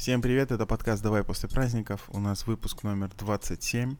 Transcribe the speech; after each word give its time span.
Всем 0.00 0.22
привет, 0.22 0.50
это 0.50 0.64
подкаст 0.64 1.02
«Давай 1.02 1.22
после 1.22 1.46
праздников». 1.46 2.08
У 2.08 2.20
нас 2.20 2.46
выпуск 2.46 2.84
номер 2.84 3.10
27. 3.18 3.96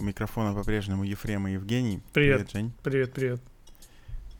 У 0.00 0.02
микрофона 0.02 0.52
по-прежнему 0.52 1.04
Ефрем 1.04 1.46
и 1.46 1.52
Евгений. 1.52 2.02
Привет. 2.12 2.50
Жень. 2.50 2.72
Привет, 2.82 3.12
привет. 3.12 3.40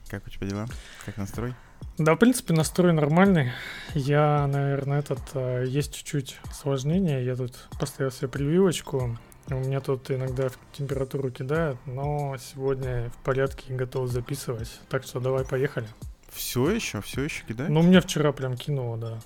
Как 0.08 0.26
у 0.26 0.30
тебя 0.30 0.48
дела? 0.48 0.66
Как 1.06 1.16
настрой? 1.16 1.54
Да, 1.96 2.16
в 2.16 2.18
принципе, 2.18 2.54
настрой 2.54 2.92
нормальный. 2.92 3.52
Я, 3.94 4.48
наверное, 4.48 4.98
этот 4.98 5.20
э, 5.34 5.64
есть 5.68 5.94
чуть-чуть 5.94 6.40
осложнение. 6.50 7.24
Я 7.24 7.36
тут 7.36 7.68
поставил 7.78 8.10
себе 8.10 8.26
прививочку. 8.26 9.16
У 9.46 9.54
меня 9.54 9.78
тут 9.80 10.10
иногда 10.10 10.48
температуру 10.72 11.30
кидает, 11.30 11.76
но 11.86 12.36
сегодня 12.36 13.10
в 13.10 13.24
порядке 13.24 13.72
и 13.72 13.76
готов 13.76 14.08
записывать. 14.08 14.80
Так 14.88 15.04
что 15.04 15.20
давай 15.20 15.44
поехали. 15.44 15.86
Все 16.32 16.68
еще? 16.68 17.00
Все 17.00 17.22
еще 17.22 17.44
кидает? 17.44 17.70
Ну, 17.70 17.80
мне 17.80 18.00
вчера 18.00 18.32
прям 18.32 18.56
кинуло, 18.56 18.96
да. 18.96 19.20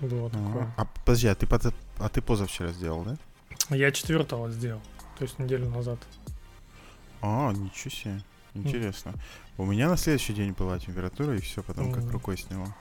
Было 0.00 0.28
такое. 0.30 0.72
А, 0.76 0.84
подожди, 1.04 1.28
а 1.28 1.34
ты, 1.34 1.46
а 1.98 2.08
ты 2.08 2.20
позавчера 2.22 2.68
сделал, 2.72 3.04
да? 3.04 3.16
Я 3.70 3.90
четвертого 3.92 4.50
сделал, 4.50 4.80
то 5.18 5.22
есть 5.24 5.38
неделю 5.38 5.68
назад. 5.70 5.98
А, 7.22 7.52
ничего 7.52 7.90
себе. 7.90 8.20
Интересно. 8.54 9.14
У 9.56 9.64
меня 9.64 9.88
на 9.88 9.96
следующий 9.96 10.32
день 10.34 10.52
была 10.52 10.78
температура, 10.78 11.34
и 11.36 11.40
все, 11.40 11.62
потом 11.62 11.92
как 11.92 12.02
Мгм. 12.04 12.12
рукой 12.12 12.36
сняло. 12.38 12.74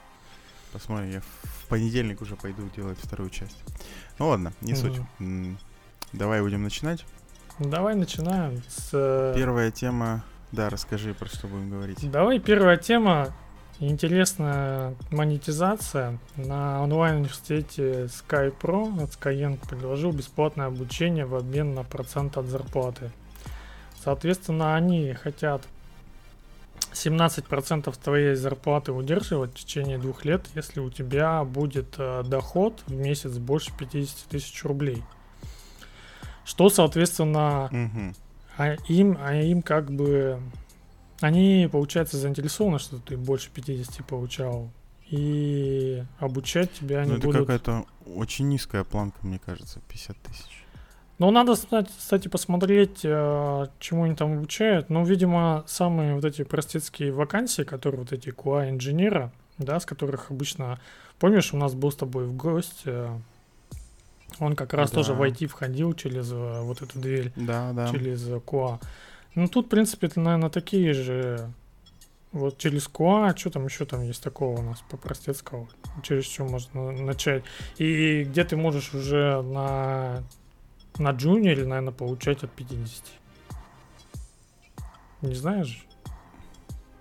Посмотрим, 0.71 1.11
я 1.11 1.21
в 1.21 1.67
понедельник 1.69 2.21
уже 2.21 2.35
пойду 2.35 2.67
делать 2.75 2.97
вторую 2.99 3.29
часть. 3.29 3.57
Ну 4.19 4.27
ладно, 4.29 4.53
не 4.61 4.75
суть. 4.75 4.97
Мгм. 5.19 5.47
М, 5.51 5.57
Давай 6.13 6.41
будем 6.41 6.63
начинать. 6.63 7.05
Давай 7.59 7.95
начинаем 7.95 8.61
с... 8.67 8.89
э, 8.93 9.33
Первая 9.35 9.71
тема. 9.71 10.23
Да, 10.51 10.69
расскажи, 10.69 11.13
про 11.15 11.27
что 11.27 11.47
будем 11.47 11.69
говорить. 11.71 12.09
Давай 12.11 12.39
первая 12.39 12.77
тема. 12.77 13.33
Интересная 13.79 14.95
монетизация. 15.11 16.19
На 16.35 16.81
онлайн-университете 16.83 18.05
SkyPro 18.05 19.03
от 19.03 19.09
Skyeng 19.11 19.59
предложил 19.67 20.11
бесплатное 20.11 20.67
обучение 20.67 21.25
в 21.25 21.35
обмен 21.35 21.73
на 21.73 21.83
процент 21.83 22.37
от 22.37 22.45
зарплаты. 22.45 23.11
Соответственно, 24.03 24.75
они 24.75 25.13
хотят 25.13 25.63
17% 26.93 27.93
твоей 28.03 28.35
зарплаты 28.35 28.91
удерживать 28.91 29.51
в 29.51 29.55
течение 29.55 29.97
двух 29.97 30.23
лет, 30.25 30.45
если 30.55 30.79
у 30.79 30.89
тебя 30.89 31.43
будет 31.43 31.95
э, 31.97 32.23
доход 32.25 32.83
в 32.85 32.93
месяц 32.93 33.37
больше 33.37 33.71
50 33.77 34.29
тысяч 34.29 34.63
рублей. 34.63 35.03
Что, 36.45 36.69
соответственно, 36.69 37.69
Мгм. 37.71 38.15
а 38.57 38.75
им, 38.87 39.17
а 39.19 39.33
им 39.35 39.61
как 39.61 39.91
бы... 39.91 40.39
Они, 41.23 41.69
получается, 41.71 42.17
заинтересованы, 42.17 42.79
что 42.79 42.97
ты 42.97 43.15
больше 43.15 43.49
50 43.49 44.05
получал. 44.05 44.69
И 45.09 46.03
обучать 46.19 46.73
тебя 46.73 46.99
они 46.99 47.11
Ну, 47.11 47.17
это 47.17 47.27
будут... 47.27 47.41
какая-то 47.41 47.85
очень 48.13 48.49
низкая 48.49 48.83
планка, 48.83 49.19
мне 49.21 49.39
кажется, 49.39 49.79
50 49.87 50.17
тысяч. 50.17 50.65
Ну, 51.19 51.31
надо, 51.31 51.55
кстати, 51.55 52.27
посмотреть, 52.27 53.05
э, 53.05 53.67
чему 53.79 54.03
они 54.03 54.15
там 54.15 54.33
обучают. 54.33 54.89
Ну, 54.89 55.05
видимо, 55.05 55.63
самые 55.65 56.15
вот 56.15 56.25
эти 56.25 56.43
простецкие 56.43 57.13
вакансии, 57.13 57.61
которые 57.61 58.01
вот 58.01 58.11
эти 58.11 58.27
QA 58.27 58.69
инженера, 58.69 59.31
да, 59.57 59.79
с 59.79 59.85
которых 59.85 60.29
обычно... 60.29 60.77
Помнишь, 61.19 61.53
у 61.53 61.57
нас 61.57 61.73
был 61.73 61.93
с 61.93 61.95
тобой 61.95 62.25
в 62.25 62.35
гости, 62.35 62.93
он 64.39 64.57
как 64.57 64.73
раз 64.73 64.89
Да. 64.91 64.95
тоже 64.97 65.13
в 65.13 65.21
IT 65.21 65.47
входил 65.47 65.93
через 65.93 66.29
э, 66.33 66.61
вот 66.63 66.81
эту 66.81 66.99
дверь. 66.99 67.31
Да, 67.37 67.71
да. 67.71 67.89
через 67.89 68.27
QA. 68.27 68.81
Ну, 69.35 69.47
тут, 69.47 69.65
в 69.67 69.69
принципе, 69.69 70.07
это, 70.07 70.19
наверное, 70.19 70.49
такие 70.49 70.93
же. 70.93 71.51
Вот 72.31 72.57
через 72.57 72.87
QA, 72.89 73.37
что 73.37 73.51
там 73.51 73.65
еще 73.65 73.85
там 73.85 74.01
есть 74.01 74.23
такого 74.23 74.59
у 74.59 74.63
нас 74.63 74.83
по 74.89 74.97
простецкого, 74.97 75.67
через 76.01 76.25
что 76.25 76.45
можно 76.45 76.91
начать. 76.91 77.43
И 77.77 78.23
где 78.23 78.43
ты 78.43 78.57
можешь 78.57 78.93
уже 78.95 79.41
на, 79.43 80.23
на 80.97 81.11
джуниоре, 81.11 81.65
наверное, 81.65 81.93
получать 81.93 82.43
от 82.43 82.51
50. 82.51 83.03
Не 85.21 85.35
знаешь? 85.35 85.85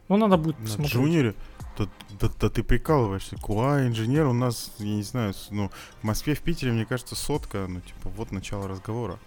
Ну, 0.09 0.17
надо 0.19 0.37
будет 0.37 0.59
На 0.59 0.65
посмотреть. 0.67 0.93
джуниоре? 0.93 1.35
Да, 1.79 1.89
да- 2.21 2.31
да 2.39 2.51
ты 2.51 2.63
прикалываешься. 2.63 3.37
КУА, 3.37 3.87
инженер 3.87 4.27
у 4.27 4.35
нас, 4.35 4.71
я 4.79 4.95
не 4.97 5.03
знаю, 5.03 5.33
ну, 5.51 5.71
в 6.03 6.05
Москве, 6.05 6.35
в 6.35 6.41
Питере, 6.41 6.73
мне 6.73 6.85
кажется, 6.85 7.17
сотка, 7.17 7.67
ну, 7.67 7.81
типа, 7.81 8.11
вот 8.11 8.31
начало 8.33 8.69
разговора. 8.69 9.19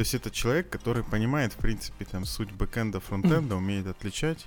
То 0.00 0.02
есть 0.02 0.14
это 0.14 0.30
человек, 0.30 0.70
который 0.70 1.04
понимает, 1.04 1.52
в 1.52 1.56
принципе, 1.56 2.06
там, 2.06 2.24
суть 2.24 2.50
бэкэнда, 2.52 3.00
фронтенда, 3.00 3.54
умеет 3.56 3.86
отличать 3.86 4.46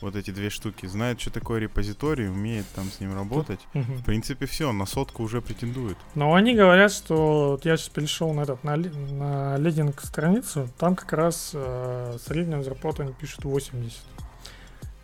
вот 0.00 0.16
эти 0.16 0.30
две 0.30 0.48
штуки, 0.48 0.86
знает, 0.86 1.20
что 1.20 1.30
такое 1.30 1.60
репозиторий, 1.60 2.26
умеет 2.26 2.64
там 2.74 2.90
с 2.90 2.98
ним 2.98 3.12
работать. 3.12 3.60
В 3.74 4.02
принципе, 4.02 4.46
все, 4.46 4.72
на 4.72 4.86
сотку 4.86 5.24
уже 5.24 5.42
претендует. 5.42 5.98
Но 6.14 6.32
они 6.32 6.54
говорят, 6.54 6.90
что 6.90 7.50
вот 7.50 7.66
я 7.66 7.76
сейчас 7.76 7.90
перешел 7.90 8.32
на 8.32 8.40
этот 8.44 8.64
на, 8.64 8.78
на 8.78 9.58
лендинг 9.58 10.00
страницу, 10.00 10.70
там 10.78 10.96
как 10.96 11.12
раз 11.12 11.50
э, 11.52 12.16
среднюю 12.24 12.64
зарплату 12.64 13.02
они 13.02 13.12
пишут 13.12 13.44
80. 13.44 13.98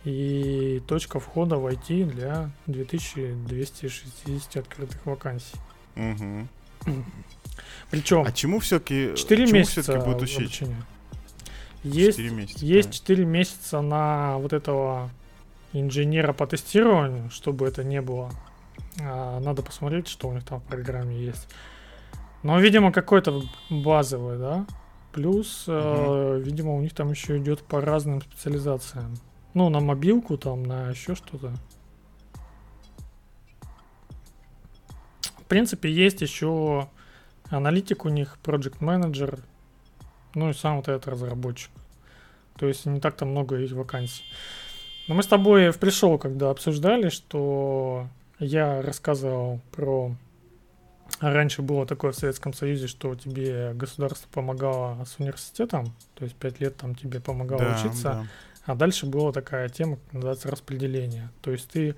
И 0.05 0.81
точка 0.87 1.19
входа 1.19 1.57
в 1.57 1.67
IT 1.67 2.05
для 2.05 2.49
2260 2.65 4.57
открытых 4.57 5.05
вакансий. 5.05 5.57
Мгм. 5.93 6.49
Причем 7.91 8.23
А 8.25 8.31
чему 8.31 8.59
все-таки 8.59 9.13
4 9.15 9.45
чему 9.45 9.57
месяца 9.57 9.81
все-таки 9.81 10.05
будут 10.05 10.21
учить? 10.23 10.39
обучения. 10.39 10.85
Есть, 11.83 12.17
4 12.17 12.29
месяца. 12.29 12.65
есть 12.65 12.89
да. 12.89 12.93
4 12.93 13.25
месяца 13.25 13.81
на 13.81 14.37
вот 14.37 14.53
этого 14.53 15.09
инженера 15.73 16.33
по 16.33 16.45
тестированию, 16.45 17.29
чтобы 17.31 17.67
это 17.67 17.83
не 17.83 18.01
было. 18.01 18.31
А, 19.01 19.39
надо 19.39 19.61
посмотреть, 19.61 20.07
что 20.07 20.27
у 20.27 20.33
них 20.33 20.43
там 20.43 20.59
в 20.59 20.63
программе 20.63 21.17
есть. 21.17 21.47
Но, 22.43 22.59
видимо, 22.59 22.91
какой-то 22.91 23.43
базовый, 23.69 24.37
да? 24.37 24.65
Плюс, 25.11 25.65
э, 25.67 26.41
видимо, 26.43 26.75
у 26.75 26.81
них 26.81 26.93
там 26.93 27.09
еще 27.11 27.37
идет 27.37 27.61
по 27.63 27.81
разным 27.81 28.21
специализациям. 28.21 29.15
Ну, 29.53 29.69
на 29.69 29.79
мобилку, 29.79 30.37
там, 30.37 30.63
на 30.63 30.89
еще 30.91 31.15
что-то. 31.15 31.53
В 35.21 35.43
принципе, 35.49 35.91
есть 35.91 36.21
еще 36.21 36.87
аналитик 37.49 38.05
у 38.05 38.09
них, 38.09 38.37
project 38.43 38.77
менеджер, 38.79 39.39
ну 40.35 40.49
и 40.49 40.53
сам 40.53 40.77
вот 40.77 40.87
этот 40.87 41.07
разработчик. 41.07 41.71
То 42.57 42.67
есть 42.67 42.85
не 42.85 42.99
так-то 42.99 43.25
много 43.25 43.57
их 43.57 43.71
вакансий. 43.71 44.23
Но 45.07 45.15
мы 45.15 45.23
с 45.23 45.27
тобой 45.27 45.71
в 45.71 45.79
пришел, 45.79 46.17
когда 46.19 46.49
обсуждали, 46.51 47.09
что 47.09 48.07
я 48.39 48.81
рассказывал 48.81 49.59
про... 49.71 50.15
Раньше 51.19 51.63
было 51.63 51.85
такое 51.87 52.11
в 52.11 52.15
Советском 52.15 52.53
Союзе, 52.53 52.87
что 52.87 53.15
тебе 53.15 53.73
государство 53.73 54.27
помогало 54.31 55.03
с 55.05 55.19
университетом, 55.19 55.93
то 56.13 56.23
есть 56.23 56.35
пять 56.35 56.59
лет 56.61 56.77
там 56.77 56.93
тебе 56.93 57.19
помогало 57.19 57.61
Да, 57.61 57.75
учиться, 57.79 58.03
да. 58.03 58.25
а 58.65 58.75
дальше 58.75 59.07
была 59.07 59.31
такая 59.31 59.67
тема, 59.69 59.97
называется 60.11 60.51
распределение. 60.51 61.29
То 61.41 61.51
есть 61.51 61.67
ты, 61.69 61.95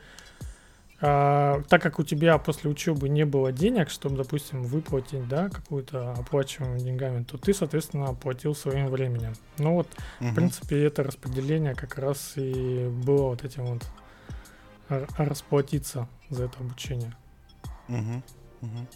а, 1.02 1.62
так 1.68 1.82
как 1.82 2.00
у 2.00 2.04
тебя 2.04 2.38
после 2.38 2.70
учебы 2.70 3.10
не 3.10 3.26
было 3.26 3.52
денег, 3.52 3.90
чтобы, 3.90 4.18
допустим, 4.18 4.64
выплатить, 4.64 5.28
да, 5.28 5.50
какую-то 5.50 6.14
оплачиваемую 6.14 6.80
деньгами, 6.80 7.24
то 7.24 7.38
ты, 7.38 7.54
соответственно, 7.54 8.10
оплатил 8.10 8.54
своим 8.54 8.88
временем. 8.88 9.34
Ну 9.58 9.74
вот, 9.74 9.88
в 10.20 10.24
Мгм. 10.24 10.36
принципе, 10.36 10.84
это 10.84 11.04
распределение 11.04 11.74
как 11.74 11.98
раз 11.98 12.34
и 12.36 12.88
было 12.88 13.30
вот 13.30 13.44
этим 13.44 13.66
вот 13.66 13.84
расплатиться 15.18 16.08
за 16.30 16.46
это 16.46 16.60
обучение. 16.60 17.14
Мгм, 17.88 18.24
мгм. 18.62 18.88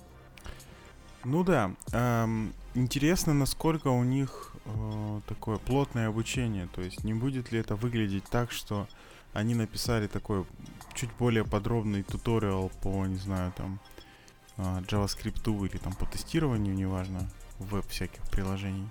Ну 1.24 1.44
да, 1.44 1.72
эм, 1.92 2.54
интересно, 2.76 3.34
насколько 3.34 3.88
у 3.88 4.04
них 4.04 4.52
э, 4.66 5.22
такое 5.28 5.58
плотное 5.58 6.08
обучение. 6.08 6.68
То 6.76 6.82
есть 6.82 7.04
не 7.04 7.14
будет 7.14 7.52
ли 7.52 7.60
это 7.60 7.76
выглядеть 7.76 8.26
так, 8.26 8.52
что 8.52 8.88
они 9.36 9.54
написали 9.54 10.08
такой 10.08 10.46
чуть 10.94 11.12
более 11.20 11.44
подробный 11.44 12.04
туториал 12.04 12.72
по, 12.82 13.06
не 13.06 13.18
знаю, 13.18 13.52
там 13.58 13.82
э, 14.56 14.62
JavaScript 14.88 15.68
или 15.68 15.78
там 15.78 15.94
по 15.94 16.06
тестированию, 16.06 16.74
неважно, 16.74 17.30
веб 17.60 17.86
всяких 17.90 18.22
приложений. 18.32 18.90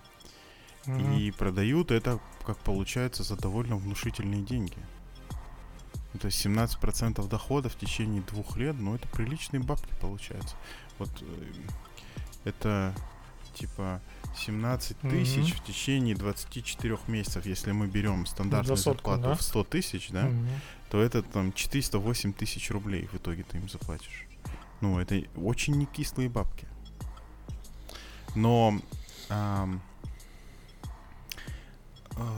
Мгм. 0.85 1.15
И 1.15 1.31
продают 1.31 1.91
это, 1.91 2.21
как 2.45 2.59
получается, 2.59 3.23
за 3.23 3.37
довольно 3.37 3.77
внушительные 3.77 4.43
деньги. 4.43 4.77
Ну, 6.13 6.21
То 6.21 6.27
есть 6.27 6.45
17% 6.45 7.27
дохода 7.27 7.71
в 7.71 7.77
течение 7.77 8.21
двух 8.21 8.59
лет, 8.59 8.77
ну 8.79 8.95
это 8.95 9.09
приличные 9.09 9.61
бабки 9.61 9.95
получается. 9.99 10.57
Вот 10.99 11.11
э, 11.23 11.53
это 12.45 12.95
типа 13.55 14.03
17 14.37 14.97
Мгм. 15.03 15.11
тысяч 15.13 15.55
в 15.55 15.65
течение 15.65 16.15
24 16.15 16.99
месяцев. 17.09 17.47
Если 17.47 17.73
мы 17.73 17.87
берем 17.87 18.27
стандартную 18.27 18.77
За 18.77 18.83
сотку, 18.83 19.11
зарплату 19.11 19.31
да? 19.31 19.35
в 19.37 19.43
100 19.43 19.65
тысяч, 19.65 20.11
да, 20.11 20.25
Мгм. 20.25 20.49
то 20.91 21.01
это 21.01 21.23
там 21.23 21.53
408 21.53 22.33
тысяч 22.33 22.71
рублей 22.71 23.07
в 23.13 23.17
итоге 23.17 23.43
ты 23.45 23.59
им 23.59 23.69
заплатишь. 23.69 24.27
Ну, 24.81 24.99
это 24.99 25.23
очень 25.37 25.75
не 25.77 25.87
кислые 25.87 26.29
бабки. 26.29 26.67
Но 28.35 28.81
а, 29.31 29.69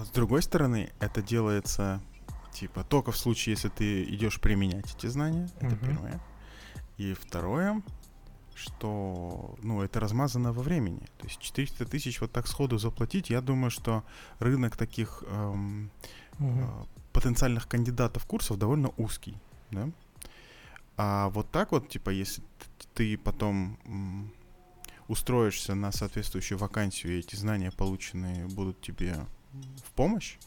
с 0.05 0.09
другой 0.11 0.43
стороны, 0.43 0.91
это 1.01 1.23
делается 1.23 2.01
типа 2.53 2.85
только 2.85 3.13
в 3.13 3.17
случае, 3.19 3.53
если 3.55 3.69
ты 3.69 4.05
идешь 4.05 4.41
применять 4.41 4.95
эти 4.97 5.07
знания. 5.07 5.51
Это 5.61 5.77
первое. 5.77 6.21
И 6.97 7.13
второе, 7.15 7.83
что, 8.57 9.55
ну, 9.63 9.83
это 9.83 10.01
размазано 10.01 10.53
во 10.53 10.63
времени. 10.63 11.07
То 11.19 11.27
есть 11.27 11.39
400 11.41 11.85
тысяч 11.85 12.21
вот 12.21 12.33
так 12.33 12.47
сходу 12.47 12.79
заплатить, 12.79 13.31
я 13.31 13.41
думаю, 13.41 13.71
что 13.71 14.03
рынок 14.39 14.77
таких 14.77 15.23
эм, 15.27 15.91
угу. 16.39 16.49
э, 16.49 16.85
потенциальных 17.13 17.69
кандидатов 17.69 18.25
курсов 18.27 18.59
довольно 18.59 18.91
узкий, 18.97 19.37
да. 19.71 19.91
А 20.97 21.29
вот 21.29 21.51
так 21.51 21.73
вот, 21.73 21.89
типа, 21.89 22.11
если 22.11 22.43
ты 22.95 23.19
потом 23.19 23.79
м, 23.85 24.33
устроишься 25.09 25.75
на 25.75 25.93
соответствующую 25.93 26.59
вакансию, 26.59 27.15
и 27.15 27.19
эти 27.19 27.37
знания 27.37 27.71
полученные 27.71 28.47
будут 28.47 28.81
тебе 28.81 29.27
в 29.85 29.93
помощь, 29.93 30.39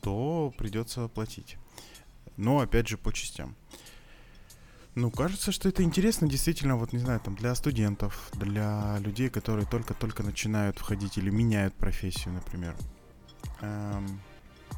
то 0.00 0.52
придется 0.58 1.08
платить. 1.08 1.56
Но 2.36 2.58
опять 2.58 2.88
же 2.88 2.98
по 2.98 3.12
частям. 3.12 3.54
Ну, 4.94 5.10
кажется, 5.10 5.50
что 5.50 5.68
это 5.68 5.82
интересно 5.82 6.28
действительно, 6.28 6.76
вот 6.76 6.92
не 6.92 7.00
знаю, 7.00 7.18
там 7.18 7.34
для 7.34 7.54
студентов, 7.56 8.30
для 8.34 8.96
людей, 9.00 9.28
которые 9.28 9.66
только-только 9.66 10.22
начинают 10.22 10.78
входить 10.78 11.18
или 11.18 11.30
меняют 11.30 11.74
профессию, 11.74 12.34
например. 12.34 12.76
Эм, 13.60 14.20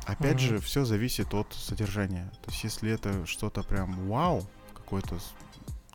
опять 0.07 0.37
mm-hmm. 0.39 0.49
же, 0.49 0.59
все 0.59 0.87
зависит 0.87 1.35
от 1.35 1.53
содержания. 1.53 2.33
То 2.45 2.51
есть, 2.51 2.65
если 2.65 2.91
это 2.91 3.27
что-то 3.27 3.63
прям 3.63 4.09
вау, 4.09 4.47
какой-то 4.75 5.19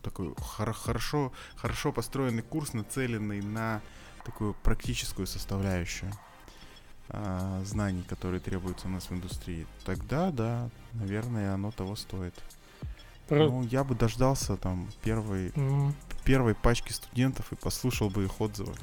такой 0.02 0.34
хор- 0.36 0.72
хорошо, 0.72 1.32
хорошо 1.56 1.92
построенный 1.92 2.42
курс, 2.42 2.74
нацеленный 2.74 3.42
на 3.42 3.80
такую 4.24 4.54
практическую 4.54 5.26
составляющую 5.26 6.12
э, 7.08 7.62
знаний, 7.64 8.04
которые 8.08 8.38
требуются 8.40 8.86
у 8.86 8.90
нас 8.90 9.10
в 9.10 9.12
индустрии, 9.12 9.66
тогда, 9.84 10.30
да, 10.30 10.70
наверное, 10.92 11.54
оно 11.54 11.72
того 11.72 11.96
стоит. 11.96 12.34
Ну, 13.36 13.62
я 13.64 13.84
бы 13.84 13.94
дождался 13.94 14.56
там 14.56 14.88
первой, 15.02 15.48
mm. 15.48 15.92
первой 16.24 16.54
пачки 16.54 16.92
студентов 16.92 17.52
и 17.52 17.56
послушал 17.56 18.10
бы 18.10 18.24
их 18.24 18.40
отзывы. 18.40 18.74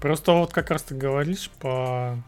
Просто 0.00 0.32
вот 0.32 0.52
как 0.52 0.70
раз 0.70 0.82
ты 0.82 0.94
говоришь 0.94 1.50
по 1.60 2.18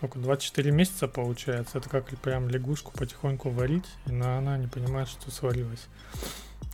сколько, 0.00 0.18
24 0.18 0.70
месяца 0.72 1.08
получается. 1.08 1.78
Это 1.78 1.90
как 1.90 2.06
прям 2.20 2.48
лягушку 2.48 2.92
потихоньку 2.92 3.50
варить, 3.50 3.84
и 4.06 4.12
на 4.12 4.38
она 4.38 4.56
не 4.56 4.66
понимает, 4.66 5.08
что 5.08 5.30
сварилась. 5.30 5.86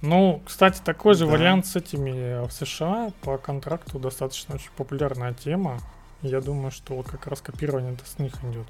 Ну, 0.02 0.42
кстати, 0.46 0.80
такой 0.84 1.14
же 1.14 1.26
да. 1.26 1.32
вариант 1.32 1.66
с 1.66 1.74
этими 1.74 2.10
э, 2.10 2.46
в 2.46 2.52
США 2.52 3.12
по 3.22 3.38
контракту 3.38 3.98
достаточно 3.98 4.54
очень 4.54 4.70
популярная 4.76 5.34
тема. 5.34 5.80
Я 6.22 6.40
думаю, 6.40 6.70
что 6.70 6.94
вот 6.94 7.08
как 7.08 7.26
раз 7.26 7.40
копирование 7.40 7.94
это 7.94 8.06
с 8.06 8.18
них 8.18 8.32
идет. 8.44 8.66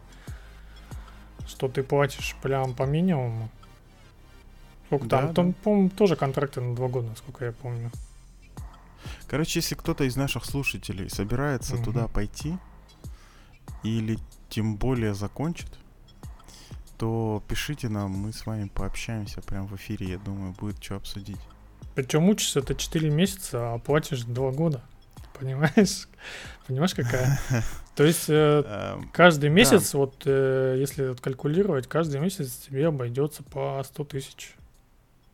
Что 1.47 1.69
ты 1.69 1.83
платишь 1.83 2.35
прям 2.43 2.75
по 2.75 2.85
минимуму, 2.85 3.51
Сколько 4.87 5.07
да, 5.07 5.19
там? 5.19 5.27
Да. 5.29 5.35
Там, 5.35 5.53
по-моему, 5.53 5.91
тоже 5.91 6.17
контракты 6.17 6.61
на 6.61 6.75
два 6.75 6.89
года, 6.89 7.09
насколько 7.09 7.45
я 7.45 7.53
помню. 7.53 7.91
Короче, 9.29 9.61
если 9.61 9.75
кто-то 9.75 10.05
из 10.05 10.17
наших 10.17 10.45
слушателей 10.45 11.11
собирается 11.11 11.77
угу. 11.77 11.85
туда 11.85 12.09
пойти, 12.09 12.57
или 13.83 14.19
тем 14.49 14.77
более 14.77 15.15
закончит, 15.15 15.69
то 16.99 17.43
пишите 17.49 17.89
нам, 17.89 18.13
мы 18.13 18.33
с 18.33 18.47
вами 18.47 18.71
пообщаемся 18.73 19.43
прямо 19.43 19.67
в 19.67 19.77
эфире, 19.77 20.09
я 20.09 20.19
думаю, 20.19 20.53
будет 20.53 20.83
что 20.83 20.97
обсудить. 20.97 21.41
Причем 21.95 22.29
учишься 22.29 22.61
это 22.61 22.75
4 22.75 23.11
месяца, 23.11 23.75
а 23.75 23.79
платишь 23.79 24.23
2 24.23 24.53
года. 24.53 24.83
Понимаешь? 25.39 26.09
Понимаешь, 26.67 26.95
какая? 26.95 27.39
То 27.95 28.05
есть 28.05 28.29
э, 28.29 28.63
эм, 28.67 29.11
каждый 29.13 29.51
месяц, 29.51 29.93
вот 29.95 30.23
э, 30.25 30.77
если 30.79 31.15
калькулировать, 31.15 31.87
каждый 31.87 32.21
месяц 32.21 32.53
тебе 32.67 32.89
обойдется 32.89 33.43
по 33.43 33.83
100 33.85 34.05
тысяч. 34.05 34.55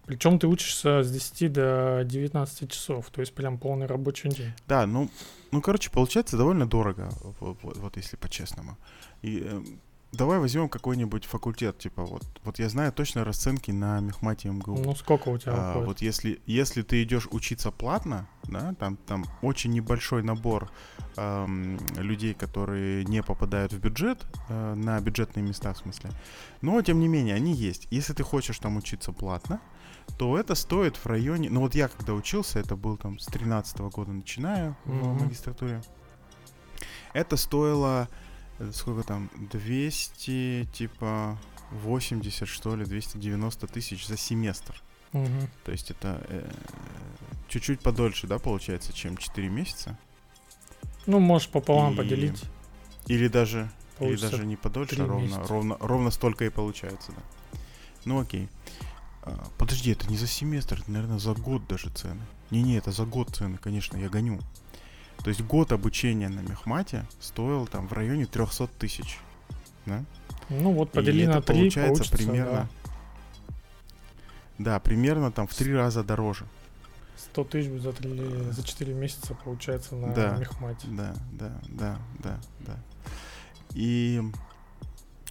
Причем 0.06 0.38
ты 0.38 0.48
учишься 0.48 1.02
с 1.02 1.10
10 1.10 1.52
до 1.52 2.02
19 2.04 2.70
часов, 2.70 3.10
то 3.10 3.20
есть 3.20 3.34
прям 3.34 3.58
полный 3.58 3.86
рабочий 3.86 4.30
день. 4.30 4.52
Да, 4.66 4.86
ну, 4.86 5.08
ну 5.52 5.60
короче, 5.60 5.90
получается 5.90 6.36
довольно 6.36 6.66
дорого, 6.66 7.10
вот, 7.40 7.58
вот, 7.62 7.96
если 7.96 8.16
по-честному. 8.16 8.76
И 9.22 9.46
э, 9.46 9.62
давай 10.12 10.38
возьмем 10.38 10.68
какой-нибудь 10.68 11.24
факультет, 11.24 11.78
типа 11.78 12.04
вот, 12.04 12.22
вот 12.44 12.58
я 12.58 12.68
знаю 12.68 12.92
точно 12.92 13.24
расценки 13.24 13.70
на 13.70 14.00
мехмате 14.00 14.48
МГУ. 14.48 14.78
Ну 14.84 14.94
сколько 14.94 15.28
у 15.28 15.38
тебя 15.38 15.52
а, 15.54 15.78
Вот 15.78 16.02
если, 16.02 16.40
если 16.46 16.82
ты 16.82 17.02
идешь 17.02 17.26
учиться 17.30 17.70
платно, 17.70 18.28
да, 18.44 18.74
там, 18.78 18.96
там 18.96 19.24
очень 19.40 19.72
небольшой 19.72 20.22
набор 20.22 20.70
эм, 21.16 21.78
людей, 21.96 22.34
которые 22.34 23.04
не 23.04 23.22
попадают 23.22 23.72
в 23.72 23.78
бюджет, 23.78 24.26
э, 24.48 24.74
на 24.74 25.00
бюджетные 25.00 25.42
места 25.42 25.72
в 25.72 25.78
смысле, 25.78 26.10
но 26.60 26.80
тем 26.82 27.00
не 27.00 27.08
менее 27.08 27.34
они 27.34 27.54
есть. 27.54 27.88
Если 27.90 28.12
ты 28.12 28.22
хочешь 28.22 28.58
там 28.58 28.76
учиться 28.76 29.12
платно, 29.12 29.60
то 30.18 30.38
это 30.38 30.54
стоит 30.54 30.96
в 30.96 31.06
районе... 31.06 31.50
Ну 31.50 31.60
вот 31.60 31.74
я 31.74 31.88
когда 31.88 32.14
учился, 32.14 32.58
это 32.58 32.76
был 32.76 32.96
там 32.96 33.18
с 33.18 33.26
13 33.26 33.76
-го 33.78 33.90
года 33.90 34.12
начинаю 34.12 34.76
mm-hmm. 34.84 35.00
в 35.02 35.22
магистратуре. 35.22 35.82
Это 37.12 37.36
стоило, 37.36 38.08
э, 38.58 38.70
сколько 38.72 39.02
там, 39.02 39.30
200, 39.52 40.68
типа, 40.72 41.38
80, 41.70 42.48
что 42.48 42.76
ли, 42.76 42.84
290 42.84 43.66
тысяч 43.66 44.06
за 44.06 44.16
семестр. 44.16 44.82
Угу. 45.12 45.48
То 45.64 45.72
есть 45.72 45.90
это 45.90 46.24
э, 46.28 46.50
чуть-чуть 47.48 47.80
подольше, 47.80 48.26
да, 48.26 48.38
получается, 48.38 48.92
чем 48.92 49.16
4 49.16 49.48
месяца. 49.48 49.98
Ну, 51.06 51.20
можешь 51.20 51.48
пополам 51.48 51.94
и... 51.94 51.96
поделить. 51.96 52.42
Или 53.06 53.28
даже, 53.28 53.70
или 54.00 54.16
даже 54.16 54.46
не 54.46 54.56
подольше, 54.56 55.02
а 55.02 55.06
ровно, 55.06 55.46
ровно, 55.46 55.76
ровно 55.80 56.10
столько 56.10 56.44
и 56.44 56.50
получается, 56.50 57.12
да. 57.12 57.58
Ну 58.04 58.20
окей. 58.20 58.48
А, 59.22 59.48
подожди, 59.58 59.92
это 59.92 60.08
не 60.08 60.16
за 60.16 60.26
семестр, 60.26 60.80
это, 60.80 60.90
наверное, 60.90 61.18
за 61.18 61.34
год 61.34 61.66
даже 61.68 61.90
цены. 61.90 62.20
Не-не, 62.50 62.76
это 62.76 62.90
за 62.90 63.04
год 63.04 63.30
цены, 63.30 63.58
конечно, 63.58 63.96
я 63.96 64.08
гоню. 64.08 64.40
То 65.22 65.28
есть 65.28 65.42
год 65.42 65.72
обучения 65.72 66.28
на 66.28 66.40
мехмате 66.40 67.06
стоил 67.20 67.66
там 67.66 67.86
в 67.86 67.92
районе 67.92 68.26
300 68.26 68.66
тысяч. 68.78 69.18
Да? 69.86 70.04
Ну 70.48 70.72
вот 70.72 70.90
подели 70.90 71.26
на 71.26 71.40
3, 71.40 71.54
получается 71.54 72.10
примерно... 72.10 72.68
Да. 74.58 74.72
да, 74.72 74.80
примерно 74.80 75.30
там 75.30 75.46
в 75.46 75.54
три 75.54 75.74
раза 75.74 76.02
дороже. 76.02 76.46
100 77.16 77.44
тысяч 77.44 77.80
за, 77.80 77.92
3, 77.92 78.50
за 78.50 78.62
4 78.62 78.94
месяца 78.94 79.34
получается 79.34 79.94
на 79.94 80.12
да, 80.12 80.36
мехмате. 80.36 80.88
Да, 80.88 81.14
да, 81.32 81.60
да, 81.68 81.98
да, 82.18 82.40
да. 82.60 82.76
И 83.74 84.20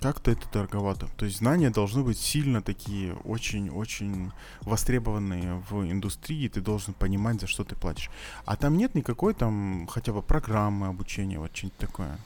как-то 0.01 0.31
это 0.31 0.42
дороговато. 0.51 1.07
То 1.15 1.25
есть 1.25 1.38
знания 1.38 1.69
должны 1.69 2.03
быть 2.03 2.18
сильно 2.18 2.62
такие, 2.62 3.13
очень-очень 3.13 4.31
востребованные 4.62 5.63
в 5.69 5.83
индустрии, 5.89 6.48
ты 6.48 6.59
должен 6.59 6.94
понимать, 6.95 7.39
за 7.39 7.48
что 7.48 7.63
ты 7.63 7.75
платишь. 7.75 8.10
А 8.46 8.58
там 8.58 8.77
нет 8.77 8.96
никакой 8.96 9.34
там 9.36 9.88
хотя 9.88 10.12
бы 10.12 10.22
программы 10.24 10.88
обучения, 10.88 11.39
вот 11.39 11.55
что-нибудь 11.55 11.77
такое. 11.77 12.17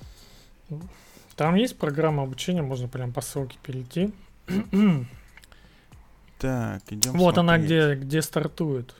Там 1.35 1.55
есть 1.55 1.77
программа 1.77 2.23
обучения, 2.23 2.61
можно 2.61 2.87
прям 2.87 3.11
по 3.11 3.21
ссылке 3.21 3.57
перейти. 3.61 4.13
Так, 6.37 6.81
идем 6.91 7.13
Вот 7.13 7.35
смотреть. 7.35 7.37
она 7.37 7.57
где, 7.57 7.95
где 7.95 8.21
стартует. 8.21 8.95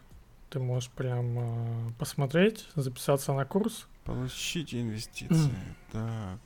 Ты 0.49 0.59
можешь 0.59 0.89
прям 0.89 1.37
э, 1.37 1.91
посмотреть, 1.99 2.65
записаться 2.75 3.33
на 3.33 3.43
курс. 3.45 3.87
Получить 4.05 4.73
инвестиции. 4.73 5.51
Так. 5.91 6.39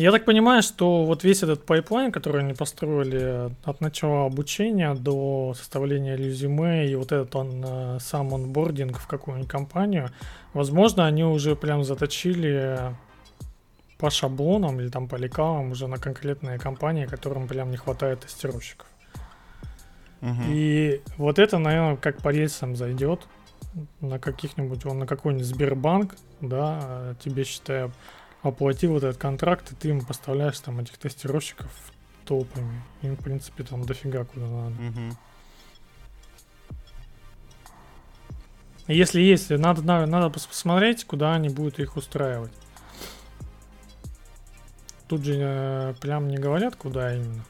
Я 0.00 0.12
так 0.12 0.24
понимаю, 0.24 0.62
что 0.62 1.04
вот 1.04 1.24
весь 1.24 1.42
этот 1.42 1.66
pipeline, 1.66 2.10
который 2.10 2.40
они 2.40 2.54
построили 2.54 3.54
от 3.64 3.82
начала 3.82 4.24
обучения 4.24 4.94
до 4.94 5.52
составления 5.54 6.16
резюме 6.16 6.86
и 6.86 6.94
вот 6.94 7.12
этот 7.12 7.36
он 7.36 7.62
э, 7.62 7.98
сам 8.00 8.32
onboarding 8.32 8.98
в 8.98 9.06
какую-нибудь 9.06 9.50
компанию, 9.50 10.08
возможно, 10.54 11.04
они 11.04 11.22
уже 11.22 11.54
прям 11.54 11.84
заточили 11.84 12.94
по 13.98 14.08
шаблонам 14.08 14.80
или 14.80 14.88
там 14.88 15.06
по 15.06 15.16
лекалам 15.16 15.72
уже 15.72 15.86
на 15.86 15.98
конкретные 15.98 16.58
компании, 16.58 17.04
которым 17.04 17.46
прям 17.46 17.70
не 17.70 17.76
хватает 17.76 18.20
тестировщиков. 18.20 18.86
Угу. 20.22 20.44
И 20.48 21.02
вот 21.18 21.38
это, 21.38 21.58
наверное, 21.58 21.96
как 21.96 22.22
по 22.22 22.30
рельсам 22.30 22.74
зайдет 22.74 23.28
на 24.00 24.18
каких-нибудь, 24.18 24.86
он 24.86 25.00
на 25.00 25.06
какой-нибудь 25.06 25.46
Сбербанк, 25.46 26.16
да, 26.40 27.14
тебе 27.22 27.44
считаю, 27.44 27.92
оплати 28.42 28.86
вот 28.86 29.02
этот 29.02 29.20
контракт, 29.20 29.72
и 29.72 29.74
ты 29.74 29.88
им 29.88 30.04
поставляешь 30.04 30.58
там 30.60 30.80
этих 30.80 30.98
тестировщиков 30.98 31.70
толпами. 32.24 32.82
Им, 33.02 33.16
в 33.16 33.22
принципе, 33.22 33.64
там 33.64 33.84
дофига 33.84 34.24
куда 34.24 34.46
надо. 34.46 34.74
Угу. 34.74 35.16
Если 38.88 39.20
есть, 39.20 39.50
надо, 39.50 39.82
надо, 39.82 40.06
надо 40.06 40.30
посмотреть, 40.30 41.04
куда 41.04 41.34
они 41.34 41.48
будут 41.48 41.78
их 41.78 41.96
устраивать. 41.96 42.52
Тут 45.06 45.24
же 45.24 45.36
э, 45.38 45.94
прям 46.00 46.28
не 46.28 46.36
говорят, 46.36 46.76
куда 46.76 47.14
именно. 47.14 47.44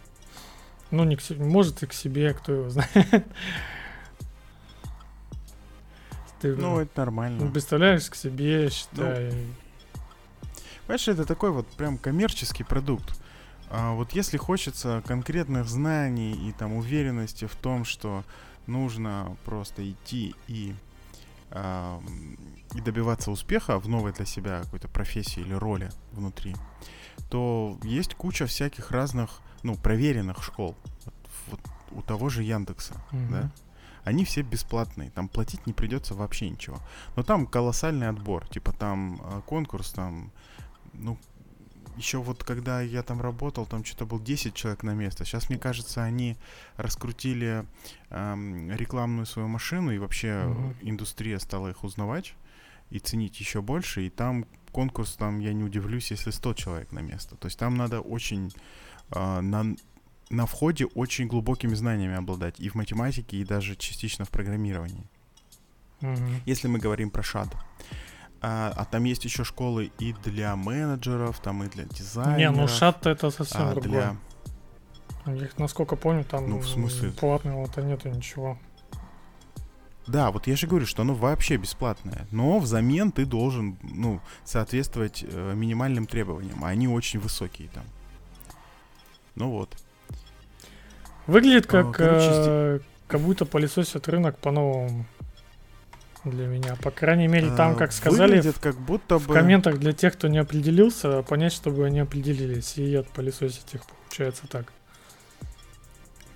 Ну, 0.90 1.04
не 1.04 1.16
к 1.16 1.20
себе, 1.20 1.44
может 1.44 1.82
и 1.82 1.86
к 1.86 1.92
себе, 1.92 2.34
кто 2.34 2.52
его 2.52 2.70
знает. 2.70 3.26
Ты, 6.40 6.56
ну, 6.56 6.80
это 6.80 6.90
нормально. 6.96 7.50
Представляешь 7.50 8.08
к 8.08 8.14
себе, 8.14 8.70
считай. 8.70 9.30
Ну, 9.30 9.38
Понимаешь, 10.90 11.06
это 11.06 11.24
такой 11.24 11.52
вот 11.52 11.68
прям 11.68 11.98
коммерческий 11.98 12.64
продукт. 12.64 13.16
А 13.70 13.92
вот 13.92 14.10
если 14.10 14.36
хочется 14.38 15.04
конкретных 15.06 15.68
знаний 15.68 16.32
и 16.32 16.50
там 16.50 16.72
уверенности 16.72 17.44
в 17.44 17.54
том, 17.54 17.84
что 17.84 18.24
нужно 18.66 19.36
просто 19.44 19.88
идти 19.88 20.34
и 20.48 20.74
э, 21.52 22.00
и 22.74 22.80
добиваться 22.80 23.30
успеха 23.30 23.78
в 23.78 23.88
новой 23.88 24.12
для 24.12 24.24
себя 24.26 24.62
какой-то 24.64 24.88
профессии 24.88 25.38
или 25.38 25.54
роли 25.54 25.90
внутри, 26.10 26.56
то 27.30 27.78
есть 27.84 28.16
куча 28.16 28.46
всяких 28.46 28.90
разных, 28.90 29.42
ну, 29.62 29.76
проверенных 29.76 30.42
школ. 30.42 30.74
Вот, 31.04 31.14
вот 31.52 31.60
у 31.92 32.02
того 32.02 32.30
же 32.30 32.42
Яндекса, 32.42 32.94
mm-hmm. 33.12 33.30
да? 33.30 33.52
Они 34.02 34.24
все 34.24 34.42
бесплатные, 34.42 35.10
там 35.10 35.28
платить 35.28 35.68
не 35.68 35.72
придется 35.72 36.14
вообще 36.14 36.50
ничего. 36.50 36.80
Но 37.14 37.22
там 37.22 37.46
колоссальный 37.46 38.08
отбор, 38.08 38.48
типа 38.48 38.72
там 38.72 39.20
э, 39.22 39.42
конкурс, 39.46 39.92
там, 39.92 40.32
ну, 41.00 41.18
еще 41.96 42.18
вот 42.18 42.44
когда 42.44 42.80
я 42.80 43.02
там 43.02 43.20
работал, 43.20 43.66
там 43.66 43.84
что-то 43.84 44.06
был 44.06 44.20
10 44.20 44.54
человек 44.54 44.82
на 44.82 44.94
место. 44.94 45.24
Сейчас, 45.24 45.48
мне 45.48 45.58
кажется, 45.58 46.02
они 46.02 46.36
раскрутили 46.76 47.66
эм, 48.10 48.70
рекламную 48.72 49.26
свою 49.26 49.48
машину, 49.48 49.92
и 49.92 49.98
вообще 49.98 50.28
mm-hmm. 50.28 50.76
индустрия 50.82 51.38
стала 51.38 51.68
их 51.68 51.84
узнавать 51.84 52.34
и 52.90 52.98
ценить 52.98 53.38
еще 53.40 53.60
больше. 53.60 54.06
И 54.06 54.10
там 54.10 54.46
конкурс, 54.72 55.14
там 55.16 55.40
я 55.40 55.52
не 55.52 55.64
удивлюсь, 55.64 56.10
если 56.10 56.30
100 56.30 56.54
человек 56.54 56.92
на 56.92 57.00
место. 57.00 57.36
То 57.36 57.46
есть 57.46 57.58
там 57.58 57.76
надо 57.76 58.00
очень 58.00 58.52
э, 59.10 59.40
на, 59.40 59.76
на 60.30 60.46
входе 60.46 60.86
очень 60.86 61.26
глубокими 61.26 61.74
знаниями 61.74 62.16
обладать 62.16 62.60
и 62.60 62.68
в 62.68 62.74
математике, 62.74 63.36
и 63.36 63.44
даже 63.44 63.76
частично 63.76 64.24
в 64.24 64.30
программировании. 64.30 65.04
Mm-hmm. 66.00 66.42
Если 66.46 66.68
мы 66.68 66.78
говорим 66.78 67.10
про 67.10 67.22
шад. 67.22 67.48
А, 68.42 68.72
а 68.74 68.84
там 68.86 69.04
есть 69.04 69.24
еще 69.24 69.44
школы 69.44 69.92
и 69.98 70.14
для 70.24 70.56
менеджеров, 70.56 71.40
там 71.40 71.62
и 71.64 71.68
для 71.68 71.84
дизайнеров. 71.84 72.38
Не, 72.38 72.50
ну 72.50 72.68
шат 72.68 73.06
это 73.06 73.30
совсем 73.30 73.68
а, 73.68 73.74
другое. 73.74 74.16
Для... 75.26 75.34
Их, 75.34 75.58
насколько 75.58 75.96
помню, 75.96 76.24
там 76.24 76.48
ну, 76.48 76.58
в 76.58 76.66
смысле? 76.66 77.10
платного-то 77.10 77.82
нету 77.82 78.08
ничего. 78.08 78.58
Да, 80.06 80.30
вот 80.30 80.46
я 80.46 80.56
же 80.56 80.66
говорю, 80.66 80.86
что 80.86 81.02
оно 81.02 81.14
вообще 81.14 81.56
бесплатное. 81.56 82.26
Но 82.30 82.58
взамен 82.58 83.12
ты 83.12 83.26
должен, 83.26 83.78
ну, 83.82 84.20
соответствовать 84.44 85.24
э, 85.26 85.54
минимальным 85.54 86.06
требованиям. 86.06 86.64
А 86.64 86.68
они 86.68 86.88
очень 86.88 87.20
высокие 87.20 87.68
там. 87.68 87.84
Ну 89.36 89.50
вот. 89.50 89.76
Выглядит 91.26 91.66
как, 91.66 91.92
Короче, 91.92 92.28
э, 92.30 92.80
как 93.06 93.20
будто 93.20 93.44
пылесосят 93.44 94.08
рынок 94.08 94.38
по-новому 94.38 95.06
для 96.24 96.46
меня. 96.46 96.76
По 96.76 96.90
крайней 96.90 97.28
мере, 97.28 97.54
там, 97.56 97.76
как 97.76 97.92
сказали, 97.92 98.36
Выглядит 98.36 98.58
как 98.58 98.76
будто 98.76 99.18
в 99.18 99.26
бы... 99.26 99.34
комментах 99.34 99.78
для 99.78 99.92
тех, 99.92 100.14
кто 100.14 100.28
не 100.28 100.38
определился, 100.38 101.22
понять, 101.22 101.52
чтобы 101.52 101.86
они 101.86 102.00
определились 102.00 102.76
и 102.76 102.94
отпылесосить 102.94 103.74
их, 103.74 103.82
получается 103.86 104.46
так. 104.48 104.72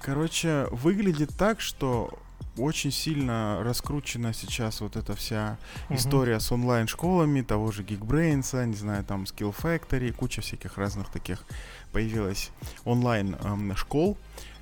Короче, 0.01 0.67
выглядит 0.71 1.31
так, 1.37 1.61
что 1.61 2.19
очень 2.57 2.93
сильно 2.93 3.61
раскручена 3.63 4.33
сейчас 4.33 4.81
вот 4.81 4.97
эта 4.97 5.15
вся 5.15 5.59
uh-huh. 5.89 5.97
история 5.97 6.41
с 6.41 6.53
онлайн-школами, 6.53 7.43
того 7.43 7.73
же 7.73 7.83
Geekbrains, 7.83 8.67
не 8.67 8.77
знаю, 8.77 9.05
там 9.05 9.25
Skill 9.25 9.55
Factory, 9.57 10.13
куча 10.13 10.41
всяких 10.41 10.79
разных 10.79 11.11
таких 11.11 11.45
появилась 11.93 12.51
онлайн-школ, 12.85 14.13
эм, 14.13 14.17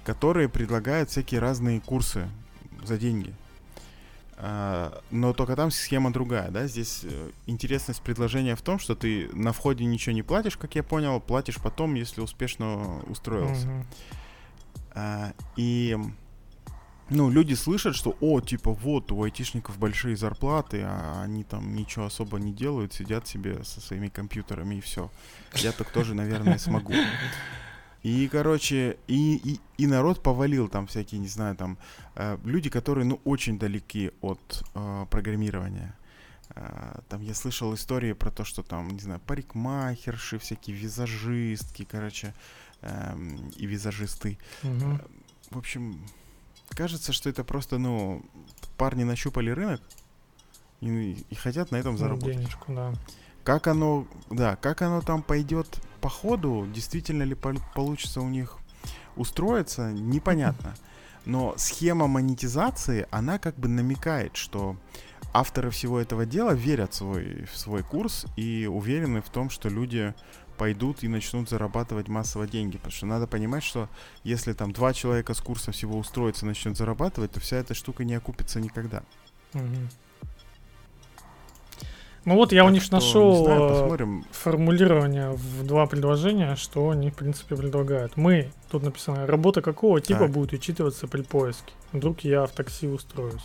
которые 0.05 0.49
предлагают 0.49 1.11
всякие 1.11 1.41
разные 1.41 1.81
курсы 1.81 2.29
за 2.83 2.97
деньги. 2.97 3.35
А, 4.37 5.01
но 5.11 5.33
только 5.33 5.55
там 5.57 5.71
схема 5.71 6.13
другая, 6.13 6.51
да, 6.51 6.67
здесь 6.67 7.01
э, 7.05 7.31
интересность 7.47 8.03
предложения 8.03 8.57
в 8.57 8.63
том, 8.63 8.79
что 8.79 8.95
ты 8.95 9.29
на 9.33 9.53
входе 9.53 9.85
ничего 9.85 10.15
не 10.15 10.23
платишь, 10.23 10.57
как 10.57 10.75
я 10.75 10.83
понял, 10.83 11.21
платишь 11.21 11.57
потом, 11.63 11.95
если 11.95 12.21
успешно 12.21 13.01
устроился. 13.09 13.69
Mm-hmm. 14.95 15.35
И 15.57 15.97
ну, 17.13 17.31
люди 17.31 17.55
слышат, 17.55 17.95
что, 17.95 18.17
о, 18.21 18.41
типа, 18.41 18.73
вот, 18.73 19.13
у 19.13 19.23
айтишников 19.23 19.79
большие 19.79 20.17
зарплаты, 20.17 20.83
а 20.83 21.23
они 21.23 21.45
там 21.45 21.75
ничего 21.75 22.07
особо 22.07 22.39
не 22.39 22.53
делают, 22.53 22.95
сидят 22.95 23.27
себе 23.27 23.63
со 23.65 23.81
своими 23.81 24.09
компьютерами 24.09 24.77
и 24.77 24.81
все. 24.81 25.11
Я 25.57 25.73
так 25.73 25.91
тоже, 25.91 26.15
наверное, 26.15 26.59
смогу. 26.59 26.95
И, 28.03 28.29
короче, 28.29 28.97
и, 29.07 29.37
и, 29.37 29.61
и 29.79 29.87
народ 29.87 30.23
повалил 30.23 30.69
там 30.69 30.87
всякие, 30.87 31.21
не 31.21 31.29
знаю, 31.29 31.55
там, 31.55 31.79
э, 32.17 32.37
люди, 32.45 32.69
которые, 32.69 33.05
ну, 33.05 33.21
очень 33.25 33.59
далеки 33.59 34.11
от 34.21 34.65
э, 34.75 35.07
программирования. 35.09 35.95
Э, 36.57 36.99
там 37.09 37.23
я 37.23 37.33
слышал 37.35 37.73
истории 37.75 38.13
про 38.13 38.31
то, 38.31 38.45
что 38.45 38.65
там, 38.65 38.89
не 38.89 38.99
знаю, 38.99 39.21
парикмахерши, 39.21 40.39
всякие 40.39 40.77
визажистки, 40.77 41.85
короче, 41.85 42.35
э, 42.81 43.17
и 43.57 43.67
визажисты. 43.67 44.37
Угу. 44.65 44.99
в 45.51 45.59
общем, 45.59 46.05
кажется, 46.71 47.13
что 47.13 47.31
это 47.31 47.45
просто, 47.45 47.79
ну, 47.79 48.25
парни 48.77 49.05
нащупали 49.05 49.51
рынок 49.51 49.81
и, 50.81 51.25
и 51.31 51.35
хотят 51.37 51.71
на 51.71 51.77
этом 51.77 51.97
заработать. 51.97 52.37
Денежку, 52.37 52.73
да. 52.73 52.95
Как 53.45 53.69
оно, 53.69 54.07
да, 54.31 54.57
как 54.57 54.83
оно 54.83 55.01
там 55.03 55.23
пойдет 55.23 55.81
по 56.03 56.11
ходу, 56.11 56.67
действительно 56.75 57.23
ли 57.23 57.35
получится 57.35 58.21
у 58.21 58.29
них 58.29 58.59
устроиться, 59.17 59.93
непонятно. 59.93 60.75
Но 61.25 61.55
схема 61.57 62.09
монетизации, 62.09 63.07
она 63.11 63.39
как 63.39 63.55
бы 63.57 63.69
намекает, 63.69 64.37
что 64.37 64.77
авторы 65.33 65.71
всего 65.71 66.01
этого 66.01 66.27
дела 66.27 66.51
верят 66.51 66.93
в 66.93 66.97
свой, 66.97 67.45
в 67.45 67.57
свой 67.57 67.83
курс 67.85 68.27
и 68.37 68.69
уверены 68.71 69.23
в 69.23 69.31
том, 69.31 69.49
что 69.49 69.69
люди 69.69 70.13
пойдут 70.59 71.05
и 71.05 71.09
начнут 71.09 71.49
зарабатывать 71.49 72.09
массово 72.09 72.49
деньги. 72.49 72.77
Потому 72.77 72.93
что 72.93 73.07
надо 73.07 73.27
понимать, 73.29 73.63
что 73.63 73.89
если 74.25 74.53
там 74.53 74.73
два 74.73 74.93
человека 74.93 75.35
с 75.35 75.41
курса 75.41 75.71
всего 75.71 75.97
устроится 75.97 76.45
и 76.45 76.49
начнет 76.49 76.77
зарабатывать, 76.77 77.31
то 77.31 77.41
вся 77.41 77.59
эта 77.59 77.75
штука 77.75 78.05
не 78.05 78.15
окупится 78.15 78.61
никогда. 78.61 79.05
Угу. 79.55 79.89
Ну 82.25 82.37
вот 82.37 82.53
я 82.53 82.61
так 82.61 82.71
у 82.71 82.73
них 82.73 82.91
нашел 82.93 83.45
знаю, 83.45 84.25
формулирование 84.31 85.31
в 85.31 85.67
два 85.67 85.87
предложения, 85.87 86.55
что 86.55 86.91
они 86.91 87.11
в 87.11 87.17
принципе 87.17 87.57
предлагают. 87.57 88.17
Мы, 88.17 88.51
тут 88.71 88.85
написано, 88.85 89.27
работа 89.27 89.61
какого 89.61 90.01
типа 90.01 90.27
а. 90.27 90.29
будет 90.29 90.53
учитываться 90.53 91.09
при 91.09 91.23
поиске. 91.23 91.73
Вдруг 91.93 92.21
я 92.21 92.47
в 92.47 92.53
такси 92.53 92.87
устроюсь. 92.87 93.43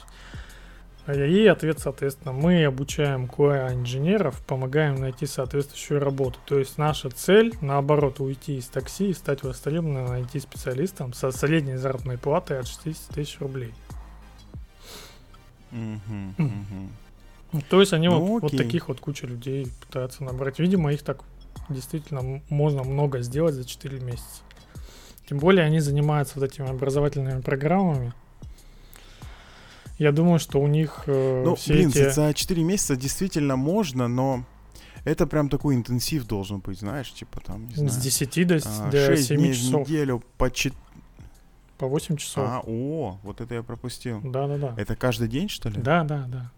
И 1.08 1.48
ответ, 1.48 1.80
соответственно, 1.80 2.34
мы 2.34 2.66
обучаем 2.66 3.26
QA-инженеров, 3.26 4.42
помогаем 4.46 4.96
найти 4.96 5.26
соответствующую 5.26 6.02
работу. 6.02 6.38
То 6.46 6.60
есть 6.60 6.78
наша 6.78 7.10
цель, 7.10 7.56
наоборот, 7.62 8.20
уйти 8.20 8.58
из 8.58 8.68
такси 8.68 9.10
и 9.10 9.14
стать 9.14 9.42
востребованным 9.42 10.12
IT-специалистом 10.12 11.14
со 11.14 11.32
средней 11.32 11.78
заработной 11.78 12.18
платой 12.18 12.60
от 12.60 12.68
60 12.68 13.16
тысяч 13.16 13.40
рублей. 13.40 13.74
Mm-hmm, 15.72 16.36
mm-hmm. 16.38 16.88
То 17.70 17.80
есть 17.80 17.94
они 17.94 18.08
ну, 18.08 18.20
вот, 18.20 18.44
вот 18.44 18.58
таких 18.58 18.90
вот 18.90 19.00
куча 19.00 19.26
людей 19.26 19.68
пытаются 19.82 20.24
набрать. 20.24 20.60
Видимо, 20.60 20.92
их 20.92 21.02
так 21.04 21.24
действительно 21.70 22.42
можно 22.50 22.84
много 22.84 23.22
сделать 23.22 23.56
за 23.56 23.66
4 23.66 24.00
месяца. 24.00 24.42
Тем 25.28 25.40
более 25.40 25.66
они 25.66 25.80
занимаются 25.80 26.40
вот 26.40 26.50
этими 26.50 26.70
образовательными 26.70 27.42
программами. 27.42 28.14
Я 29.98 30.12
думаю, 30.12 30.40
что 30.40 30.62
у 30.62 30.68
них 30.68 31.04
э, 31.08 31.44
ну, 31.44 31.56
все 31.56 31.74
блин, 31.74 31.90
эти... 31.90 32.10
за 32.12 32.34
4 32.34 32.64
месяца 32.64 32.96
действительно 32.96 33.56
можно, 33.56 34.08
но 34.08 34.46
это 35.06 35.26
прям 35.26 35.50
такой 35.50 35.76
интенсив 35.76 36.28
должен 36.28 36.60
быть, 36.60 36.80
знаешь, 36.80 37.12
типа 37.12 37.40
там, 37.40 37.68
не 37.68 37.74
знаю. 37.74 37.90
С 37.90 37.98
10 37.98 38.48
до, 38.48 38.60
а, 38.64 38.92
до 38.92 39.18
7 39.18 39.38
дней 39.38 39.54
часов. 39.54 39.88
в 39.88 39.90
неделю 39.90 40.24
по 40.38 40.52
4... 40.52 40.76
По 41.78 41.88
8 41.88 42.18
часов. 42.18 42.44
А, 42.48 42.62
о, 42.66 43.18
вот 43.24 43.42
это 43.42 43.56
я 43.56 43.64
пропустил. 43.64 44.22
Да-да-да. 44.22 44.76
Это 44.78 44.96
каждый 44.96 45.28
день, 45.28 45.50
что 45.50 45.70
ли? 45.70 45.82
Да, 45.82 46.04
да, 46.04 46.26
да. 46.28 46.52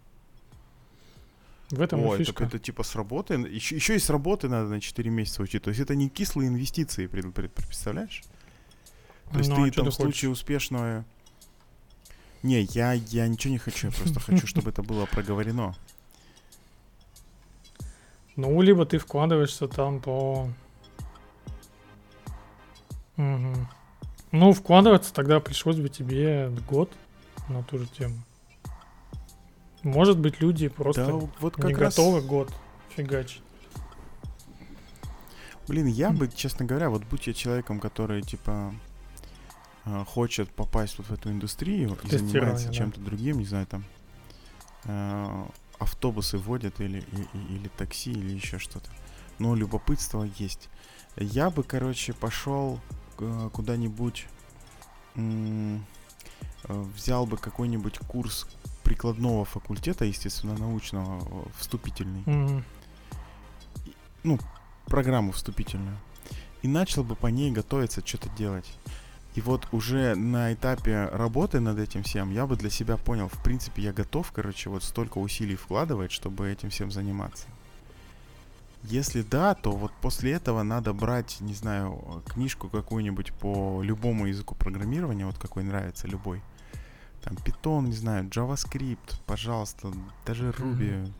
В 1.70 1.80
этом 1.80 2.04
О, 2.04 2.14
и 2.14 2.18
фишка. 2.18 2.44
Это, 2.44 2.56
это 2.56 2.64
типа 2.64 2.82
с 2.82 2.96
работы. 2.96 3.34
Еще, 3.34 3.76
еще 3.76 3.94
и 3.94 3.98
с 3.98 4.10
работы 4.10 4.48
надо 4.48 4.68
на 4.68 4.80
4 4.80 5.08
месяца 5.10 5.42
учить. 5.42 5.62
То 5.62 5.70
есть 5.70 5.80
это 5.80 5.94
не 5.94 6.08
кислые 6.08 6.48
инвестиции, 6.48 7.06
представляешь? 7.06 8.22
То 9.32 9.38
есть 9.38 9.50
ну, 9.50 9.64
ты 9.64 9.68
а 9.68 9.72
там 9.72 9.86
в 9.86 9.94
случае 9.94 10.30
успешного... 10.30 11.04
Не, 12.42 12.62
я, 12.62 12.94
я 12.94 13.28
ничего 13.28 13.52
не 13.52 13.58
хочу, 13.58 13.88
я 13.88 13.92
просто 13.92 14.18
хочу, 14.26 14.46
чтобы 14.46 14.70
это 14.70 14.82
было 14.82 15.06
проговорено. 15.06 15.76
Ну, 18.34 18.60
либо 18.62 18.86
ты 18.86 18.98
вкладываешься 18.98 19.68
там 19.68 20.00
по... 20.00 20.50
Угу. 23.16 23.68
Ну, 24.32 24.52
вкладываться 24.52 25.12
тогда 25.12 25.38
пришлось 25.40 25.76
бы 25.76 25.88
тебе 25.88 26.50
год 26.68 26.90
на 27.48 27.62
ту 27.62 27.78
же 27.78 27.86
тему. 27.86 28.16
Может 29.82 30.18
быть, 30.18 30.40
люди 30.40 30.68
просто 30.68 31.06
да, 31.06 31.28
вот 31.40 31.56
как 31.56 31.64
не 31.64 31.74
раз... 31.74 31.96
готовы 31.96 32.20
год 32.20 32.52
фигачить. 32.90 33.42
Блин, 35.68 35.86
я 35.86 36.10
бы, 36.10 36.28
честно 36.28 36.66
говоря, 36.66 36.90
вот 36.90 37.04
будь 37.04 37.26
я 37.26 37.32
человеком, 37.32 37.78
который, 37.78 38.22
типа, 38.22 38.74
э, 39.84 40.04
хочет 40.04 40.50
попасть 40.50 40.98
вот 40.98 41.06
в 41.06 41.12
эту 41.12 41.30
индустрию 41.30 41.96
и 42.02 42.10
занимается 42.10 42.66
да. 42.66 42.72
чем-то 42.72 43.00
другим, 43.00 43.38
не 43.38 43.44
знаю, 43.44 43.66
там, 43.66 43.84
э, 44.84 45.44
автобусы 45.78 46.38
водят 46.38 46.80
или, 46.80 47.04
или, 47.12 47.28
или 47.50 47.68
такси, 47.68 48.10
или 48.10 48.32
еще 48.34 48.58
что-то. 48.58 48.90
Но 49.38 49.54
любопытство 49.54 50.28
есть. 50.38 50.68
Я 51.16 51.50
бы, 51.50 51.62
короче, 51.62 52.12
пошел 52.14 52.80
э, 53.18 53.50
куда-нибудь, 53.52 54.26
взял 56.64 57.26
бы 57.26 57.36
какой-нибудь 57.36 57.98
курс 58.00 58.46
прикладного 58.90 59.44
факультета, 59.44 60.04
естественно, 60.04 60.58
научного, 60.58 61.20
э, 61.20 61.48
вступительный. 61.58 62.22
Мгм. 62.26 62.64
ну, 64.24 64.38
программу 64.86 65.30
вступительную. 65.30 65.96
И 66.62 66.68
начал 66.68 67.04
бы 67.04 67.14
по 67.14 67.28
ней 67.28 67.52
готовиться, 67.52 68.04
что-то 68.04 68.28
делать. 68.30 68.66
И 69.36 69.40
вот 69.40 69.68
уже 69.70 70.16
на 70.16 70.52
этапе 70.52 71.08
работы 71.12 71.60
над 71.60 71.78
этим 71.78 72.02
всем 72.02 72.32
я 72.32 72.46
бы 72.46 72.56
для 72.56 72.68
себя 72.68 72.96
понял, 72.96 73.28
в 73.28 73.40
принципе, 73.44 73.82
я 73.82 73.92
готов, 73.92 74.32
короче, 74.32 74.70
вот 74.70 74.82
столько 74.82 75.18
усилий 75.18 75.54
вкладывать, 75.54 76.10
чтобы 76.10 76.50
этим 76.50 76.70
всем 76.70 76.90
заниматься. 76.90 77.46
Если 78.82 79.22
да, 79.22 79.54
то 79.54 79.70
вот 79.70 79.92
после 80.02 80.32
этого 80.32 80.64
надо 80.64 80.92
брать, 80.92 81.36
не 81.40 81.54
знаю, 81.54 82.22
книжку 82.26 82.68
какую-нибудь 82.68 83.32
по 83.34 83.82
любому 83.82 84.26
языку 84.26 84.56
программирования, 84.56 85.26
вот 85.26 85.38
какой 85.38 85.62
нравится, 85.62 86.08
любой. 86.08 86.42
Там 87.22 87.34
Python, 87.34 87.86
не 87.86 87.92
знаю, 87.92 88.28
JavaScript, 88.28 89.16
пожалуйста, 89.26 89.92
даже 90.24 90.50
Ruby, 90.50 91.12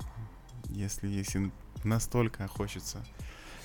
если, 0.71 1.09
если 1.09 1.50
настолько 1.85 2.47
хочется 2.49 3.04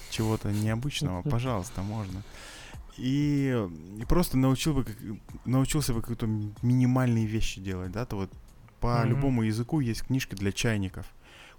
чего-то 0.10 0.52
необычного, 0.52 1.22
пожалуйста, 1.22 1.82
можно. 1.82 2.24
И, 2.98 3.68
и 4.00 4.06
просто 4.06 4.38
научил 4.38 4.74
бы, 4.74 4.84
как- 4.84 4.98
научился 5.46 5.94
бы 5.94 6.02
какие-то 6.02 6.28
минимальные 6.62 7.26
вещи 7.26 7.60
делать, 7.62 7.92
да, 7.92 8.06
то 8.06 8.16
вот 8.18 8.32
по 8.80 9.00
Мгм. 9.02 9.10
любому 9.10 9.42
языку 9.44 9.80
есть 9.80 10.04
книжка 10.04 10.36
для 10.36 10.52
чайников. 10.52 11.06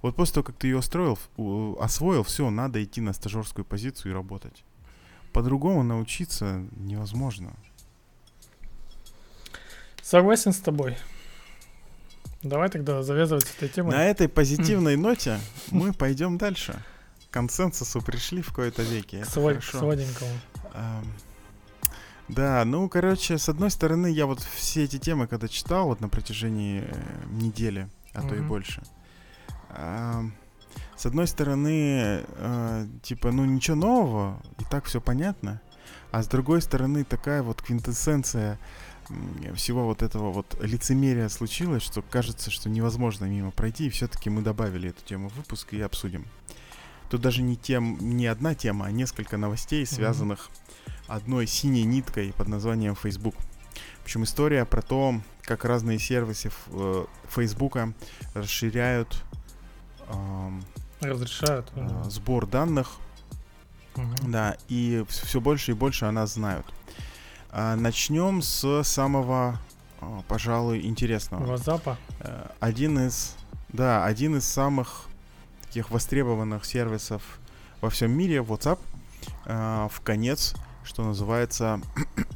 Вот 0.02 0.14
после 0.16 0.34
того, 0.34 0.44
как 0.44 0.56
ты 0.56 0.68
ее 0.68 0.82
строил, 0.82 1.18
освоил, 1.80 2.22
все, 2.22 2.48
надо 2.50 2.82
идти 2.84 3.00
на 3.00 3.12
стажерскую 3.12 3.64
позицию 3.64 4.12
и 4.12 4.14
работать. 4.14 4.64
По-другому 5.32 5.82
научиться 5.82 6.66
невозможно. 6.76 7.54
Согласен 10.06 10.52
с 10.52 10.58
тобой. 10.58 10.96
Давай 12.44 12.68
тогда 12.68 13.02
завязывать 13.02 13.44
с 13.44 13.56
этой 13.56 13.68
темой. 13.68 13.90
На 13.90 14.04
этой 14.04 14.28
позитивной 14.28 14.94
ноте 14.94 15.40
мы 15.72 15.92
пойдем 15.92 16.38
дальше. 16.38 16.80
К 17.28 17.32
консенсусу 17.34 18.00
пришли 18.00 18.40
в 18.40 18.52
кои-то 18.52 18.84
веке. 18.84 19.24
К 19.24 19.26
сладенькому. 19.26 20.30
Да, 22.28 22.64
ну, 22.64 22.88
короче, 22.88 23.36
с 23.36 23.48
одной 23.48 23.72
стороны, 23.72 24.06
я 24.06 24.26
вот 24.26 24.38
все 24.38 24.84
эти 24.84 25.00
темы, 25.00 25.26
когда 25.26 25.48
читал 25.48 25.86
вот 25.86 26.00
на 26.00 26.08
протяжении 26.08 26.84
э, 26.86 26.94
недели, 27.30 27.88
а 28.14 28.22
то 28.22 28.34
и 28.34 28.40
больше, 28.40 28.82
с 30.96 31.06
одной 31.06 31.26
стороны, 31.28 32.24
э, 32.26 32.86
типа, 33.02 33.30
ну, 33.30 33.44
ничего 33.44 33.76
нового, 33.76 34.42
и 34.58 34.64
так 34.64 34.86
все 34.86 35.00
понятно, 35.00 35.60
а 36.10 36.22
с 36.22 36.26
другой 36.26 36.62
стороны, 36.62 37.04
такая 37.04 37.42
вот 37.44 37.62
квинтэссенция 37.62 38.58
всего 39.54 39.84
вот 39.86 40.02
этого 40.02 40.32
вот 40.32 40.58
лицемерия 40.62 41.28
случилось, 41.28 41.82
что 41.82 42.02
кажется, 42.02 42.50
что 42.50 42.68
невозможно 42.68 43.24
мимо 43.26 43.50
пройти, 43.50 43.86
и 43.86 43.90
все-таки 43.90 44.30
мы 44.30 44.42
добавили 44.42 44.90
эту 44.90 45.04
тему 45.04 45.28
в 45.28 45.36
выпуск 45.36 45.72
и 45.74 45.80
обсудим. 45.80 46.26
Тут 47.10 47.20
даже 47.20 47.42
не, 47.42 47.56
тем, 47.56 47.98
не 48.16 48.26
одна 48.26 48.54
тема, 48.54 48.86
а 48.86 48.90
несколько 48.90 49.36
новостей, 49.36 49.86
связанных 49.86 50.50
одной 51.06 51.46
синей 51.46 51.84
ниткой 51.84 52.32
под 52.32 52.48
названием 52.48 52.96
Facebook. 52.96 53.36
В 54.00 54.02
общем, 54.02 54.24
история 54.24 54.64
про 54.64 54.82
то, 54.82 55.20
как 55.42 55.64
разные 55.64 55.98
сервисы 55.98 56.50
э, 56.68 57.04
Фейсбука 57.30 57.92
расширяют 58.34 59.22
ам, 60.08 60.64
Разрешают. 61.00 61.70
э, 61.74 62.04
сбор 62.10 62.46
данных, 62.46 62.96
Мгм. 63.96 64.30
да, 64.32 64.56
и 64.68 65.04
все 65.08 65.40
больше 65.40 65.72
и 65.72 65.74
больше 65.74 66.04
о 66.06 66.12
нас 66.12 66.34
знают. 66.34 66.66
А, 67.58 67.74
начнем 67.74 68.42
с 68.42 68.82
самого, 68.82 69.58
а, 70.02 70.20
пожалуй, 70.28 70.84
интересного. 70.84 71.42
Ватсапа. 71.46 71.96
Э, 72.20 72.50
один 72.60 72.98
из, 72.98 73.34
да, 73.70 74.04
один 74.04 74.36
из 74.36 74.44
самых 74.44 75.06
таких 75.62 75.90
востребованных 75.90 76.66
сервисов 76.66 77.22
во 77.80 77.88
всем 77.88 78.10
мире, 78.10 78.42
WhatsApp, 78.42 78.78
э, 79.46 79.88
в 79.90 80.00
конец, 80.02 80.54
что 80.84 81.02
называется, 81.02 81.80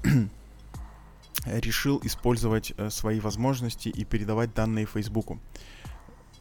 решил 1.44 2.00
использовать 2.02 2.72
э, 2.78 2.88
свои 2.88 3.20
возможности 3.20 3.90
и 3.90 4.06
передавать 4.06 4.54
данные 4.54 4.86
Фейсбуку. 4.86 5.38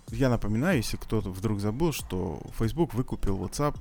Я 0.07 0.29
напоминаю, 0.29 0.77
если 0.77 0.95
кто-то 0.95 1.31
вдруг 1.31 1.59
забыл, 1.59 1.91
что 1.91 2.41
Facebook 2.57 2.93
выкупил 2.93 3.43
WhatsApp 3.43 3.77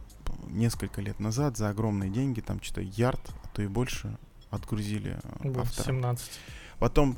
несколько 0.48 1.00
лет 1.00 1.20
назад 1.20 1.56
за 1.56 1.68
огромные 1.68 2.10
деньги, 2.10 2.40
там 2.40 2.60
что-то 2.60 2.80
ярд, 2.80 3.20
а 3.44 3.48
то 3.54 3.62
и 3.62 3.68
больше 3.68 4.18
отгрузили 4.50 5.18
э, 5.22 5.48
Вот, 5.48 5.58
авторам. 5.58 5.96
17. 5.96 6.30
Потом 6.78 7.16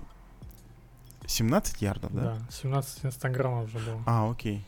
17 1.26 1.82
ярдов, 1.82 2.12
да? 2.12 2.22
Да, 2.22 2.38
17 2.50 3.04
инстаграмов 3.06 3.66
уже 3.74 3.78
было. 3.84 4.02
А, 4.06 4.30
окей. 4.30 4.64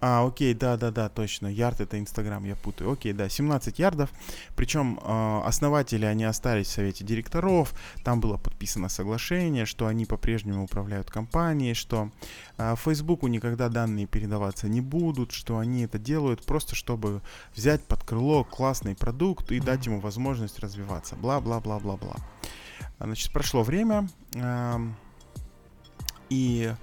А, 0.00 0.26
окей, 0.26 0.54
да-да-да, 0.54 1.10
точно. 1.10 1.46
Ярд 1.46 1.80
это 1.82 1.98
Инстаграм, 1.98 2.42
я 2.44 2.56
путаю. 2.56 2.90
Окей, 2.92 3.12
да, 3.12 3.28
17 3.28 3.78
ярдов. 3.78 4.10
Причем 4.56 4.98
э, 5.02 5.40
основатели, 5.44 6.06
они 6.06 6.24
остались 6.24 6.68
в 6.68 6.70
совете 6.70 7.04
директоров. 7.04 7.74
Там 8.02 8.20
было 8.20 8.38
подписано 8.38 8.88
соглашение, 8.88 9.66
что 9.66 9.86
они 9.86 10.06
по-прежнему 10.06 10.64
управляют 10.64 11.10
компанией, 11.10 11.74
что 11.74 12.10
э, 12.56 12.74
Фейсбуку 12.76 13.26
никогда 13.26 13.68
данные 13.68 14.06
передаваться 14.06 14.68
не 14.68 14.80
будут, 14.80 15.32
что 15.32 15.58
они 15.58 15.82
это 15.82 15.98
делают 15.98 16.46
просто, 16.46 16.74
чтобы 16.74 17.20
взять 17.54 17.82
под 17.84 18.02
крыло 18.02 18.42
классный 18.44 18.96
продукт 18.96 19.52
и 19.52 19.60
дать 19.60 19.84
ему 19.84 20.00
возможность 20.00 20.60
развиваться. 20.60 21.14
Бла-бла-бла-бла-бла. 21.16 22.16
А, 22.98 23.04
Значит, 23.04 23.32
прошло 23.32 23.62
время, 23.62 24.08
эм, 24.34 24.96
и 26.30 26.74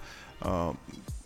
э, 0.41 0.73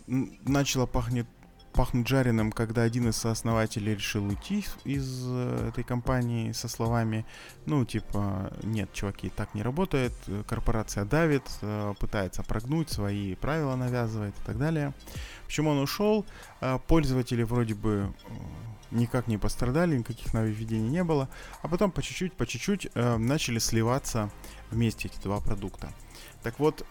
начало 0.06 0.86
пахнет, 0.86 1.26
пахнуть 1.72 2.06
жареным, 2.06 2.52
когда 2.52 2.82
один 2.82 3.08
из 3.08 3.16
сооснователей 3.16 3.94
решил 3.94 4.26
уйти 4.26 4.64
из 4.84 5.24
э, 5.26 5.68
этой 5.68 5.84
компании 5.84 6.52
со 6.52 6.68
словами, 6.68 7.24
ну, 7.66 7.84
типа, 7.84 8.52
нет, 8.62 8.92
чуваки, 8.92 9.30
так 9.30 9.54
не 9.54 9.62
работает, 9.62 10.12
э, 10.26 10.42
корпорация 10.46 11.04
давит, 11.04 11.44
э, 11.62 11.94
пытается 11.98 12.42
прогнуть, 12.42 12.90
свои 12.90 13.34
правила 13.36 13.74
навязывает 13.76 14.34
и 14.38 14.42
так 14.44 14.58
далее. 14.58 14.92
Почему 15.46 15.70
он 15.70 15.78
ушел? 15.78 16.26
Э, 16.60 16.78
Пользователи 16.86 17.42
вроде 17.42 17.74
бы 17.74 18.12
никак 18.90 19.26
не 19.26 19.38
пострадали, 19.38 19.96
никаких 19.96 20.34
нововведений 20.34 20.90
не 20.90 21.02
было, 21.02 21.28
а 21.62 21.68
потом 21.68 21.90
по 21.90 22.02
чуть-чуть, 22.02 22.34
по 22.34 22.46
чуть-чуть 22.46 22.94
начали 22.94 23.58
сливаться 23.58 24.30
вместе 24.70 25.08
эти 25.08 25.18
два 25.22 25.40
продукта. 25.40 25.90
Так 26.42 26.58
вот, 26.58 26.86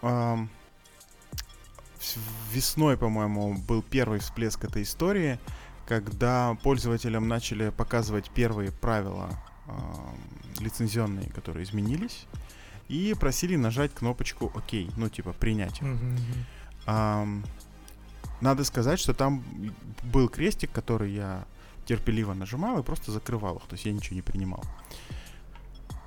весной, 2.51 2.97
по-моему, 2.97 3.57
был 3.67 3.81
первый 3.81 4.19
всплеск 4.19 4.63
этой 4.63 4.83
истории, 4.83 5.39
когда 5.87 6.57
пользователям 6.63 7.27
начали 7.27 7.69
показывать 7.69 8.29
первые 8.29 8.71
правила 8.71 9.29
эм, 9.67 10.17
лицензионные, 10.59 11.29
которые 11.29 11.63
изменились, 11.63 12.25
и 12.87 13.13
просили 13.19 13.55
нажать 13.55 13.93
кнопочку 13.93 14.45
ОК, 14.47 14.73
ну 14.97 15.09
типа 15.09 15.33
принять. 15.33 15.81
Мгм. 15.81 16.17
Ам, 16.85 17.43
надо 18.41 18.63
сказать, 18.63 18.99
что 18.99 19.13
там 19.13 19.43
был 20.03 20.27
крестик, 20.29 20.71
который 20.71 21.11
я 21.13 21.45
терпеливо 21.85 22.33
нажимал 22.33 22.79
и 22.79 22.83
просто 22.83 23.11
закрывал 23.11 23.57
их, 23.57 23.63
то 23.63 23.73
есть 23.73 23.85
я 23.85 23.91
ничего 23.91 24.15
не 24.15 24.21
принимал. 24.21 24.63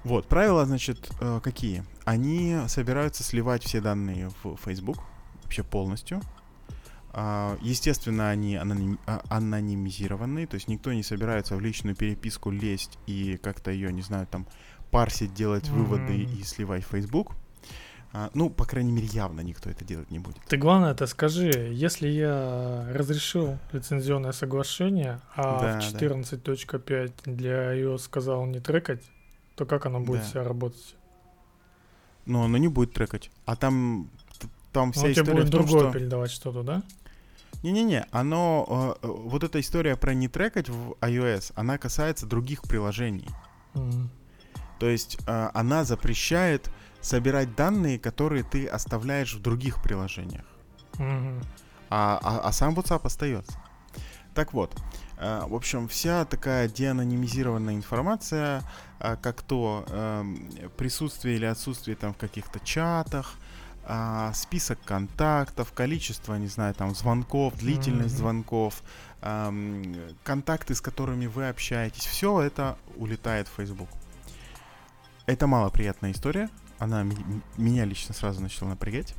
Вот, 0.03 0.29
правила, 0.29 0.67
значит, 0.67 1.11
э, 1.21 1.41
какие? 1.43 1.85
Они 2.05 2.59
собираются 2.69 3.23
сливать 3.23 3.65
все 3.65 3.81
данные 3.81 4.31
в 4.43 4.57
Facebook, 4.63 4.99
вообще 5.45 5.63
полностью. 5.63 6.21
А, 7.17 7.57
Естественно, 7.63 8.31
они 8.31 8.57
аноним- 8.57 8.99
а- 9.07 9.23
анонимизированные, 9.29 10.47
то 10.49 10.57
есть 10.57 10.67
никто 10.69 10.93
не 10.93 11.03
собирается 11.05 11.55
в 11.57 11.61
личную 11.61 11.95
переписку 11.95 12.51
лезть 12.51 12.99
и 13.07 13.37
как-то 13.37 13.71
ее, 13.71 13.93
не 13.93 14.03
знаю, 14.03 14.27
там 14.27 14.47
парсить, 14.91 15.33
делать 15.35 15.69
выводы 15.69 16.13
Мгм. 16.13 16.33
и 16.41 16.43
сливать 16.43 16.85
в 16.85 16.89
Facebook. 16.89 17.33
А, 18.13 18.31
Ну, 18.35 18.49
по 18.51 18.65
крайней 18.65 18.93
мере, 18.93 19.07
явно 19.09 19.41
никто 19.43 19.71
это 19.71 19.85
делать 19.85 20.11
не 20.11 20.19
будет. 20.21 20.39
Ты 20.49 20.57
главное 20.57 20.93
это 20.93 21.07
скажи, 21.09 21.51
если 21.73 22.09
я 22.09 22.89
разрешил 22.93 23.59
лицензионное 23.73 24.33
соглашение, 24.33 25.21
а 25.37 25.43
Да, 25.43 25.59
в 25.59 25.61
да. 25.61 25.81
14.5 25.81 27.13
для 27.27 27.75
iOS 27.77 27.99
сказал 27.99 28.47
не 28.47 28.61
трекать, 28.61 29.03
то 29.57 29.67
как 29.67 29.87
оно 29.87 30.01
будет 30.01 30.21
Да. 30.23 30.27
себя 30.29 30.45
работать? 30.45 30.97
Но 32.27 32.45
оно 32.45 32.57
не 32.59 32.69
будет 32.69 32.93
трекать. 32.93 33.31
А 33.47 33.55
там, 33.57 34.11
там 34.75 34.93
вся 34.93 35.07
Он 35.07 35.13
тебе 35.13 35.23
история 35.23 35.37
будет 35.37 35.49
в 35.49 35.51
том, 35.53 35.67
другое 35.67 35.91
что... 35.91 35.99
передавать 35.99 36.31
что-то, 36.31 36.63
да? 36.63 36.83
Не-не-не, 37.63 38.07
оно... 38.11 38.97
э, 39.03 39.07
э, 39.07 39.09
вот 39.09 39.45
эта 39.45 39.61
история 39.61 39.97
про 39.97 40.13
не 40.13 40.29
трекать 40.29 40.69
в 40.69 40.97
iOS, 41.01 41.53
она 41.55 41.79
касается 41.79 42.27
других 42.27 42.63
приложений. 42.63 43.31
Мгм. 43.75 44.11
То 44.81 44.89
есть 44.89 45.19
э, 45.27 45.51
она 45.55 45.85
запрещает 45.85 46.71
собирать 47.01 47.55
данные, 47.55 47.99
которые 47.99 48.43
ты 48.43 48.67
оставляешь 48.67 49.35
в 49.35 49.41
других 49.41 49.83
приложениях. 49.83 50.45
Мгм. 50.99 51.43
а, 51.91 52.21
а, 52.23 52.41
а 52.49 52.53
сам 52.53 52.75
WhatsApp 52.75 53.01
остается. 53.05 53.59
Так 54.35 54.53
вот, 54.53 54.75
э, 55.19 55.43
в 55.47 55.55
общем, 55.55 55.87
вся 55.87 56.25
такая 56.25 56.69
деанонимизированная 56.69 57.75
информация, 57.75 58.63
э, 58.99 59.17
как 59.23 59.43
то 59.43 59.85
эм, 59.89 60.51
присутствие 60.77 61.37
или 61.37 61.45
отсутствие 61.45 61.97
там 61.97 62.13
в 62.13 62.17
каких-то 62.17 62.59
чатах, 62.61 63.37
а, 63.87 64.33
список 64.35 64.79
контактов, 64.85 65.73
количество, 65.73 66.35
не 66.37 66.47
знаю, 66.47 66.75
там 66.75 66.95
звонков, 66.95 67.57
длительность 67.57 68.15
mm-hmm. 68.15 68.19
звонков, 68.19 68.83
а, 69.21 69.53
контакты, 70.23 70.75
с 70.75 70.81
которыми 70.81 71.27
вы 71.27 71.49
общаетесь, 71.49 72.05
все 72.07 72.41
это 72.41 72.79
улетает 72.97 73.49
в 73.49 73.53
Facebook. 73.57 73.89
Это 75.27 75.47
малоприятная 75.47 76.13
история, 76.13 76.51
она 76.79 77.07
меня 77.57 77.85
лично 77.85 78.15
сразу 78.15 78.43
начала 78.43 78.71
напрягать 78.71 79.15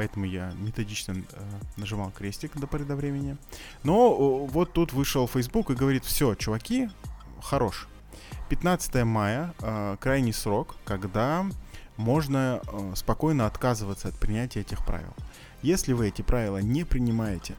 поэтому 0.00 0.24
я 0.24 0.54
методично 0.56 1.12
э, 1.12 1.42
нажимал 1.76 2.10
крестик 2.10 2.56
до 2.56 2.66
поры 2.66 2.86
до 2.86 2.96
времени. 2.96 3.36
Но 3.82 4.46
вот 4.46 4.72
тут 4.72 4.94
вышел 4.94 5.28
Facebook 5.28 5.68
и 5.68 5.74
говорит, 5.74 6.06
все, 6.06 6.34
чуваки, 6.34 6.88
хорош. 7.42 7.86
15 8.48 9.04
мая 9.04 9.52
э, 9.60 9.98
крайний 10.00 10.32
срок, 10.32 10.76
когда 10.86 11.44
можно 12.00 12.60
э, 12.66 12.92
спокойно 12.96 13.46
отказываться 13.46 14.08
от 14.08 14.18
принятия 14.18 14.60
этих 14.60 14.84
правил. 14.84 15.14
Если 15.62 15.92
вы 15.92 16.08
эти 16.08 16.22
правила 16.22 16.58
не 16.58 16.84
принимаете 16.84 17.54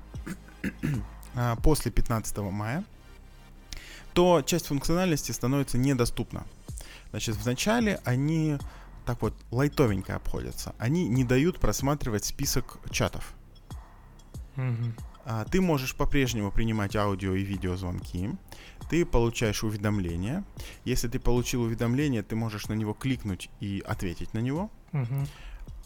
э, 1.34 1.56
после 1.64 1.92
15 1.92 2.38
мая, 2.38 2.84
то 4.14 4.42
часть 4.42 4.68
функциональности 4.68 5.32
становится 5.32 5.78
недоступна. 5.78 6.44
Значит, 7.12 7.36
вначале 7.36 8.00
они 8.04 8.58
так 9.06 9.22
вот 9.22 9.34
лайтовенько 9.52 10.16
обходятся. 10.16 10.76
Они 10.78 11.08
не 11.08 11.24
дают 11.24 11.60
просматривать 11.60 12.26
список 12.26 12.80
чатов. 12.90 13.34
Mm-hmm. 14.56 15.00
А, 15.26 15.46
ты 15.46 15.62
можешь 15.62 15.96
по-прежнему 15.96 16.52
принимать 16.52 16.96
аудио 16.96 17.34
и 17.34 17.44
видеозвонки. 17.44 18.32
Ты 18.92 19.06
получаешь 19.06 19.64
уведомления. 19.64 20.44
Если 20.84 21.08
ты 21.08 21.18
получил 21.18 21.62
уведомление, 21.62 22.24
ты 22.24 22.36
можешь 22.36 22.68
на 22.68 22.74
него 22.74 22.94
кликнуть 22.94 23.50
и 23.62 23.82
ответить 23.88 24.34
на 24.34 24.40
него. 24.40 24.70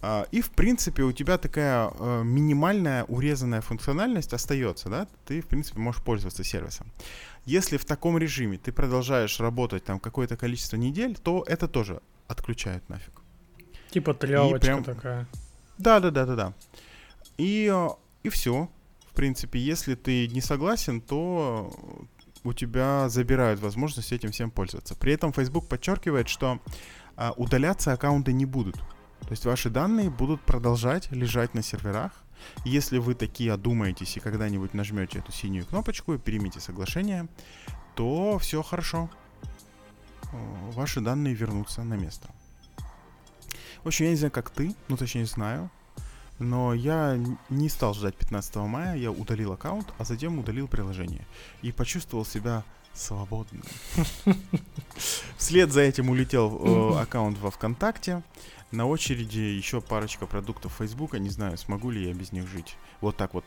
А, 0.01 0.25
и 0.31 0.41
в 0.41 0.49
принципе 0.49 1.03
у 1.03 1.11
тебя 1.11 1.37
такая 1.37 1.91
э, 1.99 2.23
минимальная 2.23 3.03
урезанная 3.03 3.61
функциональность 3.61 4.33
остается, 4.33 4.89
да? 4.89 5.07
Ты 5.25 5.41
в 5.41 5.45
принципе 5.45 5.79
можешь 5.79 6.01
пользоваться 6.01 6.43
сервисом. 6.43 6.91
Если 7.45 7.77
в 7.77 7.85
таком 7.85 8.17
режиме 8.17 8.57
ты 8.57 8.71
продолжаешь 8.71 9.39
работать 9.39 9.83
там 9.83 9.99
какое-то 9.99 10.35
количество 10.35 10.77
недель, 10.77 11.15
то 11.15 11.45
это 11.47 11.67
тоже 11.67 12.01
отключают 12.27 12.89
нафиг. 12.89 13.21
Типа 13.91 14.15
трявочка 14.15 14.59
прям... 14.65 14.83
такая. 14.83 15.27
Да, 15.77 15.99
да, 15.99 16.09
да, 16.09 16.25
да, 16.25 16.35
да. 16.35 16.53
И, 17.37 17.71
э, 17.71 17.89
и 18.23 18.29
все. 18.29 18.67
В 19.11 19.13
принципе, 19.13 19.59
если 19.59 19.93
ты 19.93 20.27
не 20.27 20.41
согласен, 20.41 21.01
то 21.01 21.71
у 22.45 22.53
тебя 22.53 23.09
забирают 23.09 23.59
возможность 23.59 24.11
этим 24.11 24.31
всем 24.31 24.51
пользоваться. 24.51 24.95
При 24.95 25.13
этом 25.13 25.33
Facebook 25.33 25.67
подчеркивает, 25.67 26.29
что 26.29 26.59
а, 27.17 27.33
удаляться 27.35 27.91
аккаунты 27.91 28.33
не 28.33 28.45
будут. 28.45 28.77
То 29.21 29.31
есть 29.31 29.45
ваши 29.45 29.69
данные 29.69 30.09
будут 30.09 30.41
продолжать 30.41 31.11
лежать 31.11 31.55
на 31.55 31.63
серверах. 31.63 32.11
Если 32.63 32.99
вы 32.99 33.15
такие 33.15 33.51
одумаетесь 33.51 34.17
и 34.17 34.19
когда-нибудь 34.19 34.73
нажмете 34.73 35.19
эту 35.19 35.31
синюю 35.31 35.65
кнопочку 35.65 36.13
и 36.13 36.19
примите 36.19 36.59
соглашение, 36.59 37.27
то 37.95 38.37
все 38.37 38.61
хорошо. 38.61 39.09
Ваши 40.73 41.01
данные 41.01 41.33
вернутся 41.33 41.83
на 41.83 41.95
место. 41.95 42.29
В 43.83 43.87
общем, 43.87 44.05
я 44.05 44.11
не 44.11 44.17
знаю, 44.17 44.31
как 44.31 44.49
ты, 44.51 44.75
ну 44.87 44.97
точнее 44.97 45.25
знаю, 45.25 45.71
но 46.39 46.73
я 46.73 47.17
не 47.49 47.69
стал 47.69 47.93
ждать 47.93 48.15
15 48.15 48.55
мая, 48.55 48.97
я 48.97 49.11
удалил 49.11 49.53
аккаунт, 49.53 49.87
а 49.97 50.03
затем 50.03 50.37
удалил 50.39 50.67
приложение. 50.67 51.25
И 51.61 51.71
почувствовал 51.71 52.25
себя 52.25 52.63
свободным. 52.93 53.63
Вслед 55.37 55.71
за 55.71 55.81
этим 55.81 56.09
улетел 56.09 56.95
э, 56.95 57.01
аккаунт 57.01 57.37
во 57.39 57.51
ВКонтакте. 57.51 58.23
На 58.71 58.85
очереди 58.85 59.39
еще 59.39 59.81
парочка 59.81 60.25
продуктов 60.25 60.73
Фейсбука. 60.79 61.19
Не 61.19 61.29
знаю, 61.29 61.57
смогу 61.57 61.91
ли 61.91 62.07
я 62.07 62.13
без 62.13 62.31
них 62.31 62.47
жить. 62.47 62.77
Вот 63.01 63.15
так 63.15 63.33
вот, 63.33 63.45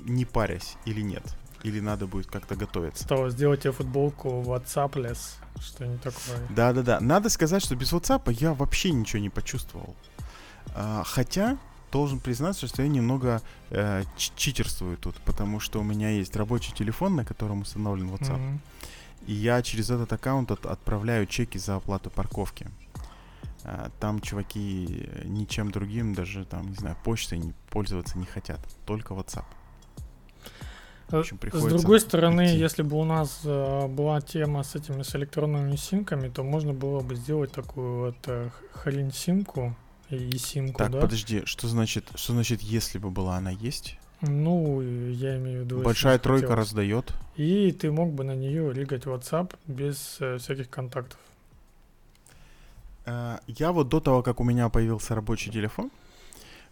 не 0.00 0.24
парясь 0.24 0.76
или 0.84 1.00
нет. 1.00 1.24
Или 1.62 1.80
надо 1.80 2.06
будет 2.06 2.26
как-то 2.26 2.56
готовиться. 2.56 3.04
Что, 3.04 3.30
сделайте 3.30 3.72
футболку 3.72 4.28
WhatsApp-less, 4.42 5.36
что 5.60 5.86
не 5.86 5.96
такое. 5.96 6.38
Да-да-да. 6.50 7.00
Надо 7.00 7.30
сказать, 7.30 7.64
что 7.64 7.74
без 7.74 7.92
WhatsApp 7.92 8.30
я 8.32 8.52
вообще 8.52 8.92
ничего 8.92 9.20
не 9.20 9.30
почувствовал. 9.30 9.96
А, 10.74 11.02
хотя, 11.04 11.58
должен 11.94 12.18
признаться, 12.18 12.66
что 12.66 12.82
я 12.82 12.88
немного 12.88 13.40
э, 13.70 14.02
читерствую 14.16 14.96
тут, 14.96 15.14
потому 15.24 15.60
что 15.60 15.78
у 15.78 15.84
меня 15.84 16.10
есть 16.10 16.34
рабочий 16.34 16.72
телефон, 16.72 17.14
на 17.14 17.24
котором 17.24 17.60
установлен 17.60 18.10
WhatsApp. 18.10 18.40
Mm-hmm. 18.40 18.58
И 19.28 19.32
я 19.32 19.62
через 19.62 19.90
этот 19.90 20.12
аккаунт 20.12 20.50
от, 20.50 20.66
отправляю 20.66 21.26
чеки 21.26 21.56
за 21.58 21.76
оплату 21.76 22.10
парковки. 22.10 22.66
А, 23.62 23.90
там 24.00 24.20
чуваки 24.20 25.08
ничем 25.24 25.70
другим, 25.70 26.14
даже 26.14 26.44
там, 26.44 26.68
не 26.68 26.74
знаю, 26.74 26.96
почтой 27.04 27.38
не, 27.38 27.54
пользоваться 27.70 28.18
не 28.18 28.26
хотят. 28.26 28.58
Только 28.86 29.14
WhatsApp. 29.14 29.44
В 31.08 31.16
общем, 31.16 31.38
С 31.52 31.64
другой 31.64 32.00
стороны, 32.00 32.46
идти. 32.46 32.58
если 32.58 32.82
бы 32.82 32.96
у 32.96 33.04
нас 33.04 33.42
э, 33.44 33.86
была 33.86 34.20
тема 34.20 34.64
с 34.64 34.74
этими 34.74 35.02
с 35.02 35.14
электронными 35.14 35.76
симками, 35.76 36.28
то 36.28 36.42
можно 36.42 36.72
было 36.72 37.00
бы 37.02 37.14
сделать 37.14 37.52
такую 37.52 38.06
вот 38.06 38.16
э, 38.26 38.50
хрень-симку 38.72 39.76
и 40.14 40.38
симку, 40.38 40.78
так, 40.78 40.90
да? 40.90 41.00
подожди, 41.00 41.42
что 41.44 41.68
значит, 41.68 42.06
что 42.14 42.32
значит, 42.32 42.62
если 42.62 42.98
бы 42.98 43.10
была 43.10 43.36
она 43.36 43.50
есть? 43.50 43.98
Ну, 44.20 44.80
я 44.80 45.36
имею 45.36 45.62
в 45.62 45.64
виду... 45.64 45.82
Большая 45.82 46.18
тройка 46.18 46.46
хотелось. 46.46 46.66
раздает. 46.66 47.12
И 47.36 47.72
ты 47.72 47.90
мог 47.90 48.12
бы 48.12 48.24
на 48.24 48.34
нее 48.34 48.72
ригать 48.72 49.02
WhatsApp 49.02 49.54
без 49.66 50.16
э, 50.20 50.38
всяких 50.38 50.70
контактов. 50.70 51.18
Э, 53.04 53.38
я 53.46 53.72
вот 53.72 53.88
до 53.88 54.00
того, 54.00 54.22
как 54.22 54.40
у 54.40 54.44
меня 54.44 54.68
появился 54.70 55.14
рабочий 55.14 55.50
телефон, 55.50 55.90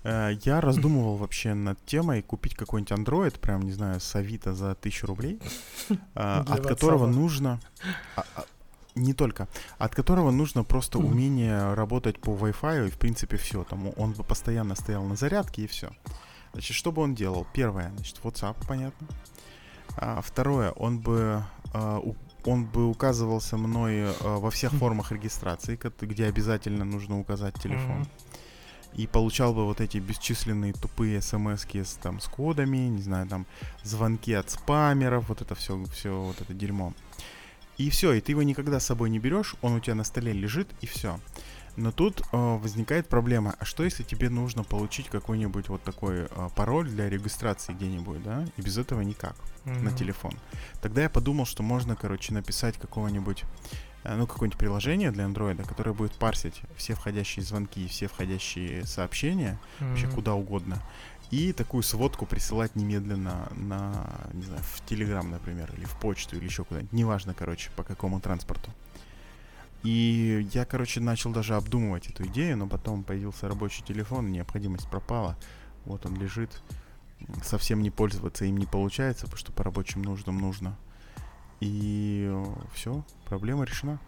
Э, 0.05 0.33
я 0.45 0.61
раздумывал 0.61 1.17
вообще 1.17 1.55
над 1.55 1.85
темой 1.85 2.23
купить 2.23 2.55
какой-нибудь 2.55 2.93
Android, 2.93 3.39
прям, 3.39 3.63
не 3.63 3.73
знаю, 3.73 4.01
с 4.01 4.15
Авито 4.15 4.55
за 4.55 4.75
тысячу 4.75 5.07
рублей, 5.07 5.41
а, 6.15 6.45
от 6.49 6.67
которого 6.67 7.07
нужно... 7.07 7.61
А, 8.95 8.99
а, 8.99 9.01
не 9.01 9.15
только. 9.15 9.49
От 9.79 9.95
которого 9.95 10.31
нужно 10.31 10.65
просто 10.65 10.99
умение 10.99 11.75
работать 11.75 12.21
по 12.21 12.31
Wi-Fi, 12.31 12.89
и 12.89 12.91
в 12.91 12.99
принципе 12.99 13.37
все. 13.37 13.65
Там 13.65 13.93
он 13.97 14.13
бы 14.13 14.25
постоянно 14.25 14.75
стоял 14.75 15.05
на 15.05 15.17
зарядке, 15.17 15.63
и 15.63 15.67
все. 15.67 15.91
Значит, 16.53 16.77
что 16.77 16.93
бы 16.93 17.03
он 17.03 17.15
делал? 17.15 17.47
Первое, 17.55 17.91
значит, 17.95 18.21
WhatsApp, 18.23 18.57
понятно. 18.69 19.07
А, 19.97 20.21
второе, 20.21 20.71
он 20.73 20.99
бы 20.99 21.45
он 22.45 22.67
бы 22.67 22.91
указывался 22.91 23.57
мной 23.57 24.13
во 24.21 24.51
всех 24.51 24.73
формах 24.73 25.11
регистрации, 25.11 25.79
где 26.01 26.27
обязательно 26.27 26.85
нужно 26.85 27.19
указать 27.19 27.55
телефон. 27.55 28.03
Mm-hmm 28.03 28.33
и 28.95 29.07
получал 29.07 29.55
бы 29.55 29.65
вот 29.65 29.81
эти 29.81 29.99
бесчисленные 29.99 30.73
тупые 30.73 31.21
смс 31.23 31.65
с, 31.65 31.95
там, 31.95 32.21
с 32.21 32.29
кодами, 32.29 32.89
не 32.89 33.03
знаю, 33.03 33.27
там, 33.27 33.47
звонки 33.83 34.33
от 34.33 34.51
спамеров, 34.51 35.29
вот 35.29 35.41
это 35.41 35.55
все, 35.55 35.83
все 35.93 36.21
вот 36.21 36.41
это 36.41 36.53
дерьмо. 36.53 36.93
И 37.79 37.91
все, 37.91 38.13
и 38.13 38.21
ты 38.21 38.33
его 38.33 38.43
никогда 38.43 38.81
с 38.81 38.87
собой 38.87 39.11
не 39.11 39.19
берешь, 39.19 39.57
он 39.63 39.75
у 39.75 39.81
тебя 39.81 39.95
на 39.95 40.05
столе 40.05 40.33
лежит, 40.33 40.69
и 40.81 40.87
все. 40.87 41.19
Но 41.77 41.91
тут 41.91 42.21
э, 42.21 42.25
возникает 42.37 43.09
проблема, 43.09 43.55
а 43.59 43.65
что 43.65 43.83
если 43.83 44.03
тебе 44.03 44.29
нужно 44.29 44.63
получить 44.63 45.09
какой-нибудь 45.09 45.69
вот 45.69 45.83
такой 45.83 46.27
э, 46.29 46.49
пароль 46.55 46.89
для 46.89 47.09
регистрации 47.09 47.73
где-нибудь, 47.73 48.23
да, 48.23 48.45
и 48.59 48.61
без 48.63 48.77
этого 48.77 49.01
никак 49.01 49.37
mm-hmm. 49.65 49.83
на 49.83 49.91
телефон? 49.93 50.33
Тогда 50.83 51.03
я 51.03 51.09
подумал, 51.09 51.47
что 51.47 51.63
можно, 51.63 51.97
короче, 51.97 52.35
написать 52.35 52.77
какого-нибудь 52.77 53.45
Э, 54.05 54.17
ну, 54.17 54.27
какое-нибудь 54.27 54.59
приложение 54.59 55.11
для 55.11 55.25
андроида, 55.25 55.63
которое 55.63 55.93
будет 55.93 56.13
парсить 56.13 56.63
все 56.77 56.95
входящие 56.95 57.45
звонки, 57.45 57.87
все 57.87 58.09
входящие 58.09 58.85
сообщения, 58.85 59.59
mm-hmm. 59.81 59.89
вообще 59.91 60.09
куда 60.09 60.35
угодно, 60.35 60.83
и 61.33 61.55
такую 61.55 61.83
сводку 61.83 62.27
присылать 62.27 62.77
немедленно 62.77 63.49
на, 63.57 64.29
не 64.35 64.43
знаю, 64.43 64.63
в 64.63 64.85
Телеграм, 64.85 65.29
например, 65.31 65.73
или 65.75 65.87
в 65.87 65.99
почту, 65.99 66.37
или 66.37 66.45
еще 66.45 66.63
куда-нибудь, 66.63 66.93
неважно, 66.93 67.33
короче, 67.33 67.71
по 67.75 67.83
какому 67.83 68.21
транспорту. 68.21 68.71
И 69.83 70.47
я, 70.53 70.67
короче, 70.67 71.01
начал 71.01 71.33
даже 71.33 71.55
обдумывать 71.57 72.07
эту 72.07 72.27
идею, 72.27 72.59
но 72.59 72.69
потом 72.69 73.03
появился 73.03 73.49
рабочий 73.49 73.83
телефон, 73.83 74.31
необходимость 74.31 74.91
пропала, 74.91 75.39
вот 75.87 76.05
он 76.05 76.17
лежит, 76.17 76.63
совсем 77.43 77.83
не 77.83 77.91
пользоваться 77.91 78.45
им 78.45 78.59
не 78.59 78.67
получается, 78.67 79.25
потому 79.25 79.39
что 79.39 79.53
по 79.53 79.65
рабочим 79.65 80.03
нуждам 80.03 80.39
нужно. 80.39 80.77
И 81.61 82.31
все, 82.75 83.05
проблема 83.25 83.65
решена. 83.65 83.99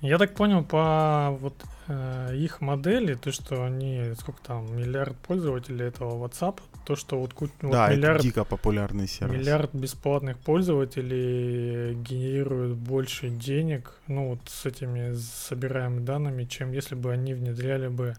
Я 0.00 0.18
так 0.18 0.34
понял 0.34 0.62
по 0.62 1.36
вот 1.40 1.54
э, 1.88 2.36
их 2.36 2.60
модели, 2.60 3.14
то 3.14 3.32
что 3.32 3.64
они 3.64 4.12
сколько 4.18 4.40
там 4.42 4.76
миллиард 4.76 5.16
пользователей 5.16 5.86
этого 5.86 6.24
WhatsApp, 6.24 6.60
то 6.86 6.94
что 6.94 7.18
вот, 7.18 7.32
вот 7.38 7.50
да, 7.62 7.90
миллиард, 7.90 8.20
это 8.20 8.28
дико 8.28 8.44
популярный 8.44 9.08
сервис. 9.08 9.40
Миллиард 9.40 9.74
бесплатных 9.74 10.38
пользователей 10.38 11.94
генерируют 11.94 12.76
больше 12.76 13.28
денег, 13.28 13.92
ну 14.06 14.28
вот 14.30 14.40
с 14.46 14.66
этими 14.66 15.14
собираемыми 15.14 16.04
данными, 16.04 16.44
чем 16.44 16.70
если 16.70 16.94
бы 16.94 17.10
они 17.10 17.34
внедряли 17.34 17.88
бы 17.88 18.14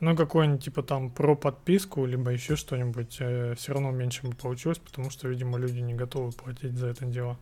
ну, 0.00 0.16
какой-нибудь, 0.16 0.64
типа, 0.64 0.82
там, 0.82 1.10
про 1.10 1.36
подписку, 1.36 2.06
либо 2.06 2.30
еще 2.30 2.56
что-нибудь, 2.56 3.18
э, 3.20 3.54
все 3.56 3.74
равно 3.74 3.90
меньше 3.90 4.26
бы 4.26 4.34
получилось, 4.34 4.78
потому 4.78 5.10
что, 5.10 5.28
видимо, 5.28 5.58
люди 5.58 5.80
не 5.80 5.94
готовы 5.94 6.32
платить 6.32 6.72
за 6.72 6.88
это 6.88 7.04
дело. 7.04 7.38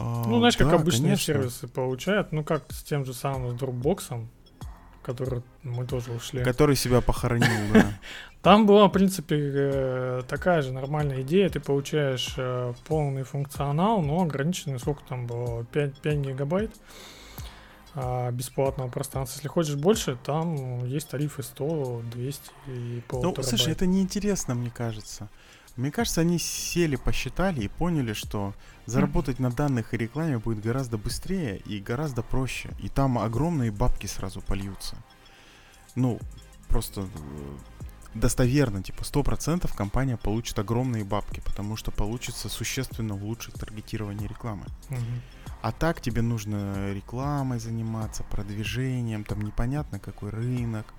А, 0.00 0.24
ну, 0.26 0.38
знаешь, 0.38 0.56
как 0.56 0.70
да, 0.70 0.76
обычные 0.76 1.10
конечно. 1.10 1.34
сервисы 1.34 1.68
получают, 1.68 2.32
ну, 2.32 2.42
как 2.42 2.64
с 2.72 2.82
тем 2.82 3.04
же 3.04 3.12
самым 3.12 3.56
с 3.56 3.60
Dropbox. 3.60 4.26
который 5.02 5.42
мы 5.62 5.86
тоже 5.86 6.12
ушли. 6.12 6.42
Который 6.42 6.76
себя 6.76 7.00
похоронил, 7.00 7.72
да. 7.72 7.92
Там 8.42 8.66
была, 8.66 8.88
в 8.88 8.90
принципе, 8.90 9.36
э, 9.38 10.22
такая 10.26 10.62
же 10.62 10.72
нормальная 10.72 11.20
идея. 11.20 11.50
Ты 11.50 11.60
получаешь 11.60 12.34
э, 12.38 12.72
полный 12.86 13.22
функционал, 13.22 14.00
но 14.00 14.22
ограниченный, 14.22 14.78
сколько 14.78 15.02
там 15.06 15.26
было, 15.26 15.64
5, 15.66 16.00
5 16.00 16.16
гигабайт 16.16 16.70
а, 17.94 18.30
бесплатного 18.30 18.88
пространства. 18.88 19.36
Если 19.38 19.48
хочешь 19.48 19.74
больше, 19.74 20.16
там 20.24 20.86
есть 20.86 21.08
тарифы 21.08 21.42
100, 21.42 22.02
200 22.12 22.42
и 22.68 23.02
полтора 23.08 23.34
Ну, 23.36 23.42
слушай, 23.42 23.72
это 23.72 23.84
неинтересно, 23.86 24.54
мне 24.54 24.70
кажется. 24.70 25.28
Мне 25.80 25.90
кажется, 25.90 26.20
они 26.20 26.38
сели, 26.38 26.96
посчитали 26.96 27.62
и 27.62 27.68
поняли, 27.68 28.12
что 28.12 28.52
заработать 28.84 29.38
на 29.38 29.50
данных 29.50 29.94
и 29.94 29.96
рекламе 29.96 30.36
будет 30.36 30.62
гораздо 30.62 30.98
быстрее 30.98 31.56
и 31.56 31.80
гораздо 31.80 32.22
проще. 32.22 32.68
И 32.82 32.90
там 32.90 33.18
огромные 33.18 33.70
бабки 33.70 34.06
сразу 34.06 34.42
польются. 34.42 34.96
Ну, 35.94 36.20
просто 36.68 37.00
э, 37.00 37.06
достоверно, 38.12 38.82
типа 38.82 39.00
100% 39.00 39.74
компания 39.74 40.18
получит 40.18 40.58
огромные 40.58 41.02
бабки, 41.02 41.40
потому 41.40 41.76
что 41.76 41.90
получится 41.90 42.50
существенно 42.50 43.14
улучшить 43.14 43.54
таргетирование 43.54 44.28
рекламы. 44.28 44.66
А 45.62 45.72
так 45.72 46.02
тебе 46.02 46.20
нужно 46.20 46.92
рекламой 46.92 47.58
заниматься, 47.58 48.22
продвижением, 48.24 49.24
там 49.24 49.40
непонятно 49.40 49.98
какой 49.98 50.28
рынок. 50.28 50.92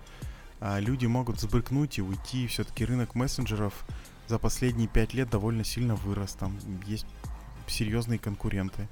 А 0.60 0.80
люди 0.80 1.06
могут 1.06 1.40
сбрыкнуть 1.40 2.00
и 2.00 2.02
уйти. 2.02 2.48
Все-таки 2.48 2.84
рынок 2.84 3.14
мессенджеров 3.14 3.86
за 4.32 4.40
последние 4.40 4.88
пять 4.88 5.14
лет 5.14 5.30
довольно 5.30 5.66
сильно 5.66 5.96
вырос. 5.96 6.34
Там 6.36 6.58
есть 6.86 7.06
серьезные 7.68 8.18
конкуренты. 8.18 8.88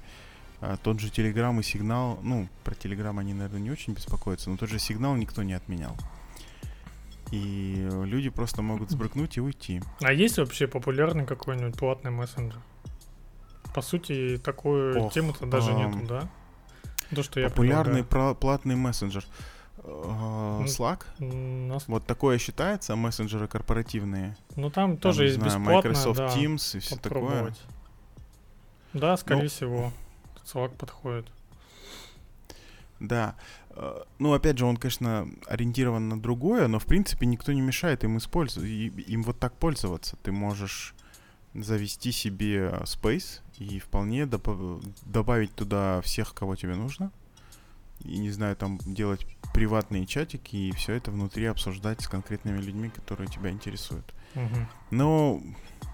А 0.60 0.76
тот 0.76 1.00
же 1.00 1.08
Telegram 1.08 1.58
и 1.58 1.62
Сигнал, 1.62 2.18
ну, 2.22 2.46
про 2.62 2.74
Telegram 2.74 3.18
они, 3.18 3.32
наверное, 3.32 3.60
не 3.60 3.70
очень 3.70 3.94
беспокоятся, 3.94 4.50
но 4.50 4.58
тот 4.58 4.68
же 4.68 4.78
Сигнал 4.78 5.16
никто 5.16 5.42
не 5.42 5.54
отменял. 5.54 5.96
И 7.30 7.88
люди 8.04 8.28
просто 8.28 8.60
могут 8.60 8.90
сбрыкнуть 8.94 9.38
и 9.38 9.40
уйти. 9.40 9.82
А 10.02 10.12
есть 10.12 10.36
вообще 10.36 10.66
популярный 10.66 11.24
какой-нибудь 11.24 11.78
платный 11.78 12.10
мессенджер? 12.10 12.60
По 13.74 13.80
сути, 13.80 14.36
такой 14.36 14.94
Ох, 14.98 15.12
темы-то 15.14 15.46
даже 15.46 15.70
ам, 15.70 15.78
нету, 15.92 16.06
да? 16.06 16.28
То, 17.14 17.22
что 17.22 17.40
я 17.40 17.48
Популярный 17.48 18.02
предлагаю. 18.04 18.34
про- 18.34 18.34
платный 18.34 18.76
мессенджер. 18.76 19.24
Э, 19.24 19.32
Slack? 19.84 21.04
М, 21.20 21.68
нас- 21.68 21.88
Вот 21.88 22.06
такое 22.06 22.38
считается, 22.38 22.96
мессенджеры 22.96 23.48
корпоративные. 23.48 24.36
Ну, 24.56 24.70
там 24.70 24.92
Там, 24.92 24.98
тоже 24.98 25.24
есть 25.24 25.36
знаю, 25.36 25.50
бесплатно, 25.58 25.74
Microsoft 25.90 26.18
да, 26.18 26.28
Teams 26.36 26.76
и 26.76 26.80
все 26.80 26.96
такое. 26.96 27.54
Да, 28.92 29.16
скорее 29.16 29.42
Ну, 29.44 29.48
всего. 29.48 29.92
Slack 30.44 30.76
подходит. 30.76 31.26
Да. 32.98 33.34
Э, 33.70 34.02
Ну, 34.18 34.34
опять 34.34 34.58
же, 34.58 34.66
он, 34.66 34.76
конечно, 34.76 35.28
ориентирован 35.46 36.08
на 36.08 36.20
другое, 36.20 36.66
но, 36.68 36.78
в 36.78 36.84
принципе, 36.86 37.24
никто 37.26 37.52
не 37.52 37.60
мешает 37.62 38.04
им 38.04 38.18
использовать, 38.18 38.68
им 38.68 39.22
вот 39.22 39.38
так 39.38 39.54
пользоваться. 39.54 40.16
Ты 40.22 40.32
можешь 40.32 40.94
завести 41.54 42.12
себе 42.12 42.68
Space 42.82 43.40
и 43.58 43.78
вполне 43.78 44.26
добавить 44.26 45.54
туда 45.54 46.00
всех, 46.02 46.34
кого 46.34 46.56
тебе 46.56 46.74
нужно. 46.74 47.10
И, 48.04 48.18
не 48.18 48.30
знаю, 48.30 48.56
там 48.56 48.78
делать 48.84 49.26
приватные 49.52 50.06
чатики 50.06 50.56
и 50.56 50.72
все 50.72 50.94
это 50.94 51.10
внутри 51.10 51.46
обсуждать 51.46 52.00
с 52.00 52.08
конкретными 52.08 52.60
людьми, 52.60 52.88
которые 52.88 53.28
тебя 53.28 53.50
интересуют. 53.50 54.14
Мгм. 54.34 54.68
Но, 54.90 55.42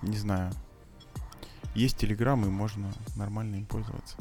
не 0.03 0.17
знаю. 0.17 0.53
Есть 1.75 2.03
Telegram, 2.03 2.41
и 2.45 2.49
можно 2.49 2.93
нормально 3.17 3.57
им 3.57 3.67
пользоваться. 3.67 4.17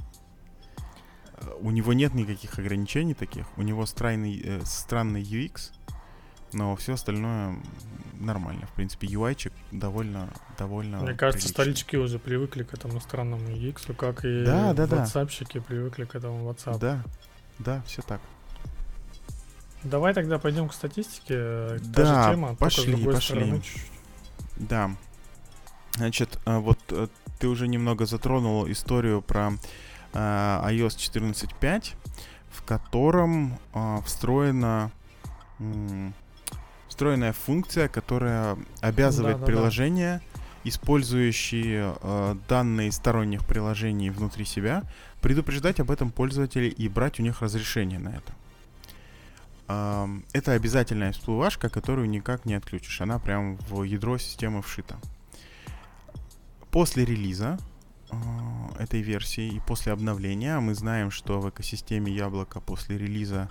У 1.59 1.71
него 1.71 1.93
нет 1.93 2.13
никаких 2.13 2.57
ограничений 2.59 3.13
таких. 3.13 3.45
У 3.57 3.61
него 3.61 3.85
странный, 3.85 4.41
э, 4.43 4.61
странный 4.65 5.21
UX, 5.21 5.71
но 6.53 6.75
все 6.75 6.93
остальное 6.93 7.57
нормально. 8.19 8.65
В 8.67 8.73
принципе, 8.73 9.07
UI-чик 9.07 9.51
довольно, 9.71 10.29
довольно 10.57 10.99
Мне 11.01 11.13
кажется, 11.13 11.47
приличный. 11.47 11.73
старички 11.73 11.97
уже 11.97 12.19
привыкли 12.19 12.63
к 12.63 12.73
этому 12.73 13.01
странному 13.01 13.47
UX, 13.49 13.93
как 13.93 14.23
и 14.23 14.43
Да, 14.45 14.73
да, 14.73 14.87
да. 14.87 15.03
WhatsAppщики 15.03 15.59
привыкли 15.59 16.05
к 16.05 16.15
этому 16.15 16.49
WhatsApp. 16.49 16.79
Да, 16.79 17.03
да, 17.59 17.81
все 17.85 18.01
так. 18.01 18.21
Давай 19.83 20.13
тогда 20.13 20.39
пойдем 20.39 20.67
к 20.69 20.73
статистике. 20.73 21.35
э, 21.37 21.79
Та 21.93 22.03
Да, 22.03 22.23
же 22.23 22.31
тема, 22.31 22.55
пошли, 22.55 23.05
пошли. 23.05 23.21
стороны. 23.21 23.61
Да. 24.57 24.91
Значит, 25.95 26.39
э, 26.45 26.57
вот 26.57 26.79
э, 26.89 27.07
ты 27.39 27.47
уже 27.47 27.67
немного 27.67 28.05
затронул 28.05 28.69
историю 28.71 29.21
про 29.21 29.53
iOS 30.13 30.95
14.5, 30.97 31.93
в 32.49 32.63
котором 32.63 33.57
встроена 34.05 34.89
встроенная 36.87 37.33
функция, 37.33 37.89
которая 37.89 38.57
обязывает 38.79 39.35
Да-да-да. 39.37 39.51
приложения, 39.51 40.21
использующие 40.63 41.93
э, 42.01 42.35
данные 42.47 42.91
сторонних 42.93 43.45
приложений 43.45 44.11
внутри 44.11 44.45
себя, 44.45 44.83
предупреждать 45.25 45.79
об 45.79 45.89
этом 45.89 46.11
пользователей 46.11 46.69
и 46.69 46.87
брать 46.87 47.19
у 47.19 47.23
них 47.23 47.41
разрешение 47.41 47.97
на 47.97 48.09
это. 48.09 48.31
Это 50.33 50.51
обязательная 50.51 51.13
всплывашка, 51.13 51.67
которую 51.67 52.07
никак 52.07 52.45
не 52.45 52.53
отключишь. 52.53 53.01
Она 53.01 53.17
прям 53.17 53.57
в 53.67 53.81
ядро 53.81 54.19
системы 54.19 54.61
вшита. 54.61 54.97
После 56.69 57.05
релиза 57.05 57.57
э, 58.11 58.15
этой 58.77 59.01
версии 59.01 59.47
и 59.47 59.59
после 59.61 59.93
обновления 59.93 60.59
мы 60.59 60.75
знаем, 60.75 61.09
что 61.09 61.39
в 61.39 61.49
экосистеме 61.49 62.13
яблока 62.13 62.59
после 62.59 62.95
релиза 62.95 63.49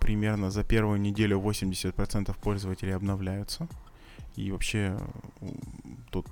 примерно 0.00 0.50
за 0.50 0.64
первую 0.64 1.00
неделю 1.00 1.40
80% 1.40 2.36
пользователей 2.42 2.94
обновляются. 2.94 3.68
И 4.36 4.52
вообще 4.52 4.98
тут 6.10 6.26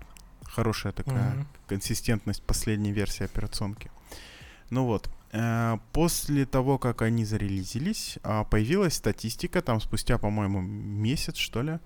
хорошая 0.51 0.93
такая 0.93 1.31
Мгм. 1.35 1.47
консистентность 1.67 2.43
последней 2.43 2.93
версии 2.93 3.25
операционки. 3.25 3.91
Ну 4.71 4.85
вот, 4.85 5.11
э, 5.33 5.79
после 5.93 6.45
того, 6.47 6.79
как 6.79 7.03
они 7.03 7.25
зарелизились, 7.25 8.19
а, 8.23 8.45
появилась 8.45 8.95
статистика, 8.95 9.63
там 9.63 9.81
спустя, 9.81 10.19
по-моему, 10.19 10.61
месяц, 10.61 11.37
что 11.37 11.63
ли, 11.63 11.79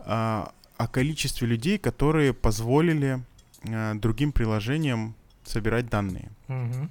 а, 0.00 0.52
о 0.76 0.88
количестве 0.88 1.46
людей, 1.48 1.78
которые 1.78 2.32
позволили 2.32 3.22
э, 3.64 3.94
другим 3.94 4.32
приложениям 4.32 5.14
собирать 5.44 5.90
данные. 5.90 6.30
Мгм. 6.48 6.90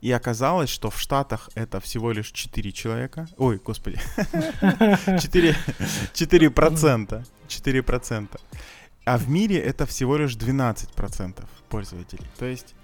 И 0.00 0.12
оказалось, 0.12 0.70
что 0.70 0.90
в 0.90 0.98
Штатах 1.00 1.50
это 1.56 1.80
всего 1.80 2.12
лишь 2.12 2.30
4 2.32 2.72
человека. 2.72 3.26
Ой, 3.36 3.60
господи. 3.64 3.98
4, 5.20 5.56
4 6.14 6.50
процента. 6.50 7.24
4 7.48 7.82
процента. 7.82 8.38
А 9.04 9.18
в 9.18 9.28
мире 9.28 9.58
это 9.58 9.84
всего 9.86 10.16
лишь 10.16 10.34
12 10.36 10.92
процентов 10.92 11.48
пользователей. 11.68 12.26
То 12.38 12.44
есть, 12.46 12.74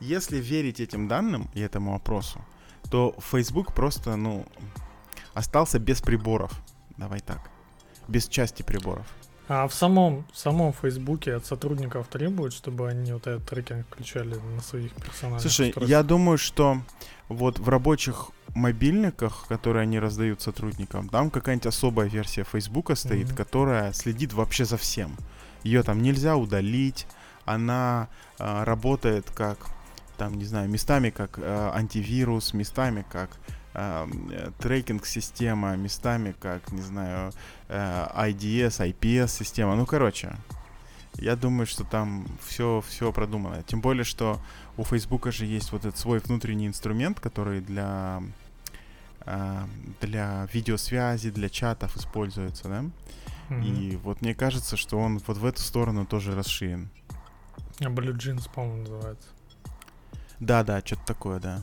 если 0.00 0.38
верить 0.38 0.80
этим 0.80 1.08
данным 1.08 1.50
и 1.54 1.60
этому 1.60 1.94
опросу, 1.94 2.44
то 2.90 3.14
Facebook 3.30 3.74
просто, 3.74 4.16
ну, 4.16 4.46
остался 5.34 5.78
без 5.78 6.00
приборов. 6.00 6.52
Давай 6.96 7.20
так. 7.20 7.50
Без 8.08 8.28
части 8.28 8.62
приборов. 8.62 9.06
А 9.46 9.66
в 9.66 9.72
самом, 9.74 10.26
в 10.32 10.38
самом 10.38 10.72
Фейсбуке 10.74 11.34
от 11.34 11.46
сотрудников 11.46 12.08
требуют, 12.08 12.52
чтобы 12.54 12.88
они 12.88 13.12
вот 13.12 13.26
этот 13.26 13.48
трекинг 13.48 13.86
включали 13.86 14.34
на 14.34 14.60
своих 14.60 14.92
персональных 14.94 15.40
Слушай, 15.42 15.68
устройствах? 15.68 15.88
я 15.88 16.02
думаю, 16.02 16.36
что 16.38 16.82
вот 17.28 17.58
в 17.58 17.68
рабочих 17.68 18.30
мобильниках, 18.54 19.46
которые 19.48 19.82
они 19.84 19.98
раздают 19.98 20.42
сотрудникам, 20.42 21.08
там 21.08 21.30
какая-нибудь 21.30 21.66
особая 21.66 22.08
версия 22.08 22.44
Фейсбука 22.44 22.94
стоит, 22.94 23.28
Мгм. 23.28 23.36
которая 23.36 23.92
следит 23.94 24.32
вообще 24.34 24.64
за 24.66 24.76
всем. 24.76 25.16
Ее 25.62 25.82
там 25.82 26.02
нельзя 26.02 26.36
удалить, 26.36 27.06
она 27.44 28.08
а, 28.38 28.64
работает 28.64 29.30
как, 29.30 29.58
там, 30.16 30.34
не 30.34 30.44
знаю, 30.44 30.68
местами 30.68 31.10
как 31.10 31.38
а, 31.38 31.72
антивирус, 31.74 32.52
местами 32.54 33.04
как 33.10 33.30
а, 33.74 34.08
э, 34.30 34.50
трекинг-система, 34.58 35.76
местами 35.76 36.34
как, 36.40 36.72
не 36.72 36.82
знаю, 36.82 37.32
э, 37.68 38.06
IDS, 38.16 38.94
IPS-система. 38.94 39.76
Ну, 39.76 39.86
короче, 39.86 40.36
я 41.14 41.36
думаю, 41.36 41.66
что 41.66 41.84
там 41.84 42.26
все, 42.44 42.82
все 42.88 43.12
продумано. 43.12 43.62
Тем 43.64 43.80
более, 43.80 44.04
что 44.04 44.40
у 44.76 44.84
Фейсбука 44.84 45.32
же 45.32 45.46
есть 45.46 45.72
вот 45.72 45.84
этот 45.84 45.98
свой 45.98 46.18
внутренний 46.18 46.66
инструмент, 46.66 47.20
который 47.20 47.60
для 47.60 48.22
а, 49.30 49.68
для 50.00 50.48
видеосвязи, 50.54 51.30
для 51.30 51.50
чатов 51.50 51.96
используется, 51.96 52.68
да? 52.68 52.84
И 53.50 53.98
вот 54.02 54.20
мне 54.20 54.34
кажется, 54.34 54.76
что 54.76 54.98
он 54.98 55.18
вот 55.26 55.36
в 55.38 55.44
эту 55.44 55.62
сторону 55.62 56.06
тоже 56.06 56.34
расширен. 56.34 56.90
А 57.80 57.84
Blue 57.84 58.14
Jeans, 58.14 58.48
по-моему, 58.52 58.82
называется. 58.82 59.28
Да, 60.40 60.62
да, 60.62 60.80
что-то 60.80 61.06
такое, 61.06 61.40
да. 61.40 61.62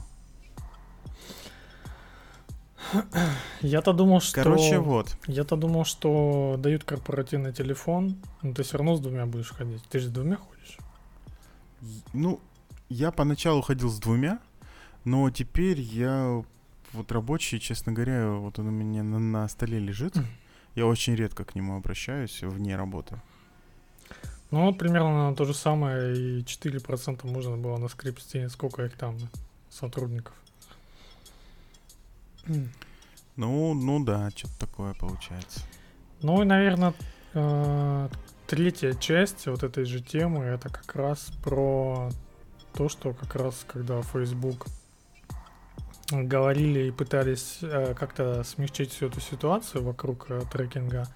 Я-то 3.61 3.93
думал, 3.93 4.21
что... 4.21 4.43
Короче, 4.43 4.79
вот. 4.79 5.17
Я-то 5.27 5.55
думал, 5.55 5.85
что 5.85 6.55
дают 6.59 6.83
корпоративный 6.83 7.53
телефон, 7.53 8.17
но 8.41 8.53
ты 8.53 8.63
все 8.63 8.77
равно 8.77 8.95
с 8.95 8.99
двумя 8.99 9.25
будешь 9.25 9.51
ходить. 9.51 9.83
Ты 9.89 9.99
же 9.99 10.07
с 10.07 10.11
двумя 10.11 10.37
ходишь? 10.37 10.77
Ну, 12.13 12.39
я 12.89 13.11
поначалу 13.11 13.61
ходил 13.61 13.89
с 13.89 13.99
двумя, 13.99 14.39
но 15.03 15.29
теперь 15.29 15.79
я 15.79 16.43
вот 16.93 17.11
рабочий, 17.11 17.59
честно 17.59 17.91
говоря, 17.91 18.31
вот 18.31 18.59
он 18.59 18.67
у 18.67 18.71
меня 18.71 19.03
на, 19.03 19.19
на 19.19 19.47
столе 19.47 19.79
лежит. 19.79 20.15
Я 20.75 20.85
очень 20.85 21.15
редко 21.15 21.45
к 21.45 21.55
нему 21.55 21.77
обращаюсь 21.77 22.41
вне 22.41 22.75
работы. 22.75 23.19
Ну 24.51 24.65
вот 24.65 24.77
примерно 24.77 25.33
то 25.35 25.45
же 25.45 25.53
самое, 25.53 26.15
и 26.15 26.41
4% 26.41 27.25
можно 27.27 27.57
было 27.57 27.77
на 27.77 27.87
скрипте, 27.87 28.47
сколько 28.49 28.85
их 28.85 28.97
там 28.97 29.17
сотрудников. 29.69 30.33
Ну, 33.37 33.73
ну 33.73 34.01
да, 34.01 34.29
что-то 34.29 34.59
такое 34.59 34.93
получается. 34.93 35.59
Ну 36.21 36.41
и, 36.41 36.45
наверное, 36.45 36.93
э, 37.33 38.07
третья 38.47 38.93
часть 38.93 39.47
вот 39.47 39.61
этой 39.61 39.83
же 39.83 39.99
темы, 39.99 40.45
это 40.45 40.69
как 40.69 40.95
раз 40.95 41.33
про 41.43 42.09
то, 42.73 42.87
что 42.87 43.11
как 43.11 43.35
раз 43.35 43.65
когда 43.67 44.01
Facebook 44.01 44.67
говорили 46.11 46.87
и 46.87 46.91
пытались 46.91 47.59
э, 47.61 47.93
как-то 47.95 48.43
смягчить 48.43 48.91
всю 48.91 49.07
эту 49.07 49.19
ситуацию 49.19 49.83
вокруг 49.83 50.27
э, 50.29 50.41
трекинга, 50.51 51.07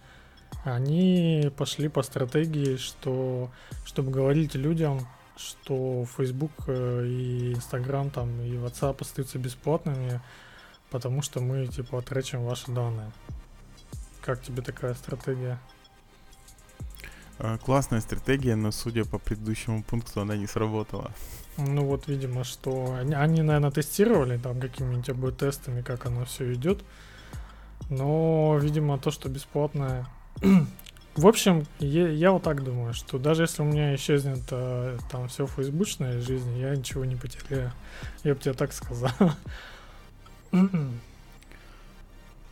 они 0.63 1.51
пошли 1.57 1.89
по 1.89 2.01
стратегии, 2.01 2.77
что 2.77 3.51
чтобы 3.85 4.11
говорить 4.11 4.55
людям, 4.55 5.07
что 5.37 6.05
Facebook 6.17 6.51
э, 6.67 7.05
и 7.05 7.53
Instagram 7.53 8.09
там 8.09 8.41
и 8.41 8.53
WhatsApp 8.53 8.97
остаются 9.01 9.37
бесплатными, 9.37 10.21
потому 10.89 11.21
что 11.21 11.39
мы 11.39 11.67
типа 11.67 12.01
тречим 12.01 12.43
ваши 12.43 12.71
данные. 12.71 13.11
Как 14.21 14.41
тебе 14.41 14.61
такая 14.61 14.95
стратегия? 14.95 15.59
Классная 17.63 18.01
стратегия, 18.01 18.55
но 18.55 18.71
судя 18.71 19.05
по 19.05 19.17
предыдущему 19.17 19.81
пункту, 19.81 20.19
она 20.19 20.35
не 20.35 20.45
сработала. 20.45 21.13
Ну 21.67 21.85
вот, 21.85 22.07
видимо, 22.07 22.43
что 22.43 22.95
они, 22.99 23.13
они 23.13 23.41
наверное, 23.41 23.71
тестировали 23.71 24.37
там 24.37 24.59
какими-нибудь 24.59 25.09
об 25.09 25.31
тестами, 25.35 25.81
как 25.81 26.05
оно 26.05 26.25
все 26.25 26.53
идет. 26.53 26.83
Но, 27.89 28.57
видимо, 28.61 28.97
то, 28.97 29.11
что 29.11 29.29
бесплатное. 29.29 30.07
В 31.15 31.27
общем, 31.27 31.65
я, 31.79 32.07
я 32.07 32.31
вот 32.31 32.43
так 32.43 32.63
думаю, 32.63 32.93
что 32.93 33.17
даже 33.17 33.43
если 33.43 33.61
у 33.61 33.65
меня 33.65 33.93
исчезнет 33.95 34.43
а, 34.51 34.97
там 35.11 35.27
все 35.27 35.47
фейсбучное 35.47 36.21
жизни, 36.21 36.59
я 36.59 36.73
ничего 36.75 37.03
не 37.03 37.15
потеряю. 37.15 37.73
Я 38.23 38.35
бы 38.35 38.39
тебе 38.39 38.53
так 38.53 38.71
сказал. 38.71 39.11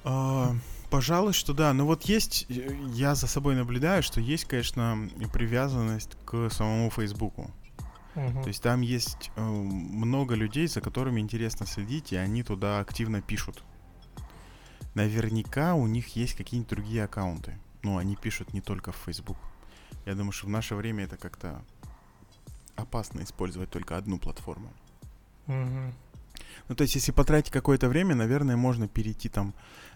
А, 0.03 0.55
пожалуй, 0.89 1.33
что 1.33 1.53
да. 1.53 1.73
Но 1.73 1.85
вот 1.85 2.03
есть, 2.03 2.45
э, 2.49 2.77
я 2.93 3.13
за 3.13 3.27
собой 3.27 3.55
наблюдаю, 3.55 4.01
что 4.03 4.21
есть, 4.21 4.45
конечно, 4.45 5.09
привязанность 5.33 6.11
к 6.25 6.49
самому 6.49 6.89
Фейсбуку. 6.89 7.51
То 8.17 8.47
есть 8.47 8.63
там 8.63 8.81
есть 8.81 9.29
э, 9.35 9.41
много 9.41 10.33
людей, 10.33 10.67
за 10.67 10.81
которыми 10.81 11.21
интересно 11.21 11.67
следить, 11.67 12.13
и 12.13 12.15
они 12.15 12.41
туда 12.41 12.79
активно 12.79 13.21
пишут. 13.21 13.63
Наверняка 14.95 15.75
у 15.75 15.85
них 15.85 16.15
есть 16.15 16.33
какие-нибудь 16.35 16.69
другие 16.69 17.03
аккаунты. 17.03 17.59
Ну, 17.83 17.97
они 17.97 18.15
пишут 18.15 18.53
не 18.53 18.61
только 18.61 18.91
в 18.91 18.97
Facebook. 19.05 19.37
Я 20.07 20.15
думаю, 20.15 20.31
что 20.31 20.47
в 20.47 20.49
наше 20.49 20.73
время 20.73 21.03
это 21.03 21.15
как-то 21.17 21.63
опасно 22.75 23.21
использовать 23.21 23.69
только 23.69 23.97
одну 23.97 24.17
платформу. 24.17 24.73
Мгм. 25.45 25.93
Ну, 26.69 26.75
то 26.75 26.81
есть, 26.81 26.95
если 26.95 27.11
потратить 27.11 27.51
какое-то 27.51 27.87
время, 27.87 28.15
наверное, 28.15 28.57
можно 28.57 28.87
перейти 28.87 29.29
там 29.29 29.53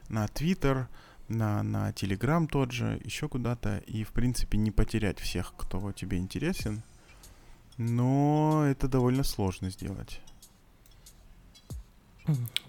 на 0.10 0.26
Twitter, 0.26 0.86
на, 1.28 1.64
на 1.64 1.90
Telegram 1.90 2.48
тот 2.48 2.72
же, 2.72 3.02
еще 3.04 3.28
куда-то, 3.28 3.80
и, 3.80 4.04
в 4.04 4.12
принципе, 4.12 4.60
не 4.60 4.70
потерять 4.70 5.20
всех, 5.20 5.56
кто 5.58 5.92
тебе 5.92 6.18
интересен. 6.18 6.84
Но 7.90 8.66
это 8.70 8.88
довольно 8.88 9.24
сложно 9.24 9.70
сделать. 9.70 10.22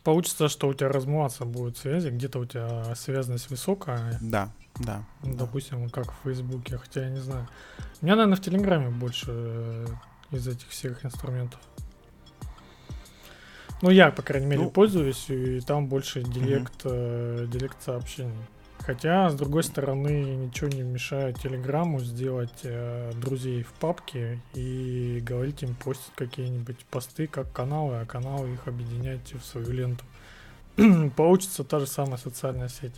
Получится, 0.03 0.48
что 0.48 0.68
у 0.68 0.75
тебя 0.75 0.88
размываться 0.88 1.44
будет 1.44 1.77
связи, 1.77 2.09
где-то 2.09 2.38
у 2.40 2.44
тебя 2.46 2.94
связанность 2.96 3.51
высокая, 3.51 4.18
Да, 4.20 4.51
да. 4.81 5.05
ну, 5.22 5.33
да. 5.33 5.38
допустим, 5.44 5.88
как 5.90 6.11
в 6.11 6.16
Фейсбуке, 6.25 6.79
хотя 6.79 7.03
я 7.05 7.11
не 7.11 7.20
знаю. 7.20 7.46
У 8.01 8.05
меня, 8.05 8.16
наверное, 8.16 8.37
в 8.37 8.40
Телеграме 8.40 8.88
больше 8.88 9.27
э, 9.31 9.87
из 10.33 10.48
этих 10.48 10.68
всех 10.68 11.05
инструментов. 11.05 11.61
Ну, 13.83 13.90
я, 13.90 14.11
по 14.11 14.22
крайней 14.22 14.46
мере, 14.46 14.62
Ну. 14.62 14.70
пользуюсь, 14.70 15.29
и 15.29 15.61
там 15.61 15.87
больше 15.87 16.22
директ, 16.22 16.81
э, 16.85 17.46
директ 17.48 17.83
сообщений. 17.83 18.33
Хотя, 18.85 19.31
с 19.31 19.35
другой 19.35 19.62
стороны, 19.62 20.25
ничего 20.37 20.68
не 20.68 20.83
мешает 20.83 21.40
Телеграму 21.40 22.01
сделать 22.01 22.61
э, 22.64 23.12
друзей 23.14 23.62
в 23.62 23.73
папке 23.75 24.40
и 24.55 25.21
говорить 25.23 25.62
им 25.62 25.75
постить 25.77 26.12
какие-нибудь 26.16 26.85
посты 26.87 27.29
как 27.29 27.53
каналы, 27.53 28.01
а 28.01 28.07
каналы 28.07 28.53
их 28.53 28.66
объединять 28.66 29.35
в 29.35 29.45
свою 29.45 29.71
ленту. 29.71 30.05
Получится 31.16 31.62
та 31.62 31.79
же 31.79 31.87
самая 31.87 32.16
социальная 32.16 32.68
сеть. 32.68 32.95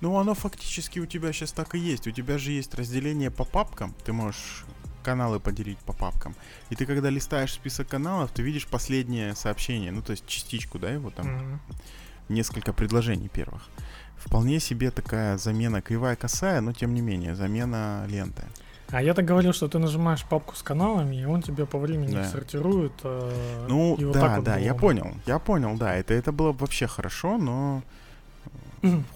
Ну, 0.00 0.18
оно 0.18 0.34
фактически 0.34 0.98
у 0.98 1.06
тебя 1.06 1.32
сейчас 1.32 1.52
так 1.52 1.74
и 1.74 1.78
есть. 1.78 2.06
У 2.06 2.10
тебя 2.10 2.36
же 2.36 2.52
есть 2.52 2.74
разделение 2.74 3.30
по 3.30 3.44
папкам. 3.44 3.94
Ты 4.04 4.12
можешь 4.12 4.66
каналы 5.02 5.40
поделить 5.40 5.78
по 5.78 5.94
папкам. 5.94 6.34
И 6.68 6.76
ты, 6.76 6.84
когда 6.84 7.08
листаешь 7.08 7.52
список 7.52 7.88
каналов, 7.88 8.30
ты 8.30 8.42
видишь 8.42 8.66
последнее 8.66 9.34
сообщение. 9.34 9.90
Ну, 9.90 10.02
то 10.02 10.10
есть 10.10 10.26
частичку, 10.26 10.78
да, 10.78 10.90
его 10.90 11.10
там. 11.10 11.26
Мгм. 11.26 11.60
Несколько 12.28 12.72
предложений 12.72 13.28
первых. 13.32 13.62
Вполне 14.16 14.60
себе 14.60 14.90
такая 14.90 15.36
замена 15.38 15.82
кривая 15.82 16.16
косая, 16.16 16.60
но 16.60 16.72
тем 16.72 16.94
не 16.94 17.00
менее, 17.02 17.34
замена 17.34 18.06
ленты. 18.08 18.42
А 18.90 19.02
я 19.02 19.12
так 19.14 19.24
говорил, 19.24 19.52
что 19.52 19.66
ты 19.68 19.78
нажимаешь 19.78 20.24
папку 20.24 20.54
с 20.54 20.62
каналами, 20.62 21.16
и 21.16 21.24
он 21.24 21.42
тебе 21.42 21.66
по 21.66 21.78
времени 21.78 22.12
Да. 22.12 22.24
сортирует. 22.24 22.92
э, 23.02 23.66
Ну, 23.68 23.96
и 23.96 24.04
вот 24.04 24.14
да, 24.14 24.20
так 24.20 24.36
вот 24.36 24.44
да, 24.44 24.54
было 24.54 24.62
я 24.64 24.74
понял. 24.74 25.14
Я 25.26 25.38
понял, 25.38 25.76
да. 25.76 25.94
Это, 25.96 26.14
это 26.14 26.32
было 26.32 26.52
бы 26.52 26.58
вообще 26.58 26.86
хорошо, 26.86 27.38
но 27.38 27.82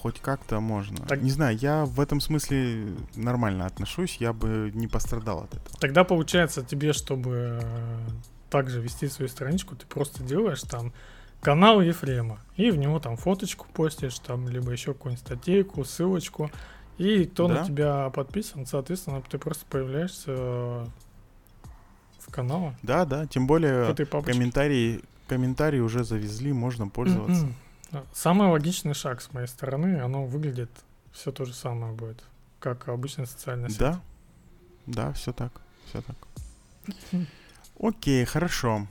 хоть 0.01 0.21
как-то 0.21 0.61
можно. 0.61 0.97
Так- 1.07 1.21
Не 1.23 1.31
знаю, 1.31 1.57
я 1.59 1.85
в 1.85 2.01
этом 2.01 2.21
смысле 2.21 2.87
нормально 3.15 3.67
отношусь, 3.67 4.17
я 4.21 4.33
бы 4.33 4.71
не 4.75 4.87
пострадал 4.89 5.41
от 5.45 5.55
этого. 5.55 5.79
Тогда 5.79 6.05
получается 6.05 6.63
тебе, 6.63 6.93
чтобы 6.95 7.61
э, 7.63 8.09
также 8.51 8.81
вести 8.81 9.09
свою 9.09 9.29
страничку, 9.29 9.77
ты 9.77 9.87
просто 9.87 10.23
делаешь 10.23 10.63
там 10.63 10.93
канал 11.41 11.81
Ефрема, 11.81 12.39
и 12.57 12.71
в 12.71 12.77
него 12.77 12.99
там 13.01 13.17
фоточку 13.17 13.67
постишь, 13.73 14.19
там 14.19 14.49
либо 14.49 14.73
еще 14.73 14.93
какую-нибудь 14.93 15.25
статейку, 15.25 15.85
ссылочку, 15.85 16.51
и 16.99 17.25
кто 17.27 17.47
Да. 17.47 17.61
на 17.61 17.67
тебя 17.67 18.11
подписан, 18.11 18.67
соответственно, 18.67 19.23
ты 19.23 19.39
просто 19.39 19.65
появляешься 19.67 20.25
э, 20.33 20.87
в 22.19 22.33
канале 22.33 22.77
Да, 22.83 23.05
да, 23.05 23.27
тем 23.27 23.47
более 23.47 23.95
комментарии, 23.95 25.01
комментарии 25.29 25.79
уже 25.81 26.05
завезли, 26.05 26.53
можно 26.53 26.89
пользоваться. 26.89 27.47
М-м. 27.93 28.05
Самый 28.13 28.49
логичный 28.49 28.95
шаг 28.95 29.21
с 29.23 29.33
моей 29.33 29.47
стороны, 29.47 30.01
оно 30.01 30.27
выглядит 30.27 30.71
все 31.13 31.31
то 31.33 31.45
же 31.45 31.55
самое 31.55 31.93
будет, 31.93 32.23
как 32.59 32.89
обычная 32.89 33.27
социальная 33.27 33.69
сеть. 33.71 33.79
Да, 33.79 34.01
да, 34.87 35.13
все 35.13 35.33
так, 35.33 35.53
все 35.87 36.03
так. 36.03 36.17
Окей, 37.81 38.25
хорошо. 38.25 38.87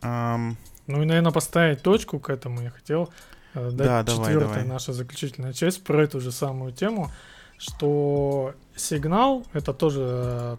Ам, 0.00 0.56
Ну 0.86 1.02
и, 1.02 1.06
наверное, 1.06 1.32
поставить 1.32 1.82
точку 1.82 2.18
к 2.18 2.30
этому 2.30 2.62
я 2.62 2.70
хотел 2.70 3.10
э, 3.54 3.70
дать 3.70 3.86
Да, 3.86 4.04
четвертая 4.04 4.48
давай. 4.48 4.64
наша 4.64 4.92
заключительная 4.92 5.52
часть 5.52 5.82
про 5.84 6.02
эту 6.02 6.20
же 6.20 6.30
самую 6.30 6.72
тему, 6.72 7.10
что 7.58 8.54
сигнал 8.76 9.44
это 9.52 9.72
тоже 9.72 10.02
э, 10.02 10.56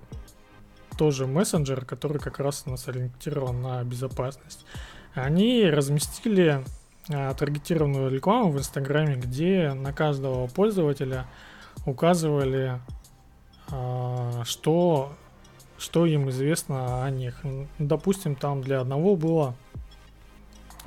тоже 0.98 1.28
мессенджер, 1.28 1.86
который 1.86 2.20
как 2.20 2.40
раз 2.40 2.64
у 2.66 2.72
нас 2.72 2.88
ориентирован 2.88 3.62
на 3.62 3.84
безопасность. 3.84 4.66
Они 5.14 5.66
разместили 5.70 6.64
э, 7.10 7.34
таргетированную 7.38 8.10
рекламу 8.10 8.52
в 8.52 8.58
Инстаграме, 8.58 9.16
где 9.16 9.74
на 9.74 9.94
каждого 9.94 10.48
пользователя 10.48 11.28
указывали, 11.86 12.80
э, 13.72 14.44
что 14.46 15.14
что 15.78 16.06
им 16.06 16.30
известно 16.30 17.04
о 17.04 17.10
них. 17.10 17.42
Допустим, 17.80 18.36
там 18.36 18.62
для 18.62 18.80
одного 18.80 19.17
было 19.17 19.56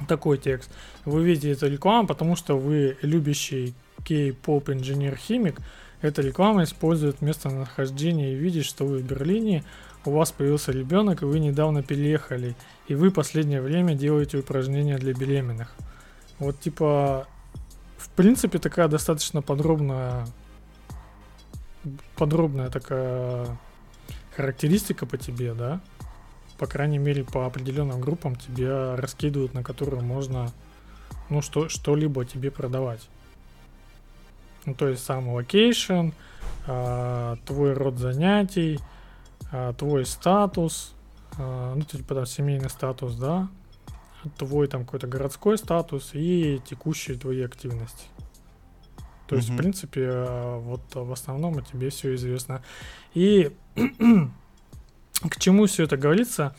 такой 0.07 0.39
текст. 0.39 0.71
Вы 1.05 1.25
видите 1.25 1.51
эту 1.53 1.69
рекламу, 1.69 2.07
потому 2.07 2.37
что 2.37 2.59
вы 2.59 2.97
любящий 3.03 3.75
кей-поп 4.05 4.71
инженер-химик. 4.71 5.59
Эта 6.01 6.23
реклама 6.23 6.63
использует 6.63 7.21
местонахождение 7.23 8.33
и 8.33 8.37
видит, 8.37 8.65
что 8.65 8.87
вы 8.87 8.99
в 8.99 9.05
Берлине, 9.05 9.65
у 10.05 10.11
вас 10.13 10.33
появился 10.33 10.73
ребенок, 10.73 11.23
и 11.23 11.25
вы 11.25 11.39
недавно 11.39 11.83
переехали, 11.83 12.55
и 12.87 12.95
вы 12.95 13.11
последнее 13.11 13.61
время 13.61 13.95
делаете 13.95 14.39
упражнения 14.39 14.97
для 14.97 15.13
беременных. 15.13 15.75
Вот 16.39 16.61
типа, 16.61 17.27
в 17.97 18.09
принципе, 18.11 18.59
такая 18.59 18.89
достаточно 18.89 19.43
подробная, 19.43 20.27
подробная 22.17 22.71
такая 22.71 23.59
характеристика 24.37 25.05
по 25.05 25.17
тебе, 25.17 25.53
да? 25.53 25.81
По 26.59 26.67
крайней 26.67 26.99
мере, 26.99 27.25
по 27.25 27.47
определенным 27.47 28.01
группам 28.01 28.37
тебя 28.37 28.97
раскидывают, 28.97 29.55
на 29.55 29.63
которые 29.63 30.03
можно, 30.03 30.53
ну, 31.29 31.41
что, 31.41 31.69
что-либо 31.69 32.25
тебе 32.25 32.51
продавать. 32.51 33.09
Ну, 34.67 34.75
то 34.75 34.89
есть 34.89 35.05
сам 35.05 35.29
location, 35.29 36.11
а, 36.67 37.37
твой 37.47 37.73
род 37.75 37.99
занятий, 37.99 38.81
а, 39.53 39.73
твой 39.73 40.05
статус, 40.05 40.95
а, 41.39 41.75
ну, 41.75 41.83
типа 41.83 42.15
там 42.15 42.27
семейный 42.27 42.71
статус, 42.71 43.15
да, 43.15 43.49
твой 44.37 44.67
там 44.67 44.85
какой-то 44.85 45.07
городской 45.07 45.59
статус 45.59 46.11
и 46.13 46.61
текущие 46.69 47.17
твои 47.17 47.43
активности. 47.43 48.05
То 49.29 49.37
есть, 49.37 49.51
в 49.51 49.57
принципе, 49.57 50.05
э, 50.05 50.59
вот 50.59 50.81
в 50.95 51.13
основном 51.13 51.59
о 51.59 51.63
тебе 51.63 51.91
все 51.91 52.15
известно. 52.15 52.63
И 53.13 53.55
к 55.23 55.39
чему 55.39 55.67
все 55.67 55.85
это 55.85 55.97
говорится? 55.97 56.55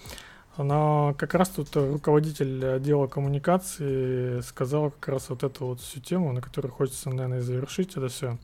Она 0.58 1.14
как 1.18 1.36
раз 1.36 1.50
тут 1.50 1.76
руководитель 1.76 2.66
отдела 2.66 3.08
коммуникации 3.08 4.42
сказал 4.42 4.92
как 4.92 5.08
раз 5.10 5.30
вот 5.30 5.44
эту 5.44 5.68
вот 5.68 5.80
всю 5.80 6.02
тему, 6.02 6.34
на 6.34 6.42
которой 6.42 6.68
хочется, 6.68 7.10
наверное, 7.10 7.42
завершить 7.42 7.96
это 7.96 8.10
все. 8.10 8.38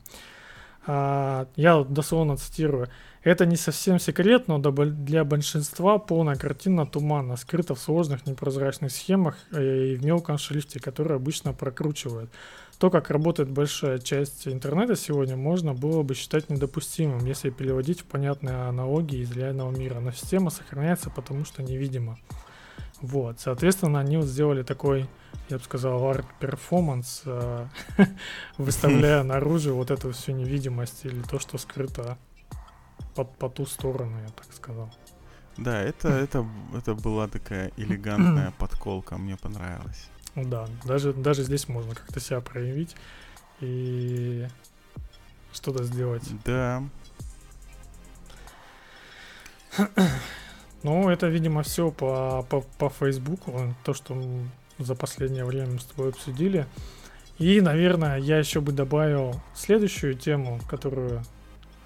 Я 0.86 1.46
вот 1.56 1.92
дословно 1.92 2.36
цитирую. 2.36 2.88
Это 3.26 3.44
не 3.44 3.56
совсем 3.56 3.98
секрет, 3.98 4.46
но 4.46 4.60
для 4.60 5.24
большинства 5.24 5.98
полная 5.98 6.36
картина 6.36 6.86
туманна, 6.86 7.36
скрыта 7.36 7.74
в 7.74 7.80
сложных 7.80 8.24
непрозрачных 8.24 8.92
схемах 8.92 9.36
э, 9.50 9.94
и 9.94 9.96
в 9.96 10.04
мелком 10.04 10.38
шрифте, 10.38 10.78
который 10.78 11.16
обычно 11.16 11.52
прокручивают. 11.52 12.30
То, 12.78 12.90
как 12.90 13.10
работает 13.10 13.50
большая 13.50 13.98
часть 13.98 14.46
интернета 14.46 14.96
сегодня, 14.96 15.36
можно 15.36 15.72
было 15.72 16.02
бы 16.02 16.14
считать 16.14 16.50
недопустимым, 16.50 17.24
если 17.24 17.48
переводить 17.48 18.00
в 18.00 18.04
понятные 18.04 18.68
аналогии 18.68 19.20
из 19.20 19.32
реального 19.32 19.70
мира. 19.70 19.98
Но 20.00 20.12
система 20.12 20.50
сохраняется, 20.50 21.08
потому 21.08 21.46
что 21.46 21.62
невидима. 21.62 22.18
Вот, 23.00 23.40
соответственно, 23.40 24.00
они 24.00 24.18
вот 24.18 24.26
сделали 24.26 24.62
такой, 24.62 25.06
я 25.48 25.58
бы 25.58 25.64
сказал, 25.64 26.06
арт-перформанс, 26.06 27.22
э, 27.24 27.66
выставляя 28.58 29.22
наружу 29.24 29.74
вот 29.74 29.90
эту 29.90 30.12
всю 30.12 30.32
невидимость 30.32 31.04
или 31.04 31.22
то, 31.22 31.38
что 31.38 31.58
скрыто 31.58 32.18
под, 33.14 33.36
по 33.36 33.48
ту 33.48 33.66
сторону, 33.66 34.18
я 34.22 34.28
так 34.30 34.52
сказал. 34.52 34.90
Да, 35.56 35.80
это, 35.80 36.08
это, 36.08 36.46
это 36.74 36.94
была 36.94 37.28
такая 37.28 37.72
элегантная 37.76 38.52
подколка, 38.58 39.16
мне 39.16 39.36
понравилось. 39.36 40.10
Да, 40.36 40.68
даже, 40.84 41.12
даже 41.12 41.42
здесь 41.42 41.68
можно 41.68 41.94
как-то 41.94 42.20
себя 42.20 42.40
проявить 42.40 42.94
и 43.60 44.46
что-то 45.52 45.82
сделать. 45.84 46.22
Да, 46.44 46.82
Ну, 50.82 51.08
это, 51.08 51.26
видимо, 51.26 51.62
все 51.62 51.90
по, 51.90 52.46
по, 52.48 52.60
по 52.78 52.90
Фейсбуку, 52.90 53.74
то, 53.84 53.92
что 53.92 54.16
за 54.78 54.94
последнее 54.94 55.44
время 55.44 55.72
мы 55.72 55.78
с 55.80 55.84
тобой 55.84 56.10
обсудили. 56.10 56.66
И, 57.38 57.60
наверное, 57.60 58.18
я 58.18 58.38
еще 58.38 58.60
бы 58.60 58.72
добавил 58.72 59.40
следующую 59.54 60.14
тему, 60.14 60.60
которую 60.68 61.22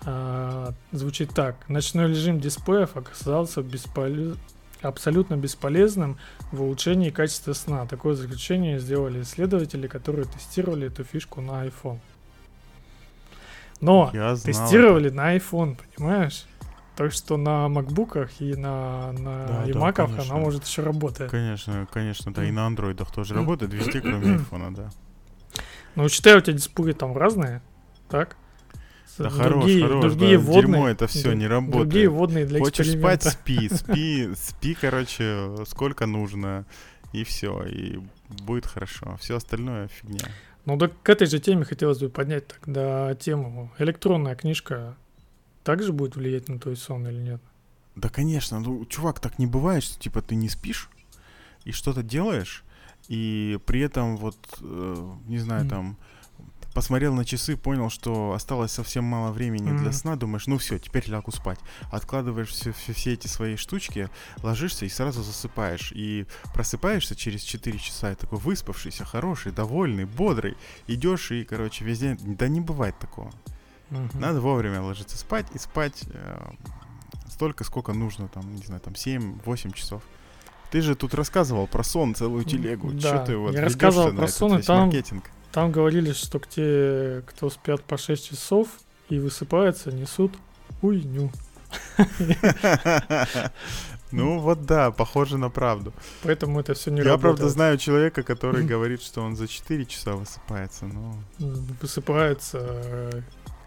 а, 0.05 0.75
звучит 0.93 1.31
так. 1.31 1.69
Ночной 1.69 2.09
режим 2.09 2.41
дисплеев 2.41 2.97
оказался 2.97 3.63
бесполе- 3.63 4.37
абсолютно 4.83 5.37
бесполезным 5.37 6.19
в 6.53 6.63
улучшении 6.63 7.11
качества 7.11 7.53
сна. 7.53 7.87
Такое 7.87 8.15
заключение 8.15 8.79
сделали 8.79 9.23
исследователи, 9.23 9.87
которые 9.87 10.27
тестировали 10.27 10.87
эту 10.87 11.05
фишку 11.05 11.41
на 11.41 11.67
iPhone. 11.67 11.99
Но 13.81 14.11
я 14.13 14.37
тестировали 14.37 15.11
на 15.11 15.37
iPhone, 15.37 15.79
понимаешь? 15.97 16.47
Так 16.97 17.13
что 17.13 17.39
на 17.39 17.69
макбуках 17.69 18.43
и 18.43 18.55
на, 18.55 19.13
на 19.13 19.47
Да, 19.47 19.65
да, 19.65 19.71
iMac'ах 19.71 20.21
она 20.21 20.39
может 20.39 20.67
еще 20.67 20.83
работать. 20.83 21.31
Конечно, 21.31 21.89
конечно, 21.91 22.33
да, 22.33 22.45
и 22.45 22.51
на 22.51 22.67
андроидах 22.67 23.11
тоже 23.11 23.35
работает, 23.35 23.73
везде, 23.73 24.03
кроме 24.03 24.35
айфона, 24.35 24.75
да. 24.75 24.91
Но 25.95 26.05
учитывая, 26.05 26.39
у 26.39 26.41
тебя 26.43 26.57
дисплеи 26.57 26.93
там 26.93 27.17
разные, 27.17 27.63
так? 28.09 28.37
Да 29.19 29.31
хорош, 29.31 29.65
другие, 29.65 29.83
хорош, 29.83 30.01
другие 30.03 30.39
да, 30.39 30.45
водные, 30.45 30.63
дерьмо 30.63 30.89
это 30.89 31.07
все 31.07 31.33
не 31.33 31.49
Другие 31.49 31.49
работает. 31.49 32.11
водные 32.11 32.47
для 32.47 32.59
Хочешь 32.59 32.91
спать, 32.91 33.23
спи, 33.23 33.69
спи, 33.73 34.29
спи, 34.35 34.75
короче, 34.81 35.65
сколько 35.67 36.07
нужно, 36.07 36.65
и 37.13 37.25
все, 37.25 37.63
и 37.65 38.01
будет 38.29 38.67
хорошо. 38.67 39.17
Все 39.21 39.37
остальное 39.37 39.89
фигня. 39.89 40.27
Ну 40.65 40.77
да 40.77 40.89
к 40.89 41.09
этой 41.09 41.27
же 41.27 41.39
теме 41.41 41.65
хотелось 41.65 41.99
бы 41.99 42.09
поднять 42.09 42.47
тогда 42.49 43.15
тему. 43.15 43.73
Электронная 43.79 44.35
книжка 44.35 44.97
также 45.65 45.93
будет 45.93 46.17
влиять 46.17 46.49
на 46.49 46.59
твой 46.59 46.77
сон 46.77 47.07
или 47.07 47.19
нет? 47.21 47.41
Да, 47.97 48.09
конечно, 48.09 48.61
ну, 48.61 48.85
чувак, 48.87 49.21
так 49.21 49.39
не 49.39 49.47
бывает, 49.47 49.83
что, 49.83 49.99
типа, 49.99 50.23
ты 50.23 50.35
не 50.35 50.49
спишь 50.49 50.89
и 51.65 51.73
что-то 51.73 52.03
делаешь, 52.03 52.65
и 53.09 53.59
при 53.67 53.81
этом, 53.81 54.17
вот, 54.17 54.37
э, 54.61 55.11
не 55.27 55.39
знаю, 55.39 55.63
Мгм. 55.63 55.71
там, 55.71 55.97
посмотрел 56.75 57.15
на 57.15 57.25
часы, 57.25 57.57
понял, 57.57 57.91
что 57.91 58.33
осталось 58.33 58.73
совсем 58.73 59.05
мало 59.05 59.33
времени 59.33 59.69
для 59.71 59.89
Мгм. 59.89 59.93
сна, 59.93 60.17
думаешь, 60.17 60.47
ну 60.47 60.59
все, 60.59 60.79
теперь 60.79 61.09
лягу 61.09 61.33
спать. 61.33 61.59
Откладываешь 61.91 62.49
все, 62.49 62.73
все, 62.73 62.93
все 62.93 63.13
эти 63.15 63.27
свои 63.27 63.57
штучки, 63.57 64.09
ложишься 64.43 64.85
и 64.87 64.89
сразу 64.89 65.23
засыпаешь. 65.23 65.93
И 65.95 66.27
просыпаешься 66.55 67.15
через 67.17 67.43
4 67.43 67.79
часа, 67.79 68.13
и 68.13 68.15
такой 68.15 68.39
выспавшийся, 68.39 69.05
хороший, 69.05 69.53
довольный, 69.53 70.05
бодрый. 70.05 70.57
Идешь 70.87 71.31
и, 71.33 71.45
короче, 71.45 71.85
весь 71.85 71.99
день... 72.01 72.19
Да 72.21 72.49
не 72.49 72.61
бывает 72.61 72.99
такого. 72.99 73.31
Мгм. 73.91 74.11
Надо 74.21 74.41
вовремя 74.41 74.81
ложиться 74.83 75.19
спать 75.19 75.47
и 75.55 75.59
спать 75.59 76.05
э, 76.13 76.51
столько, 77.29 77.65
сколько 77.65 77.93
нужно, 77.93 78.29
там, 78.29 78.55
не 78.55 78.63
знаю, 78.63 78.81
там 78.81 78.95
7-8 78.95 79.73
часов. 79.73 80.03
Ты 80.71 80.83
же 80.83 80.95
тут 80.95 81.15
рассказывал 81.15 81.67
про 81.67 81.83
сон 81.83 82.15
целую 82.15 82.45
телегу. 82.45 82.93
Да, 82.93 83.01
Чё 83.01 83.25
ты 83.27 83.37
вот 83.37 83.55
я 83.55 83.63
рассказывал 83.63 84.13
на 84.13 84.19
про 84.19 84.29
сон, 84.29 84.59
и 84.59 84.63
там- 84.63 84.83
маркетинг? 84.85 85.29
Там 85.53 85.73
говорили, 85.73 86.13
что 86.13 86.39
к 86.39 86.47
те, 86.47 87.23
кто 87.27 87.51
спят 87.51 87.83
по 87.83 87.97
6 87.97 88.31
часов 88.31 88.69
и 89.09 89.19
высыпаются, 89.19 89.91
несут 89.91 90.33
хуйню. 90.81 91.31
Ну 94.13 94.41
вот 94.41 94.67
да, 94.67 94.91
похоже 94.91 95.39
на 95.39 95.51
правду. 95.51 95.93
Поэтому 96.25 96.59
это 96.59 96.75
все 96.75 96.91
не 96.91 96.99
Я, 96.99 97.05
работает. 97.05 97.37
правда, 97.37 97.49
знаю 97.49 97.79
человека, 97.79 98.25
который 98.25 98.65
говорит, 98.67 99.03
что 99.03 99.21
он 99.23 99.37
за 99.37 99.47
4 99.47 99.87
часа 99.87 100.15
высыпается, 100.17 100.87
но... 100.87 101.15
Высыпается 101.81 102.59
э, 102.61 103.23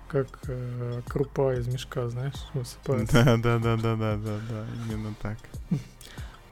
как 0.10 0.28
э, 0.48 1.02
крупа 1.08 1.56
из 1.56 1.68
мешка, 1.68 2.10
знаешь, 2.10 2.36
высыпается. 2.54 3.24
Да, 3.24 3.38
да, 3.38 3.58
да, 3.58 3.78
да, 3.78 3.96
да, 3.96 4.18
да, 4.18 4.40
да, 4.50 4.66
именно 4.86 5.14
так. 5.22 5.38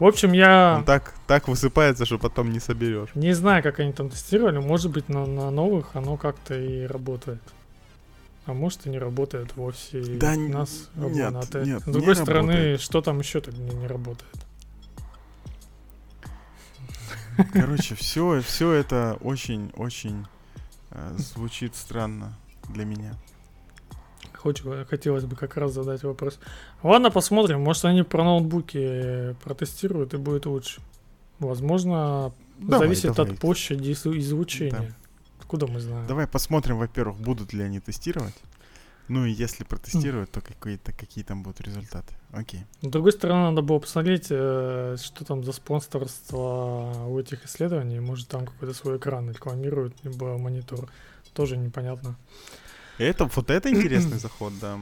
В 0.02 0.06
общем, 0.06 0.32
я 0.32 0.78
Он 0.80 0.84
так, 0.84 1.14
так 1.28 1.48
высыпается, 1.48 2.06
что 2.08 2.18
потом 2.18 2.52
не 2.52 2.60
соберешь. 2.60 3.10
не 3.14 3.34
знаю, 3.34 3.62
как 3.62 3.80
они 3.80 3.94
там 3.94 4.10
тестировали. 4.10 4.58
Может 4.58 4.90
быть, 4.90 5.10
на, 5.10 5.28
на 5.28 5.52
новых 5.52 5.96
оно 5.96 6.18
как-то 6.18 6.56
и 6.60 6.88
работает. 6.88 7.40
А 8.48 8.54
может 8.54 8.88
и 8.88 8.90
не 8.90 8.98
работает 8.98 9.56
вовсе. 9.56 10.02
и 10.02 10.18
Да 10.18 10.34
н- 10.34 10.50
нас 10.50 10.90
нет, 10.96 11.06
обманывают. 11.06 11.56
А 11.56 11.64
нет, 11.66 11.84
С 11.84 11.86
не 11.86 11.94
другой 11.94 12.16
стороны, 12.16 12.52
работает. 12.54 12.82
что 12.82 13.02
там 13.02 13.20
еще 13.20 13.42
тогда 13.42 13.62
не, 13.62 13.76
не 13.76 13.86
работает? 13.86 14.34
Короче, 17.54 17.94
все, 17.94 18.42
все 18.42 18.72
это 18.72 19.18
очень-очень 19.22 20.26
э, 20.90 21.14
звучит 21.18 21.76
странно 21.76 22.34
для 22.70 22.86
меня. 22.86 23.14
Хоч- 24.44 24.64
хотелось 24.90 25.26
бы 25.26 25.36
как 25.36 25.58
раз 25.58 25.74
задать 25.74 26.04
вопрос. 26.04 26.40
Ладно, 26.84 27.12
посмотрим. 27.12 27.62
Может, 27.62 27.86
они 27.86 28.04
про 28.04 28.24
ноутбуки 28.24 28.78
э, 28.80 29.34
протестируют 29.44 30.14
и 30.14 30.18
будет 30.18 30.46
лучше. 30.46 30.82
Возможно, 31.40 32.34
Давай, 32.58 32.88
зависит 32.88 33.14
давай. 33.16 33.34
от 33.34 33.40
площади 33.40 33.92
излу- 33.92 34.18
излучения. 34.18 34.96
Откуда 35.40 35.68
мы 35.68 35.80
знаем? 35.80 36.08
Давай 36.08 36.28
посмотрим, 36.28 36.78
во-первых, 36.78 37.18
будут 37.20 37.54
ли 37.54 37.64
они 37.64 37.80
тестировать. 37.80 38.36
Ну 39.08 39.26
и 39.26 39.32
если 39.32 39.64
протестируют, 39.66 40.32
то 40.32 40.40
какие-то, 40.42 40.94
какие 40.94 41.24
там 41.24 41.44
будут 41.44 41.60
результаты. 41.62 42.14
Окей. 42.32 42.62
С 42.82 42.88
другой 42.88 43.12
стороны, 43.12 43.50
надо 43.50 43.62
было 43.62 43.80
посмотреть, 43.80 44.28
э, 44.30 44.96
что 45.04 45.26
там 45.26 45.44
за 45.44 45.52
спонсорство 45.52 46.94
у 47.08 47.20
этих 47.20 47.46
исследований. 47.46 48.00
Может, 48.00 48.28
там 48.30 48.46
какой-то 48.46 48.74
свой 48.74 48.98
экран 48.98 49.30
рекламируют, 49.30 49.96
либо 50.04 50.38
монитор. 50.38 50.90
Тоже 51.34 51.58
непонятно. 51.58 52.16
Это, 53.02 53.26
вот 53.26 53.50
это 53.50 53.70
интересный 53.70 54.18
заход, 54.20 54.54
да. 54.60 54.80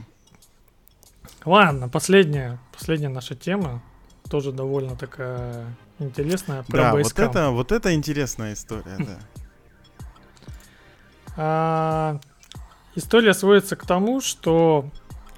Ладно, 1.44 1.88
последняя, 1.88 2.58
последняя 2.72 3.08
наша 3.08 3.34
тема. 3.34 3.82
Тоже 4.28 4.52
довольно 4.52 4.94
такая 4.94 5.74
интересная. 5.98 6.62
Про 6.64 6.76
Да, 6.76 6.92
вот 6.92 7.18
это, 7.18 7.50
вот 7.50 7.72
это 7.72 7.94
интересная 7.94 8.52
история, 8.52 8.96
да. 8.98 9.18
А, 11.36 12.20
история 12.96 13.32
сводится 13.32 13.76
к 13.76 13.86
тому, 13.86 14.20
что 14.20 14.90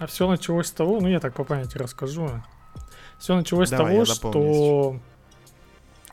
все 0.09 0.27
началось 0.27 0.67
с 0.67 0.73
того, 0.73 1.01
ну 1.01 1.07
я 1.07 1.21
так 1.21 1.35
по 1.35 1.45
памяти 1.45 1.77
расскажу. 1.77 2.43
Все 3.19 3.37
началось 3.37 3.71
Давай, 3.71 4.05
с 4.05 4.19
того, 4.19 4.33
что 4.35 5.01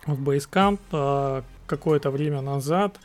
в 0.05 0.30
Basecamp 0.30 0.80
а, 0.91 1.43
какое-то 1.65 2.11
время 2.11 2.41
назад 2.41 2.99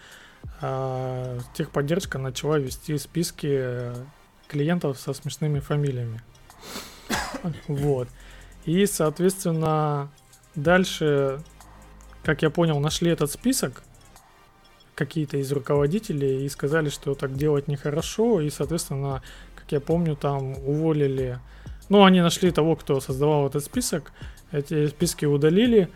техподдержка 1.54 2.18
начала 2.18 2.58
вести 2.58 2.96
списки 2.98 3.92
клиентов 4.48 4.98
со 4.98 5.12
смешными 5.12 5.60
фамилиями. 5.60 6.20
Вот. 7.68 8.08
И, 8.64 8.86
соответственно, 8.86 10.10
дальше, 10.54 11.42
как 12.22 12.42
я 12.42 12.50
понял, 12.50 12.80
нашли 12.80 13.10
этот 13.10 13.30
список 13.30 13.82
какие-то 14.94 15.36
из 15.36 15.50
руководителей 15.52 16.44
и 16.44 16.48
сказали, 16.48 16.88
что 16.88 17.14
так 17.14 17.34
делать 17.34 17.68
нехорошо. 17.68 18.40
И, 18.40 18.50
соответственно, 18.50 19.22
как 19.54 19.72
я 19.72 19.80
помню, 19.80 20.16
там 20.16 20.52
уволили... 20.52 21.38
Ну, 21.88 22.04
они 22.04 22.22
нашли 22.22 22.50
того, 22.50 22.76
кто 22.76 23.00
создавал 23.00 23.46
этот 23.48 23.64
список. 23.64 24.12
Эти 24.52 24.86
списки 24.86 25.26
удалили. 25.26 25.90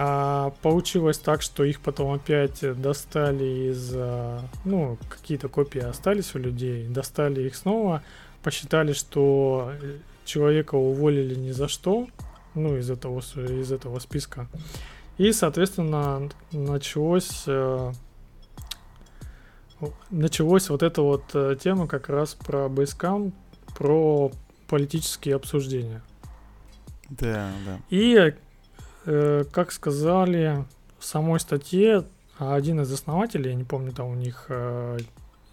А 0.00 0.52
получилось 0.62 1.18
так, 1.18 1.42
что 1.42 1.64
их 1.64 1.80
потом 1.80 2.12
опять 2.12 2.60
достали 2.80 3.72
из... 3.72 3.92
а, 3.96 4.44
Ну, 4.64 4.96
какие-то 5.08 5.48
копии 5.48 5.80
остались 5.80 6.36
у 6.36 6.38
людей, 6.38 6.86
достали 6.86 7.42
их 7.42 7.56
снова, 7.56 8.04
посчитали, 8.44 8.92
что 8.92 9.72
э, 9.82 9.96
человека 10.24 10.76
уволили 10.76 11.34
ни 11.34 11.50
за 11.50 11.66
что, 11.66 12.06
ну, 12.54 12.76
из 12.76 12.88
этого, 12.90 13.18
из 13.18 13.72
этого 13.72 13.98
списка. 13.98 14.46
И, 15.16 15.32
соответственно, 15.32 16.28
началось... 16.52 17.42
э, 17.48 17.92
Началась 20.10 20.70
вот 20.70 20.84
эта 20.84 21.02
вот 21.02 21.24
э, 21.34 21.56
тема 21.60 21.88
как 21.88 22.08
раз 22.08 22.34
про 22.34 22.66
Basecamp, 22.66 23.32
про 23.76 24.30
политические 24.68 25.34
обсуждения. 25.34 26.02
Да, 27.10 27.50
да. 27.64 27.80
И, 27.90 28.34
как 29.52 29.72
сказали 29.72 30.64
в 30.98 31.04
самой 31.04 31.40
статье, 31.40 32.04
один 32.38 32.80
из 32.80 32.92
основателей, 32.92 33.50
я 33.50 33.56
не 33.56 33.64
помню, 33.64 33.92
там 33.92 34.08
у 34.08 34.14
них 34.14 34.46
э, 34.48 34.98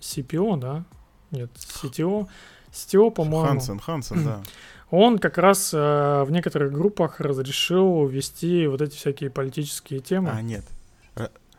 CPO, 0.02 0.60
да? 0.60 0.84
Нет, 1.32 1.50
CTO. 1.56 2.28
CTO, 2.72 3.12
по-моему. 3.12 3.48
Хансен, 3.48 3.80
Хансен, 3.80 4.24
да. 4.26 4.44
Он 4.92 5.18
как 5.18 5.38
раз 5.38 5.74
э, 5.74 5.78
в 6.24 6.28
некоторых 6.30 6.72
группах 6.72 7.20
разрешил 7.20 8.06
вести 8.06 8.68
вот 8.68 8.82
эти 8.82 8.96
всякие 8.96 9.30
политические 9.30 10.00
темы. 10.00 10.30
А, 10.32 10.42
нет. 10.42 10.66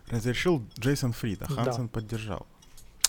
Разрешил 0.08 0.62
Джейсон 0.78 1.12
Фрид, 1.12 1.42
а 1.42 1.46
Да. 1.48 1.64
Хансен 1.64 1.88
поддержал. 1.88 2.46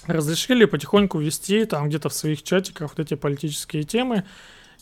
разрешили 0.07 0.65
потихоньку 0.65 1.19
вести 1.19 1.65
там 1.65 1.89
где-то 1.89 2.09
в 2.09 2.13
своих 2.13 2.41
чатиках 2.41 2.91
вот 2.97 2.99
эти 2.99 3.13
политические 3.13 3.83
темы. 3.83 4.23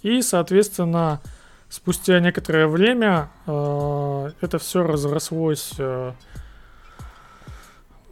И, 0.03 0.21
соответственно, 0.21 1.21
спустя 1.69 2.19
некоторое 2.19 2.67
время 2.67 3.29
э, 3.47 4.31
это 4.41 4.59
все 4.59 4.83
разрослось 4.83 5.73
э, 5.77 6.13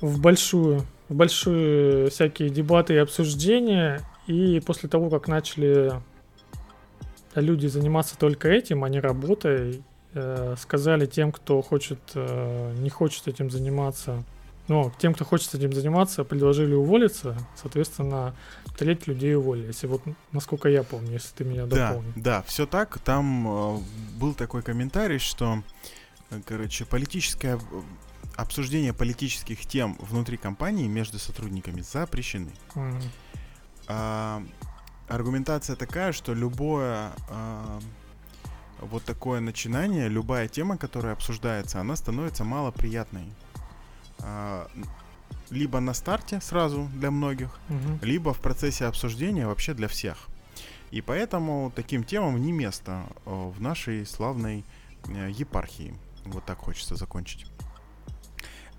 в 0.01 0.19
большую, 0.19 0.85
в 1.09 1.15
большие 1.15 2.09
всякие 2.09 2.49
дебаты 2.49 2.95
и 2.95 2.97
обсуждения. 2.97 4.01
И 4.27 4.61
после 4.65 4.89
того, 4.89 5.09
как 5.09 5.27
начали 5.27 5.93
люди 7.35 7.67
заниматься 7.67 8.17
только 8.17 8.49
этим, 8.49 8.83
а 8.83 8.89
не 8.89 8.99
работой, 8.99 9.83
э, 10.13 10.55
сказали 10.57 11.05
тем, 11.05 11.31
кто 11.31 11.61
хочет, 11.61 11.99
э, 12.15 12.73
не 12.77 12.89
хочет 12.89 13.27
этим 13.27 13.49
заниматься, 13.49 14.23
ну, 14.67 14.91
тем, 14.97 15.13
кто 15.13 15.25
хочет 15.25 15.53
этим 15.55 15.73
заниматься, 15.73 16.23
предложили 16.23 16.73
уволиться, 16.73 17.37
соответственно, 17.55 18.35
треть 18.77 19.07
людей 19.07 19.35
уволили. 19.35 19.67
Если 19.67 19.87
вот, 19.87 20.01
насколько 20.31 20.69
я 20.69 20.83
помню, 20.83 21.13
если 21.13 21.33
ты 21.35 21.43
меня 21.43 21.65
Да, 21.65 21.89
дополнишь. 21.89 22.13
да, 22.15 22.41
все 22.43 22.65
так. 22.65 22.97
Там 22.99 23.47
э, 23.47 23.79
был 24.17 24.33
такой 24.33 24.61
комментарий, 24.61 25.19
что, 25.19 25.61
э, 26.29 26.41
короче, 26.45 26.85
политическое 26.85 27.57
э, 27.57 27.81
обсуждение 28.37 28.93
политических 28.93 29.65
тем 29.65 29.97
внутри 29.99 30.37
компании 30.37 30.87
между 30.87 31.19
сотрудниками 31.19 31.81
запрещены. 31.81 32.51
Мгм. 32.73 33.01
А, 33.87 34.43
аргументация 35.09 35.75
такая, 35.75 36.13
что 36.13 36.33
любое 36.33 37.11
а, 37.29 37.79
вот 38.79 39.03
такое 39.03 39.39
начинание, 39.39 40.07
любая 40.07 40.47
тема, 40.47 40.77
которая 40.77 41.13
обсуждается, 41.13 41.79
она 41.79 41.95
становится 41.95 42.43
малоприятной. 42.43 43.33
А, 44.21 44.67
либо 45.49 45.79
на 45.79 45.93
старте 45.93 46.41
сразу 46.41 46.89
для 46.93 47.11
многих, 47.11 47.59
Мгм. 47.69 47.99
либо 48.01 48.33
в 48.33 48.39
процессе 48.39 48.85
обсуждения 48.85 49.45
вообще 49.47 49.73
для 49.73 49.87
всех. 49.87 50.17
И 50.91 51.01
поэтому 51.01 51.71
таким 51.75 52.03
темам 52.03 52.39
не 52.41 52.51
место 52.51 53.03
э, 53.25 53.29
в 53.29 53.59
нашей 53.61 54.05
славной 54.05 54.63
э, 55.07 55.29
епархии. 55.31 55.93
Вот 56.25 56.45
так 56.45 56.59
хочется 56.59 56.95
закончить. 56.95 57.45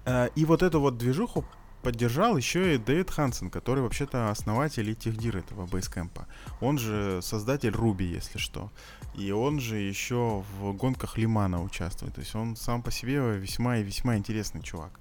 Э, 0.05 0.29
И 0.37 0.45
вот 0.45 0.63
эту 0.63 0.81
вот 0.81 0.97
движуху 0.99 1.45
поддержал 1.83 2.37
еще 2.39 2.75
и 2.75 2.79
Дэвид 2.79 3.11
Хансен, 3.11 3.51
который 3.51 3.83
вообще-то 3.83 4.31
основатель 4.31 4.89
и 4.89 4.95
техдир 4.95 5.37
этого 5.37 5.67
бейскэмпа. 5.67 6.27
Он 6.61 6.79
же 6.79 7.21
создатель 7.23 7.73
Руби, 7.73 8.07
если 8.07 8.39
что. 8.39 8.71
И 9.15 9.31
он 9.33 9.61
же 9.61 9.77
еще 9.77 10.43
в 10.59 10.73
гонках 10.73 11.19
Лимана 11.19 11.63
участвует. 11.63 12.15
То 12.15 12.21
есть 12.23 12.35
он 12.35 12.57
сам 12.57 12.83
по 12.83 12.91
себе 12.91 13.19
весьма 13.39 13.77
и 13.79 13.83
весьма 13.83 14.17
интересный 14.17 14.63
чувак. 14.63 14.99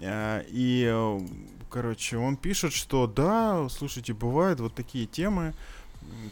Э, 0.00 0.44
И, 0.48 0.88
э, 0.90 1.20
короче, 1.70 2.16
он 2.16 2.36
пишет, 2.36 2.72
что 2.72 3.06
да, 3.06 3.68
слушайте, 3.68 4.12
бывают 4.12 4.60
вот 4.60 4.74
такие 4.74 5.06
темы, 5.06 5.54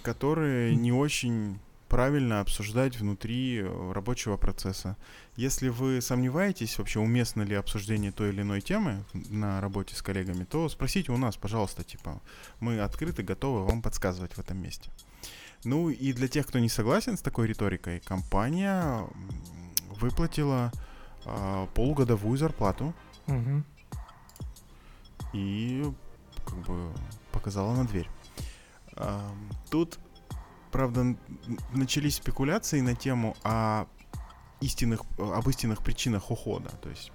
которые 0.02 0.74
не 0.74 0.92
очень 0.92 1.58
правильно 1.88 2.40
обсуждать 2.40 2.98
внутри 2.98 3.60
э, 3.60 3.92
рабочего 3.92 4.36
процесса. 4.36 4.96
Если 5.36 5.68
вы 5.68 6.00
сомневаетесь, 6.00 6.78
вообще 6.78 7.00
уместно 7.00 7.42
ли 7.42 7.54
обсуждение 7.54 8.12
той 8.12 8.30
или 8.30 8.42
иной 8.42 8.60
темы 8.60 9.04
на 9.12 9.60
работе 9.60 9.94
с 9.94 10.02
коллегами, 10.02 10.44
то 10.44 10.68
спросите 10.68 11.12
у 11.12 11.16
нас, 11.16 11.36
пожалуйста, 11.36 11.84
типа, 11.84 12.20
мы 12.60 12.80
открыты, 12.80 13.22
готовы 13.22 13.64
вам 13.64 13.82
подсказывать 13.82 14.34
в 14.34 14.38
этом 14.38 14.58
месте. 14.58 14.90
Ну 15.64 15.88
и 15.88 16.12
для 16.12 16.28
тех, 16.28 16.46
кто 16.46 16.58
не 16.58 16.68
согласен 16.68 17.16
с 17.16 17.22
такой 17.22 17.48
риторикой, 17.48 18.00
компания 18.00 19.04
выплатила 20.00 20.70
а, 21.24 21.66
полугодовую 21.74 22.38
зарплату 22.38 22.94
Мгм. 23.28 23.64
и 25.32 25.84
как 26.46 26.58
бы 26.60 26.92
показала 27.32 27.74
на 27.74 27.84
дверь. 27.86 28.08
Ам, 28.96 29.50
Тут, 29.70 29.98
правда, 30.72 31.14
начались 31.72 32.16
спекуляции 32.16 32.80
на 32.80 32.94
тему 32.94 33.36
о 33.44 33.86
истинных, 34.60 35.02
об 35.18 35.48
истинных 35.48 35.82
причинах 35.82 36.30
ухода. 36.30 36.70
То 36.82 36.88
есть, 36.88 37.12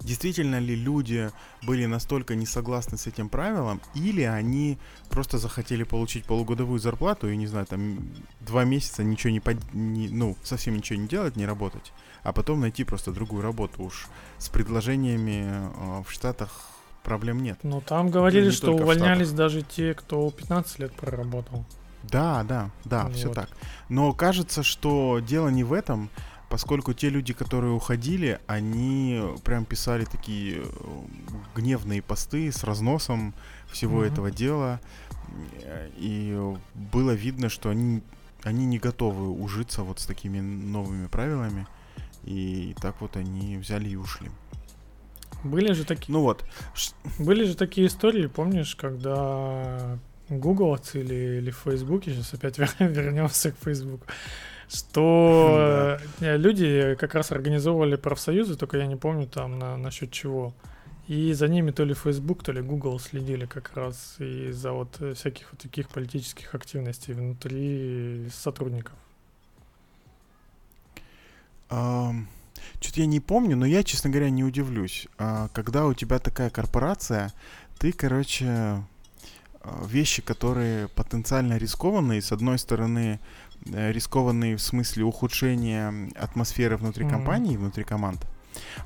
действительно 0.00 0.58
ли 0.58 0.74
люди 0.76 1.30
были 1.62 1.86
настолько 1.86 2.34
не 2.34 2.46
согласны 2.46 2.96
с 2.96 3.06
этим 3.06 3.28
правилом, 3.28 3.80
или 3.94 4.22
они 4.22 4.78
просто 5.10 5.38
захотели 5.38 5.82
получить 5.82 6.24
полугодовую 6.24 6.78
зарплату 6.78 7.28
и, 7.28 7.36
не 7.36 7.46
знаю, 7.46 7.66
там 7.66 7.98
два 8.40 8.64
месяца 8.64 9.02
ничего 9.02 9.30
не, 9.30 9.40
под... 9.40 9.56
не- 9.74 10.08
ну, 10.08 10.36
совсем 10.42 10.76
ничего 10.76 10.98
не 10.98 11.08
делать, 11.08 11.36
не 11.36 11.46
работать, 11.46 11.92
а 12.22 12.32
потом 12.32 12.60
найти 12.60 12.84
просто 12.84 13.12
другую 13.12 13.42
работу. 13.42 13.82
Уж 13.82 14.06
с 14.38 14.48
предложениями 14.48 15.44
э, 15.48 16.02
в 16.06 16.10
Штатах 16.12 16.50
проблем 17.02 17.42
нет. 17.42 17.58
Ну, 17.62 17.80
там 17.80 18.10
говорили, 18.10 18.50
что 18.50 18.72
увольнялись 18.72 19.32
даже 19.32 19.62
те, 19.62 19.94
кто 19.94 20.30
15 20.30 20.78
лет 20.78 20.92
проработал. 20.92 21.64
Да, 22.04 22.44
да, 22.44 22.70
да, 22.84 23.08
все 23.10 23.26
Вот. 23.28 23.34
так. 23.34 23.48
Но 23.88 24.12
кажется, 24.12 24.62
что 24.62 25.18
дело 25.18 25.48
не 25.48 25.64
в 25.64 25.72
этом, 25.72 26.10
поскольку 26.48 26.92
те 26.94 27.10
люди, 27.10 27.32
которые 27.32 27.72
уходили, 27.72 28.38
они 28.46 29.22
прям 29.44 29.64
писали 29.64 30.04
такие 30.04 30.62
э, 30.62 30.64
гневные 31.54 32.02
посты 32.02 32.50
с 32.50 32.64
разносом 32.64 33.34
всего 33.70 33.98
Мгм. 33.98 34.12
этого 34.12 34.30
дела. 34.30 34.80
И 35.96 36.36
было 36.74 37.10
видно, 37.12 37.48
что 37.48 37.68
они, 37.70 38.02
они 38.42 38.64
не 38.66 38.78
готовы 38.78 39.28
ужиться 39.28 39.82
вот 39.82 40.00
с 40.00 40.06
такими 40.06 40.40
новыми 40.40 41.06
правилами. 41.06 41.66
И 42.24 42.74
так 42.80 43.00
вот 43.00 43.16
они 43.16 43.56
взяли 43.58 43.88
и 43.90 43.96
ушли. 43.96 44.30
Были 45.44 45.72
же 45.72 45.84
такие, 45.84 46.12
Ну 46.12 46.22
вот, 46.22 46.44
были 47.18 47.44
же 47.44 47.54
такие 47.54 47.86
истории, 47.86 48.26
помнишь, 48.26 48.74
когда 48.74 49.98
Google 50.28 50.78
или, 50.94 51.38
или 51.38 51.50
Фейсбуке, 51.52 52.12
сейчас 52.12 52.34
опять 52.34 52.58
вер- 52.58 52.74
вернемся 52.92 53.52
к 53.52 53.56
Фейсбуку, 53.62 54.04
что 54.68 55.98
э, 56.20 56.36
люди 56.36 56.96
как 56.98 57.14
раз 57.14 57.32
организовывали 57.32 57.96
профсоюзы, 57.96 58.56
только 58.56 58.76
я 58.78 58.86
не 58.86 58.96
помню 58.96 59.26
там 59.26 59.58
на, 59.58 59.76
насчет 59.76 60.10
чего. 60.10 60.52
И 61.06 61.32
за 61.32 61.48
ними 61.48 61.70
то 61.70 61.84
ли 61.84 61.94
Facebook, 61.94 62.42
то 62.42 62.52
ли 62.52 62.60
Google 62.60 63.00
следили 63.00 63.46
как 63.46 63.74
раз 63.74 64.16
и 64.18 64.50
за 64.52 64.72
вот 64.72 65.00
э, 65.00 65.14
всяких 65.14 65.50
вот 65.52 65.60
таких 65.60 65.88
политических 65.88 66.54
активностей 66.54 67.14
внутри 67.14 68.28
сотрудников. 68.30 68.94
Что-то 72.80 73.00
я 73.00 73.06
не 73.06 73.20
помню, 73.20 73.56
но 73.56 73.66
я, 73.66 73.82
честно 73.82 74.10
говоря, 74.10 74.30
не 74.30 74.44
удивлюсь. 74.44 75.08
А, 75.18 75.48
когда 75.48 75.86
у 75.86 75.94
тебя 75.94 76.18
такая 76.18 76.50
корпорация, 76.50 77.32
ты, 77.78 77.92
короче, 77.92 78.46
а, 78.46 78.84
вещи, 79.86 80.22
которые 80.22 80.88
потенциально 80.88 81.58
рискованные, 81.58 82.22
с 82.22 82.32
одной 82.32 82.58
стороны, 82.58 83.18
э, 83.18 83.18
рискованные 83.66 84.56
в 84.56 84.60
смысле 84.62 85.04
ухудшения 85.04 86.10
атмосферы 86.16 86.76
внутри 86.76 87.04
Мгм. 87.04 87.14
компании, 87.14 87.56
внутри 87.56 87.84
команд, 87.84 88.26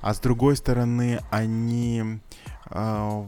а 0.00 0.12
с 0.14 0.20
другой 0.20 0.56
стороны, 0.56 1.20
они 1.30 2.20
в- 2.70 3.26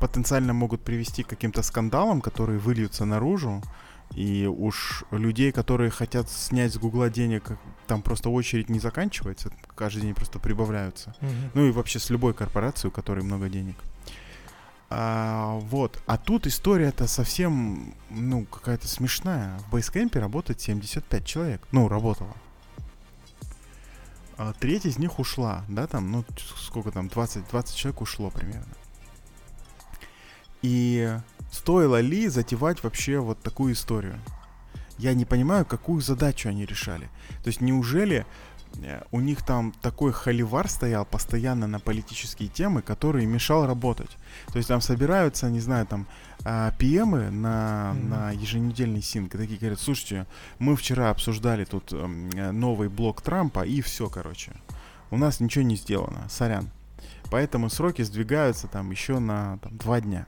потенциально 0.00 0.52
могут 0.54 0.82
привести 0.82 1.22
к 1.24 1.28
каким-то 1.28 1.62
скандалам, 1.62 2.20
которые 2.20 2.58
выльются 2.58 3.04
наружу, 3.04 3.62
и 4.14 4.46
уж 4.46 5.04
людей, 5.10 5.52
которые 5.52 5.90
хотят 5.90 6.30
снять 6.30 6.72
с 6.72 6.78
Гугла 6.78 7.10
денег, 7.10 7.58
там 7.86 8.00
просто 8.02 8.30
очередь 8.30 8.70
не 8.70 8.78
заканчивается, 8.78 9.50
каждый 9.74 10.02
день 10.02 10.14
просто 10.14 10.38
прибавляются. 10.38 11.14
Мгм. 11.20 11.50
Ну 11.54 11.66
и 11.66 11.70
вообще 11.72 11.98
с 11.98 12.08
любой 12.10 12.32
корпорацией, 12.32 12.88
у 12.90 12.92
которой 12.92 13.22
много 13.24 13.48
денег. 13.48 13.76
А, 14.90 15.58
вот. 15.58 16.02
А 16.06 16.16
тут 16.16 16.46
история-то 16.46 17.06
совсем, 17.06 17.94
ну, 18.10 18.44
какая-то 18.46 18.88
смешная. 18.88 19.58
В 19.58 19.74
Basecamp 19.74 20.18
работает 20.18 20.60
75 20.60 21.24
человек. 21.24 21.66
Ну, 21.72 21.88
работало. 21.88 22.34
а, 24.38 24.52
треть 24.52 24.86
из 24.86 24.98
них 24.98 25.18
ушла, 25.18 25.64
да, 25.68 25.86
там, 25.86 26.10
ну, 26.12 26.24
сколько 26.56 26.90
там, 26.92 27.08
20, 27.08 27.48
20 27.50 27.76
человек 27.76 28.00
ушло 28.00 28.30
примерно. 28.30 28.72
И 30.62 31.18
стоило 31.52 32.00
ли 32.00 32.28
затевать 32.28 32.82
вообще 32.82 33.18
вот 33.18 33.40
такую 33.42 33.74
историю? 33.74 34.18
Я 34.96 35.14
не 35.14 35.24
понимаю, 35.24 35.64
какую 35.64 36.00
задачу 36.00 36.48
они 36.48 36.64
решали. 36.66 37.08
То 37.42 37.48
есть 37.48 37.60
неужели 37.60 38.26
у 39.10 39.20
них 39.20 39.42
там 39.42 39.72
такой 39.82 40.12
холивар 40.12 40.68
стоял 40.68 41.04
постоянно 41.04 41.66
на 41.66 41.80
политические 41.80 42.48
темы, 42.48 42.82
который 42.82 43.26
мешал 43.26 43.66
работать. 43.66 44.10
То 44.52 44.58
есть 44.58 44.68
там 44.68 44.80
собираются, 44.80 45.50
не 45.50 45.60
знаю, 45.60 45.86
там 45.86 46.06
а, 46.44 46.72
ПМы 46.78 47.30
на, 47.30 47.94
mm-hmm. 47.94 48.08
на 48.08 48.30
еженедельный 48.30 49.02
синк, 49.02 49.34
и 49.34 49.38
такие 49.38 49.58
говорят, 49.58 49.80
слушайте, 49.80 50.26
мы 50.58 50.76
вчера 50.76 51.10
обсуждали 51.10 51.64
тут 51.64 51.92
э, 51.92 52.06
новый 52.52 52.88
блок 52.88 53.22
Трампа, 53.22 53.66
и 53.66 53.80
все, 53.80 54.08
короче. 54.08 54.52
У 55.10 55.16
нас 55.16 55.40
ничего 55.40 55.64
не 55.64 55.76
сделано, 55.76 56.28
сорян. 56.28 56.70
Поэтому 57.30 57.70
сроки 57.70 58.02
сдвигаются 58.02 58.68
там 58.68 58.90
еще 58.90 59.18
на 59.18 59.58
там, 59.58 59.76
два 59.76 60.00
дня. 60.00 60.26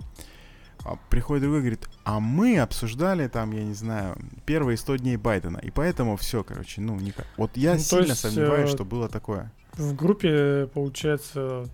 Приходит 1.08 1.42
другой 1.42 1.60
и 1.60 1.62
говорит, 1.62 1.88
а 2.04 2.20
мы 2.20 2.58
обсуждали 2.58 3.28
там, 3.28 3.52
я 3.52 3.64
не 3.64 3.74
знаю, 3.74 4.16
первые 4.46 4.76
100 4.76 4.96
дней 4.96 5.16
Байдена, 5.16 5.58
и 5.58 5.70
поэтому 5.70 6.16
все, 6.16 6.42
короче, 6.42 6.80
ну, 6.80 6.96
никак. 6.96 7.26
Вот 7.36 7.56
я 7.56 7.74
ну, 7.74 7.78
сильно 7.78 8.06
есть, 8.06 8.20
сомневаюсь, 8.20 8.70
э, 8.70 8.72
что 8.72 8.84
было 8.84 9.08
такое. 9.08 9.52
В 9.74 9.94
группе, 9.94 10.68
получается, 10.72 11.68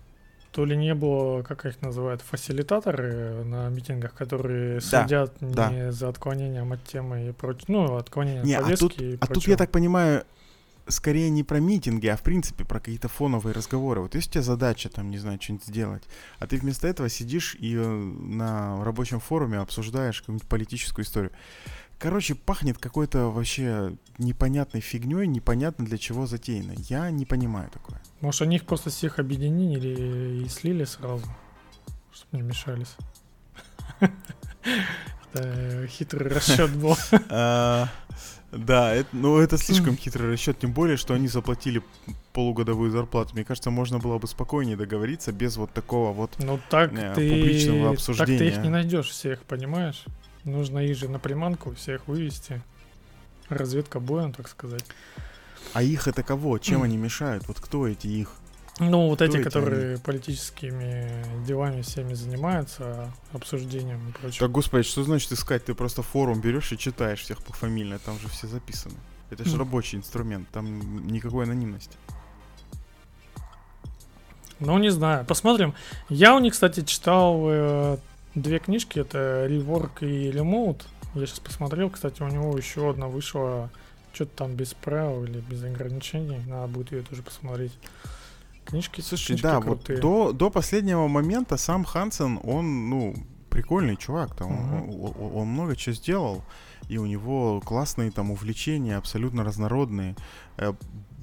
то 0.51 0.65
ли 0.65 0.75
не 0.75 0.93
было, 0.95 1.43
как 1.43 1.65
их 1.65 1.81
называют, 1.81 2.21
фасилитаторы 2.21 3.43
на 3.43 3.69
митингах, 3.69 4.13
которые 4.13 4.79
да, 4.79 4.81
следят 4.81 5.33
да. 5.39 5.71
не 5.71 5.91
за 5.91 6.09
отклонением 6.09 6.73
от 6.73 6.83
темы 6.83 7.29
и 7.29 7.31
прочее, 7.31 7.65
ну, 7.67 7.95
отклонением 7.95 8.45
не, 8.45 8.59
повестки 8.59 8.85
а 8.85 8.89
тут, 8.89 9.01
и 9.01 9.17
А 9.19 9.27
тут, 9.27 9.47
я 9.47 9.55
так 9.55 9.71
понимаю, 9.71 10.23
скорее 10.89 11.29
не 11.29 11.43
про 11.43 11.59
митинги, 11.59 12.07
а 12.07 12.17
в 12.17 12.21
принципе 12.21 12.65
про 12.65 12.79
какие-то 12.79 13.07
фоновые 13.07 13.53
разговоры. 13.53 14.01
Вот 14.01 14.15
есть 14.15 14.29
у 14.29 14.31
тебя 14.33 14.43
задача, 14.43 14.89
там, 14.89 15.09
не 15.09 15.17
знаю, 15.17 15.39
что-нибудь 15.41 15.65
сделать, 15.65 16.03
а 16.39 16.47
ты 16.47 16.57
вместо 16.57 16.87
этого 16.87 17.09
сидишь 17.09 17.55
и 17.59 17.75
э, 17.75 17.85
на 17.85 18.83
рабочем 18.83 19.19
форуме 19.19 19.59
обсуждаешь 19.59 20.21
какую-нибудь 20.21 20.47
политическую 20.47 21.05
историю. 21.05 21.31
Короче, 21.99 22.35
пахнет 22.35 22.77
какой-то 22.77 23.31
вообще 23.31 23.97
непонятной 24.19 24.81
фигней, 24.81 25.25
непонятно 25.25 25.83
для 25.83 25.97
чего 25.97 26.27
затеяно. 26.27 26.73
Я 26.89 27.09
не 27.09 27.25
понимаю 27.25 27.71
такое. 27.71 27.99
Может, 28.21 28.43
они 28.43 28.57
их 28.57 28.65
просто 28.65 28.91
всех 28.91 29.17
объединили 29.17 30.43
и 30.43 30.47
слили 30.47 30.83
сразу, 30.83 31.25
чтобы 32.11 32.37
не 32.37 32.41
мешались. 32.43 32.95
Это 35.33 35.87
хитрый 35.87 36.31
расчет 36.31 36.75
был. 36.75 36.95
Да, 38.57 38.93
это, 38.93 39.09
ну 39.13 39.37
это 39.37 39.57
слишком 39.57 39.95
хитрый 39.95 40.31
расчет, 40.31 40.59
тем 40.59 40.71
более, 40.73 40.97
что 40.97 41.13
они 41.13 41.27
заплатили 41.27 41.81
полугодовую 42.33 42.91
зарплату. 42.91 43.31
Мне 43.33 43.43
кажется, 43.43 43.71
можно 43.71 43.99
было 43.99 44.17
бы 44.17 44.27
спокойнее 44.27 44.75
договориться 44.75 45.31
без 45.31 45.57
вот 45.57 45.71
такого 45.71 46.11
вот 46.11 46.31
ну, 46.39 46.59
так 46.69 46.93
э, 46.93 47.13
ты, 47.15 47.29
публичного 47.29 47.91
обсуждения. 47.91 48.37
Так 48.37 48.47
ты 48.47 48.53
их 48.53 48.57
не 48.63 48.69
найдешь 48.69 49.09
всех, 49.09 49.43
понимаешь? 49.43 50.05
Нужно 50.43 50.79
их 50.79 50.97
же 50.97 51.09
на 51.09 51.19
приманку 51.19 51.73
всех 51.75 52.07
вывести. 52.07 52.61
Разведка 53.49 53.99
боем, 53.99 54.33
так 54.33 54.47
сказать. 54.47 54.85
А 55.73 55.83
их 55.83 56.07
это 56.07 56.23
кого? 56.23 56.57
Чем 56.57 56.81
они 56.83 56.97
мешают? 56.97 57.47
Вот 57.47 57.59
кто 57.59 57.87
эти 57.87 58.07
их? 58.07 58.31
Ну, 58.79 59.07
вот 59.07 59.21
эти, 59.21 59.41
которые 59.41 59.93
они? 59.93 60.01
политическими 60.01 61.23
делами 61.45 61.81
всеми 61.81 62.13
занимаются, 62.13 63.11
обсуждением 63.33 64.09
и 64.09 64.11
прочее. 64.11 64.39
Так, 64.39 64.51
господи, 64.51 64.83
что 64.83 65.03
значит 65.03 65.31
искать? 65.31 65.65
Ты 65.65 65.73
просто 65.73 66.03
форум 66.03 66.41
берешь 66.41 66.71
и 66.71 66.77
читаешь 66.77 67.21
всех 67.21 67.41
по 67.41 67.53
фамилии, 67.53 67.97
там 68.05 68.19
же 68.19 68.27
все 68.29 68.47
записаны. 68.47 68.95
Это 69.29 69.43
же 69.45 69.57
рабочий 69.57 69.97
инструмент, 69.97 70.47
там 70.51 71.07
никакой 71.07 71.45
анонимности. 71.45 71.97
Ну, 74.59 74.77
не 74.77 74.89
знаю, 74.89 75.25
посмотрим. 75.25 75.73
Я 76.09 76.35
у 76.35 76.39
них, 76.39 76.53
кстати, 76.53 76.83
читал 76.83 77.41
э, 77.47 77.97
две 78.35 78.59
книжки, 78.59 78.99
это 78.99 79.47
Rework 79.47 79.99
и 80.01 80.31
Remote. 80.31 80.83
Я 81.13 81.25
сейчас 81.25 81.39
посмотрел, 81.39 81.89
кстати, 81.89 82.21
у 82.21 82.27
него 82.27 82.57
еще 82.57 82.89
одна 82.89 83.07
вышла, 83.07 83.69
что-то 84.13 84.31
там 84.37 84.55
без 84.55 84.73
правил 84.73 85.25
или 85.25 85.39
без 85.39 85.63
ограничений. 85.63 86.39
Надо 86.47 86.67
будет 86.67 86.91
ее 86.91 87.01
тоже 87.01 87.21
посмотреть. 87.21 87.73
Книжки, 88.67 89.01
Слушай, 89.01 89.39
да, 89.41 89.61
крутые. 89.61 90.01
вот 90.01 90.01
до, 90.01 90.31
до 90.33 90.49
последнего 90.49 91.07
момента 91.07 91.57
сам 91.57 91.85
Хансен, 91.85 92.39
он, 92.43 92.89
ну, 92.89 93.15
прикольный 93.49 93.95
чувак, 93.95 94.35
там, 94.35 94.51
uh-huh. 94.51 94.91
он, 94.91 95.13
он, 95.19 95.37
он 95.37 95.47
много 95.47 95.75
чего 95.75 95.95
сделал, 95.95 96.43
и 96.89 96.97
у 96.97 97.05
него 97.05 97.61
классные 97.61 98.11
там 98.11 98.31
увлечения, 98.31 98.97
абсолютно 98.97 99.43
разнородные. 99.43 100.15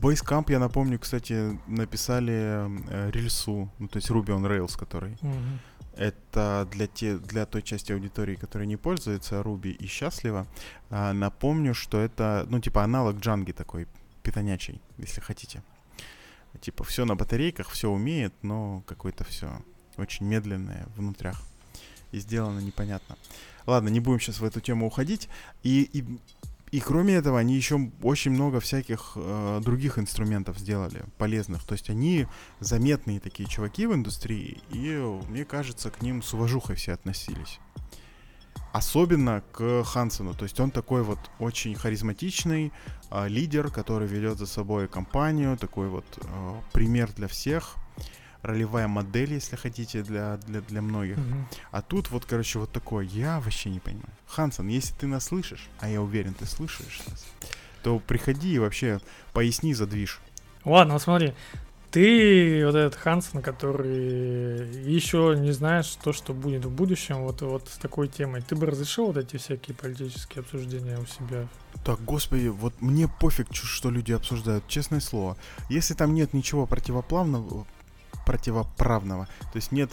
Basecamp, 0.01 0.45
э, 0.49 0.53
я 0.53 0.59
напомню, 0.59 0.99
кстати, 0.99 1.59
написали 1.66 2.66
э, 2.88 3.11
рельсу, 3.11 3.70
ну, 3.78 3.88
то 3.88 3.99
есть 3.99 4.11
Ruby 4.11 4.28
on 4.28 4.47
Rails, 4.49 4.78
который. 4.78 5.12
Uh-huh. 5.12 5.59
Это 5.97 6.66
для, 6.72 6.86
те, 6.86 7.18
для 7.18 7.47
той 7.47 7.62
части 7.62 7.92
аудитории, 7.92 8.34
которая 8.34 8.66
не 8.66 8.76
пользуется 8.76 9.36
Ruby 9.40 9.70
и 9.70 9.86
счастлива. 9.86 10.47
А, 10.90 11.12
напомню, 11.12 11.72
что 11.72 12.01
это, 12.01 12.47
ну, 12.49 12.59
типа 12.59 12.82
аналог 12.82 13.18
Джанги 13.20 13.53
такой, 13.53 13.86
питонячий, 14.22 14.80
если 14.99 15.20
хотите. 15.20 15.62
Типа 16.61 16.84
все 16.84 17.05
на 17.05 17.16
батарейках, 17.16 17.68
все 17.68 17.90
умеет, 17.90 18.32
но 18.42 18.82
какое-то 18.86 19.24
все 19.24 19.62
очень 19.96 20.26
медленное 20.26 20.86
внутрях. 20.96 21.42
И 22.12 22.18
сделано 22.18 22.61
непонятно. 22.61 23.16
Ладно, 23.66 23.88
не 23.88 24.00
будем 24.00 24.20
сейчас 24.20 24.40
в 24.40 24.44
эту 24.44 24.61
тему 24.61 24.86
уходить. 24.86 25.28
И, 25.62 25.82
и, 25.92 26.05
и 26.70 26.80
кроме 26.80 27.14
этого, 27.14 27.38
они 27.38 27.57
еще 27.57 27.90
очень 28.02 28.30
много 28.30 28.61
всяких 28.61 29.12
э, 29.16 29.61
других 29.64 29.98
инструментов 29.98 30.59
сделали, 30.59 31.05
полезных. 31.18 31.64
То 31.64 31.72
есть 31.72 31.90
они 31.90 32.26
заметные 32.61 33.20
такие 33.20 33.48
чуваки 33.48 33.86
в 33.86 33.94
индустрии, 33.94 34.61
и 34.70 34.96
мне 35.28 35.44
кажется, 35.44 35.90
к 35.90 36.02
ним 36.02 36.22
с 36.22 36.34
уважухой 36.34 36.76
все 36.76 36.92
относились. 36.92 37.59
Особенно 38.75 39.41
к 39.53 39.85
Хансену. 39.85 40.35
То 40.35 40.43
есть 40.47 40.59
он 40.59 40.72
такой 40.72 41.05
вот 41.05 41.20
очень 41.39 41.77
харизматичный 41.77 42.72
э, 43.09 43.29
лидер, 43.29 43.70
который 43.70 44.09
ведет 44.09 44.37
за 44.39 44.47
собой 44.47 44.89
компанию, 44.89 45.57
такой 45.57 45.89
вот 45.89 46.05
э, 46.16 46.55
пример 46.72 47.12
для 47.12 47.29
всех. 47.29 47.77
Ролевая 48.43 48.89
модель, 48.89 49.35
если 49.35 49.55
хотите, 49.55 50.03
для, 50.03 50.39
для, 50.39 50.61
для 50.61 50.83
многих. 50.83 51.18
Mm-hmm. 51.18 51.45
А 51.70 51.83
тут 51.83 52.11
вот, 52.11 52.25
короче, 52.25 52.59
вот 52.59 52.72
такое. 52.72 53.05
Я 53.05 53.39
вообще 53.39 53.70
не 53.70 53.79
понимаю. 53.79 54.11
Хансен, 54.27 54.66
если 54.66 54.93
ты 54.95 55.07
нас 55.07 55.27
слышишь, 55.27 55.68
а 55.79 55.89
я 55.89 56.03
уверен, 56.03 56.35
ты 56.35 56.45
слышишь 56.45 57.01
нас, 57.09 57.25
то 57.85 58.01
приходи 58.01 58.55
и 58.55 58.59
вообще 58.59 58.99
поясни 59.33 59.72
за 59.72 59.87
движ. 59.87 60.20
Ладно, 60.64 60.95
вот 60.95 61.03
смотри, 61.03 61.33
ты 61.95 62.66
вот 62.66 62.74
этот 62.74 62.97
Хансен, 62.97 63.40
который 63.40 64.82
еще 64.82 65.36
не 65.38 65.53
знаешь 65.53 65.97
то, 66.03 66.12
что 66.12 66.32
будет 66.32 66.64
в 66.64 66.70
будущем, 66.70 67.22
вот, 67.22 67.42
вот 67.42 67.68
с 67.68 67.76
такой 67.76 68.09
темой, 68.09 68.42
ты 68.42 68.57
бы 68.57 68.66
разрешил 68.66 69.07
вот 69.07 69.16
эти 69.16 69.36
всякие 69.36 69.76
политические 69.76 70.40
обсуждения 70.40 70.99
у 70.99 71.07
себя? 71.07 71.47
Так, 71.84 72.05
господи, 72.05 72.49
вот 72.49 72.74
мне 72.80 73.07
пофиг, 73.07 73.47
что 73.53 73.90
люди 73.90 74.11
обсуждают, 74.11 74.66
честное 74.66 74.99
слово. 74.99 75.36
Если 75.68 75.95
там 75.95 76.14
нет 76.14 76.32
ничего 76.32 76.66
противоплавного, 76.66 77.64
противоправного, 78.26 79.28
то 79.53 79.57
есть 79.57 79.70
нет 79.70 79.90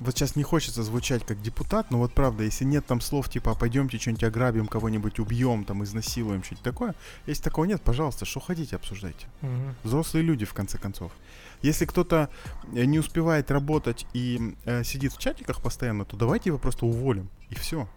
вот 0.00 0.14
сейчас 0.14 0.36
не 0.36 0.42
хочется 0.42 0.82
звучать 0.82 1.24
как 1.24 1.40
депутат, 1.40 1.90
но 1.90 1.98
вот 1.98 2.12
правда, 2.12 2.44
если 2.44 2.64
нет 2.64 2.86
там 2.86 3.00
слов 3.00 3.28
типа 3.28 3.52
«А 3.52 3.54
пойдемте 3.54 3.98
что-нибудь 3.98 4.24
ограбим, 4.24 4.66
кого-нибудь 4.66 5.18
убьем, 5.18 5.64
там 5.64 5.84
изнасилуем, 5.84 6.42
что-нибудь 6.42 6.64
такое, 6.64 6.94
если 7.26 7.42
такого 7.42 7.64
нет, 7.64 7.82
пожалуйста, 7.82 8.24
что 8.24 8.40
хотите, 8.40 8.76
обсуждайте. 8.76 9.26
Угу. 9.42 9.50
Взрослые 9.84 10.22
люди, 10.24 10.44
в 10.44 10.54
конце 10.54 10.78
концов. 10.78 11.12
Если 11.62 11.84
кто-то 11.86 12.28
э, 12.72 12.84
не 12.84 12.98
успевает 12.98 13.50
работать 13.50 14.06
и 14.12 14.56
э, 14.64 14.84
сидит 14.84 15.12
в 15.12 15.18
чатиках 15.18 15.62
постоянно, 15.62 16.04
то 16.04 16.16
давайте 16.16 16.50
его 16.50 16.58
просто 16.58 16.86
уволим, 16.86 17.30
и 17.50 17.54
все. 17.54 17.88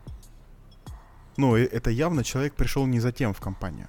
Ну, 1.36 1.56
это 1.56 1.90
явно 1.92 2.24
человек 2.24 2.56
пришел 2.56 2.86
не 2.88 3.00
за 3.00 3.12
тем 3.12 3.34
в 3.34 3.40
компанию. 3.40 3.88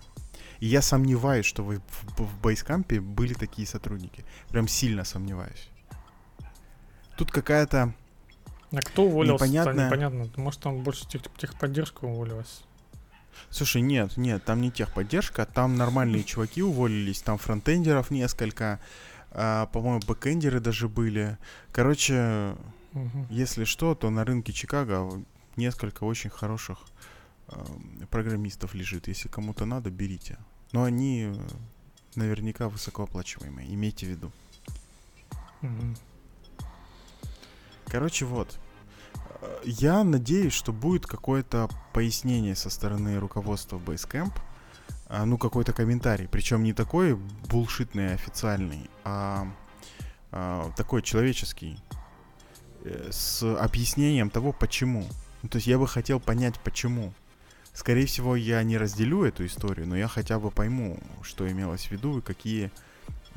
И 0.60 0.66
я 0.66 0.82
сомневаюсь, 0.82 1.46
что 1.46 1.62
вы 1.62 1.80
в, 2.16 2.22
в 2.22 2.40
Бейскампе 2.42 3.00
были 3.00 3.34
такие 3.34 3.66
сотрудники. 3.66 4.24
Прям 4.48 4.68
сильно 4.68 5.04
сомневаюсь. 5.04 5.70
Тут 7.16 7.30
какая-то 7.30 7.94
а 8.72 8.80
кто 8.80 9.04
уволился? 9.04 9.44
Непонятная... 9.44 9.86
Непонятно. 9.86 10.28
Может, 10.36 10.60
там 10.60 10.82
больше 10.82 11.06
тех, 11.06 11.22
техподдержка 11.36 12.04
уволилась? 12.04 12.62
Слушай, 13.50 13.82
нет, 13.82 14.16
нет, 14.16 14.44
там 14.44 14.60
не 14.60 14.70
техподдержка, 14.70 15.46
там 15.46 15.76
нормальные 15.76 16.24
чуваки 16.24 16.62
уволились, 16.62 17.22
там 17.22 17.38
фронтендеров 17.38 18.10
несколько, 18.10 18.80
а, 19.30 19.66
по-моему, 19.66 20.00
бэкендеры 20.06 20.60
даже 20.60 20.88
были. 20.88 21.38
Короче, 21.72 22.56
угу. 22.92 23.26
если 23.30 23.64
что, 23.64 23.94
то 23.94 24.10
на 24.10 24.24
рынке 24.24 24.52
Чикаго 24.52 25.22
несколько 25.56 26.04
очень 26.04 26.30
хороших 26.30 26.78
э, 27.48 27.64
программистов 28.10 28.74
лежит. 28.74 29.08
Если 29.08 29.28
кому-то 29.28 29.64
надо, 29.64 29.90
берите. 29.90 30.38
Но 30.72 30.84
они 30.84 31.32
наверняка 32.14 32.68
высокооплачиваемые, 32.68 33.72
имейте 33.72 34.06
в 34.06 34.10
виду. 34.10 34.32
Угу. 35.62 35.94
Короче, 37.90 38.24
вот. 38.24 38.58
Я 39.64 40.04
надеюсь, 40.04 40.52
что 40.52 40.72
будет 40.72 41.06
какое-то 41.06 41.68
пояснение 41.92 42.56
со 42.56 42.70
стороны 42.70 43.18
руководства 43.18 43.78
Basecamp 43.78 44.32
а, 45.08 45.24
ну, 45.24 45.38
какой-то 45.38 45.72
комментарий. 45.72 46.28
Причем 46.28 46.62
не 46.62 46.72
такой 46.72 47.14
булшитный, 47.48 48.14
официальный, 48.14 48.90
а, 49.04 49.48
а 50.32 50.70
такой 50.76 51.02
человеческий. 51.02 51.78
Э, 52.84 53.08
с 53.10 53.42
объяснением 53.42 54.30
того, 54.30 54.52
почему. 54.52 55.06
Ну, 55.42 55.48
то 55.48 55.56
есть 55.56 55.66
я 55.66 55.78
бы 55.78 55.88
хотел 55.88 56.20
понять, 56.20 56.58
почему. 56.60 57.12
Скорее 57.72 58.06
всего, 58.06 58.34
я 58.36 58.62
не 58.62 58.76
разделю 58.76 59.24
эту 59.24 59.46
историю, 59.46 59.86
но 59.86 59.96
я 59.96 60.08
хотя 60.08 60.38
бы 60.38 60.50
пойму, 60.50 60.98
что 61.22 61.50
имелось 61.50 61.86
в 61.86 61.90
виду 61.92 62.18
и 62.18 62.22
какие 62.22 62.72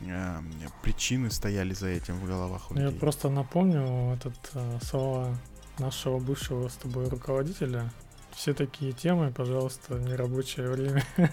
э, 0.05 0.39
причины 0.81 1.31
стояли 1.31 1.73
за 1.73 1.87
этим 1.87 2.19
в 2.19 2.25
головах 2.25 2.71
у 2.71 2.73
людей. 2.73 2.91
Я 2.91 2.99
просто 2.99 3.29
напомню 3.29 4.13
этот 4.13 4.35
э, 4.53 4.79
слова 4.83 5.37
нашего 5.79 6.19
бывшего 6.19 6.67
с 6.67 6.75
тобой 6.75 7.07
руководителя. 7.09 7.89
Все 8.31 8.53
такие 8.53 8.93
темы, 8.93 9.31
пожалуйста, 9.31 9.95
нерабочее 9.95 10.69
время. 10.69 11.03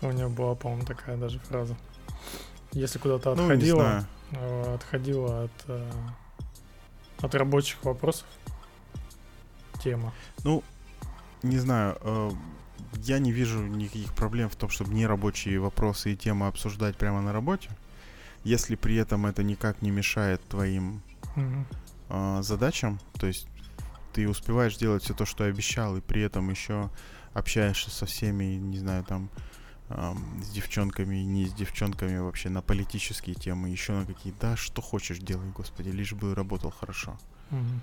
У 0.00 0.10
него 0.10 0.30
была, 0.30 0.54
по-моему, 0.54 0.84
такая 0.84 1.16
даже 1.16 1.38
фраза. 1.40 1.76
Если 2.72 2.98
куда-то 2.98 3.34
ну, 3.34 3.44
отходила, 3.44 4.06
ну, 4.30 4.74
отходила 4.74 5.44
от, 5.44 5.52
э, 5.68 5.90
от 7.20 7.34
рабочих 7.34 7.84
вопросов, 7.84 8.26
тема. 9.82 10.12
Ну, 10.42 10.62
не 11.42 11.58
знаю, 11.58 11.98
э, 12.00 12.30
я 13.04 13.18
не 13.18 13.32
вижу 13.32 13.60
никаких 13.60 14.14
проблем 14.14 14.48
в 14.48 14.56
том, 14.56 14.70
чтобы 14.70 14.94
нерабочие 14.94 15.58
вопросы 15.58 16.12
и 16.12 16.16
темы 16.16 16.46
обсуждать 16.46 16.96
прямо 16.96 17.20
на 17.20 17.32
работе, 17.32 17.70
если 18.44 18.76
при 18.76 18.96
этом 18.96 19.26
это 19.26 19.42
никак 19.42 19.82
не 19.82 19.90
мешает 19.90 20.42
твоим 20.48 21.02
mm-hmm. 21.36 21.64
э, 22.10 22.42
задачам, 22.42 23.00
то 23.18 23.26
есть 23.26 23.46
ты 24.12 24.28
успеваешь 24.28 24.76
делать 24.76 25.02
все 25.02 25.14
то, 25.14 25.24
что 25.24 25.44
обещал, 25.44 25.96
и 25.96 26.00
при 26.00 26.22
этом 26.22 26.50
еще 26.50 26.90
общаешься 27.32 27.90
со 27.90 28.06
всеми, 28.06 28.56
не 28.56 28.78
знаю, 28.78 29.04
там, 29.04 29.30
эм, 29.88 30.42
с 30.42 30.50
девчонками, 30.50 31.16
не 31.16 31.46
с 31.46 31.52
девчонками 31.54 32.18
вообще, 32.18 32.50
на 32.50 32.60
политические 32.62 33.34
темы, 33.34 33.70
еще 33.70 33.92
на 33.92 34.06
какие. 34.06 34.34
Да, 34.40 34.56
что 34.56 34.82
хочешь 34.82 35.18
делай, 35.18 35.48
господи, 35.50 35.88
лишь 35.88 36.12
бы 36.12 36.34
работал 36.34 36.70
хорошо. 36.70 37.18
Угу. 37.50 37.80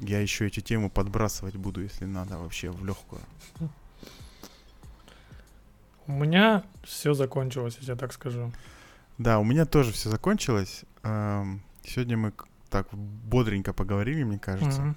Я 0.00 0.20
еще 0.20 0.46
эти 0.46 0.60
темы 0.60 0.90
подбрасывать 0.90 1.56
буду, 1.56 1.82
если 1.82 2.04
надо, 2.04 2.38
вообще 2.38 2.70
в 2.70 2.84
легкую. 2.84 3.22
У 6.06 6.12
меня 6.12 6.64
все 6.82 7.14
закончилось, 7.14 7.78
я 7.80 7.96
так 7.96 8.12
скажу. 8.12 8.52
Да, 9.18 9.38
у 9.38 9.44
меня 9.44 9.64
тоже 9.64 9.92
все 9.92 10.10
закончилось. 10.10 10.84
Сегодня 11.02 12.16
мы 12.16 12.32
так 12.70 12.88
бодренько 12.92 13.72
поговорили, 13.72 14.24
мне 14.24 14.38
кажется. 14.38 14.80
Mm-hmm. 14.80 14.94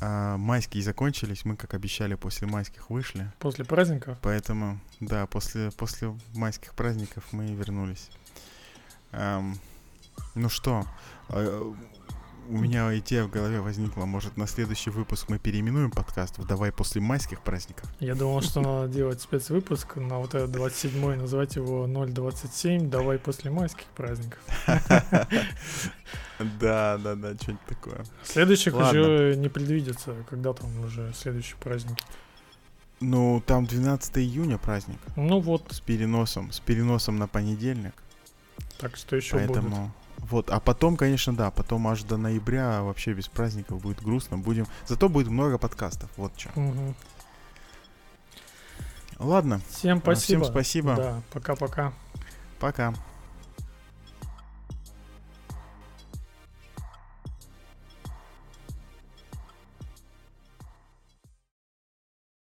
А, 0.00 0.36
майские 0.36 0.82
закончились, 0.82 1.44
мы, 1.44 1.56
как 1.56 1.74
обещали, 1.74 2.14
после 2.14 2.46
майских 2.46 2.90
вышли. 2.90 3.32
После 3.38 3.64
праздников? 3.64 4.18
Поэтому, 4.22 4.80
да, 5.00 5.26
после, 5.26 5.70
после 5.72 6.16
майских 6.34 6.74
праздников 6.74 7.24
мы 7.32 7.54
вернулись. 7.54 8.10
Эм, 9.12 9.58
ну 10.34 10.48
что, 10.48 10.84
э, 11.30 11.74
у 12.48 12.56
меня 12.56 12.96
идея 12.98 13.24
в 13.24 13.30
голове 13.30 13.60
возникла. 13.60 14.06
Может, 14.06 14.36
на 14.36 14.46
следующий 14.46 14.90
выпуск 14.90 15.28
мы 15.28 15.38
переименуем 15.38 15.90
подкаст 15.90 16.38
в 16.38 16.46
«Давай 16.46 16.72
после 16.72 17.00
майских 17.00 17.42
праздников». 17.42 17.92
Я 18.00 18.14
думал, 18.14 18.40
что 18.40 18.60
надо 18.60 18.88
делать 18.92 19.20
спецвыпуск 19.20 19.96
на 19.96 20.18
вот 20.18 20.34
этот 20.34 20.50
27-й, 20.50 21.16
назвать 21.16 21.56
его 21.56 21.86
027 21.86 22.88
«Давай 22.88 23.18
после 23.18 23.50
майских 23.50 23.86
праздников». 23.94 24.40
Да, 26.60 26.96
да, 26.98 27.16
да, 27.16 27.34
что-нибудь 27.34 27.66
такое. 27.66 28.04
Следующих 28.22 28.76
уже 28.76 29.34
не 29.36 29.48
предвидится, 29.48 30.14
когда 30.30 30.52
там 30.52 30.84
уже 30.84 31.12
следующий 31.12 31.56
праздник. 31.56 31.98
Ну, 33.00 33.42
там 33.44 33.66
12 33.66 34.18
июня 34.18 34.56
праздник. 34.56 35.00
Ну 35.16 35.40
вот. 35.40 35.64
С 35.70 35.80
переносом, 35.80 36.52
с 36.52 36.60
переносом 36.60 37.18
на 37.18 37.26
понедельник. 37.26 37.92
Так 38.78 38.96
что 38.96 39.16
еще 39.16 39.34
Поэтому... 39.34 39.68
будет. 39.68 39.90
Вот, 40.18 40.50
а 40.50 40.60
потом, 40.60 40.96
конечно, 40.96 41.34
да, 41.34 41.50
потом 41.50 41.86
аж 41.88 42.02
до 42.02 42.16
ноября 42.16 42.82
вообще 42.82 43.12
без 43.12 43.28
праздников 43.28 43.80
будет 43.80 44.02
грустно. 44.02 44.36
Будем. 44.36 44.66
Зато 44.86 45.08
будет 45.08 45.28
много 45.28 45.58
подкастов. 45.58 46.10
Вот 46.16 46.32
что. 46.36 46.50
Угу. 46.54 46.94
Ладно. 49.18 49.60
Всем 49.70 50.00
спасибо. 50.00 50.42
Всем 50.42 50.52
спасибо. 50.52 50.96
Да, 50.96 51.22
пока-пока. 51.32 51.92
Пока. 52.58 52.88
-пока. 52.88 52.92
пока. 52.92 53.07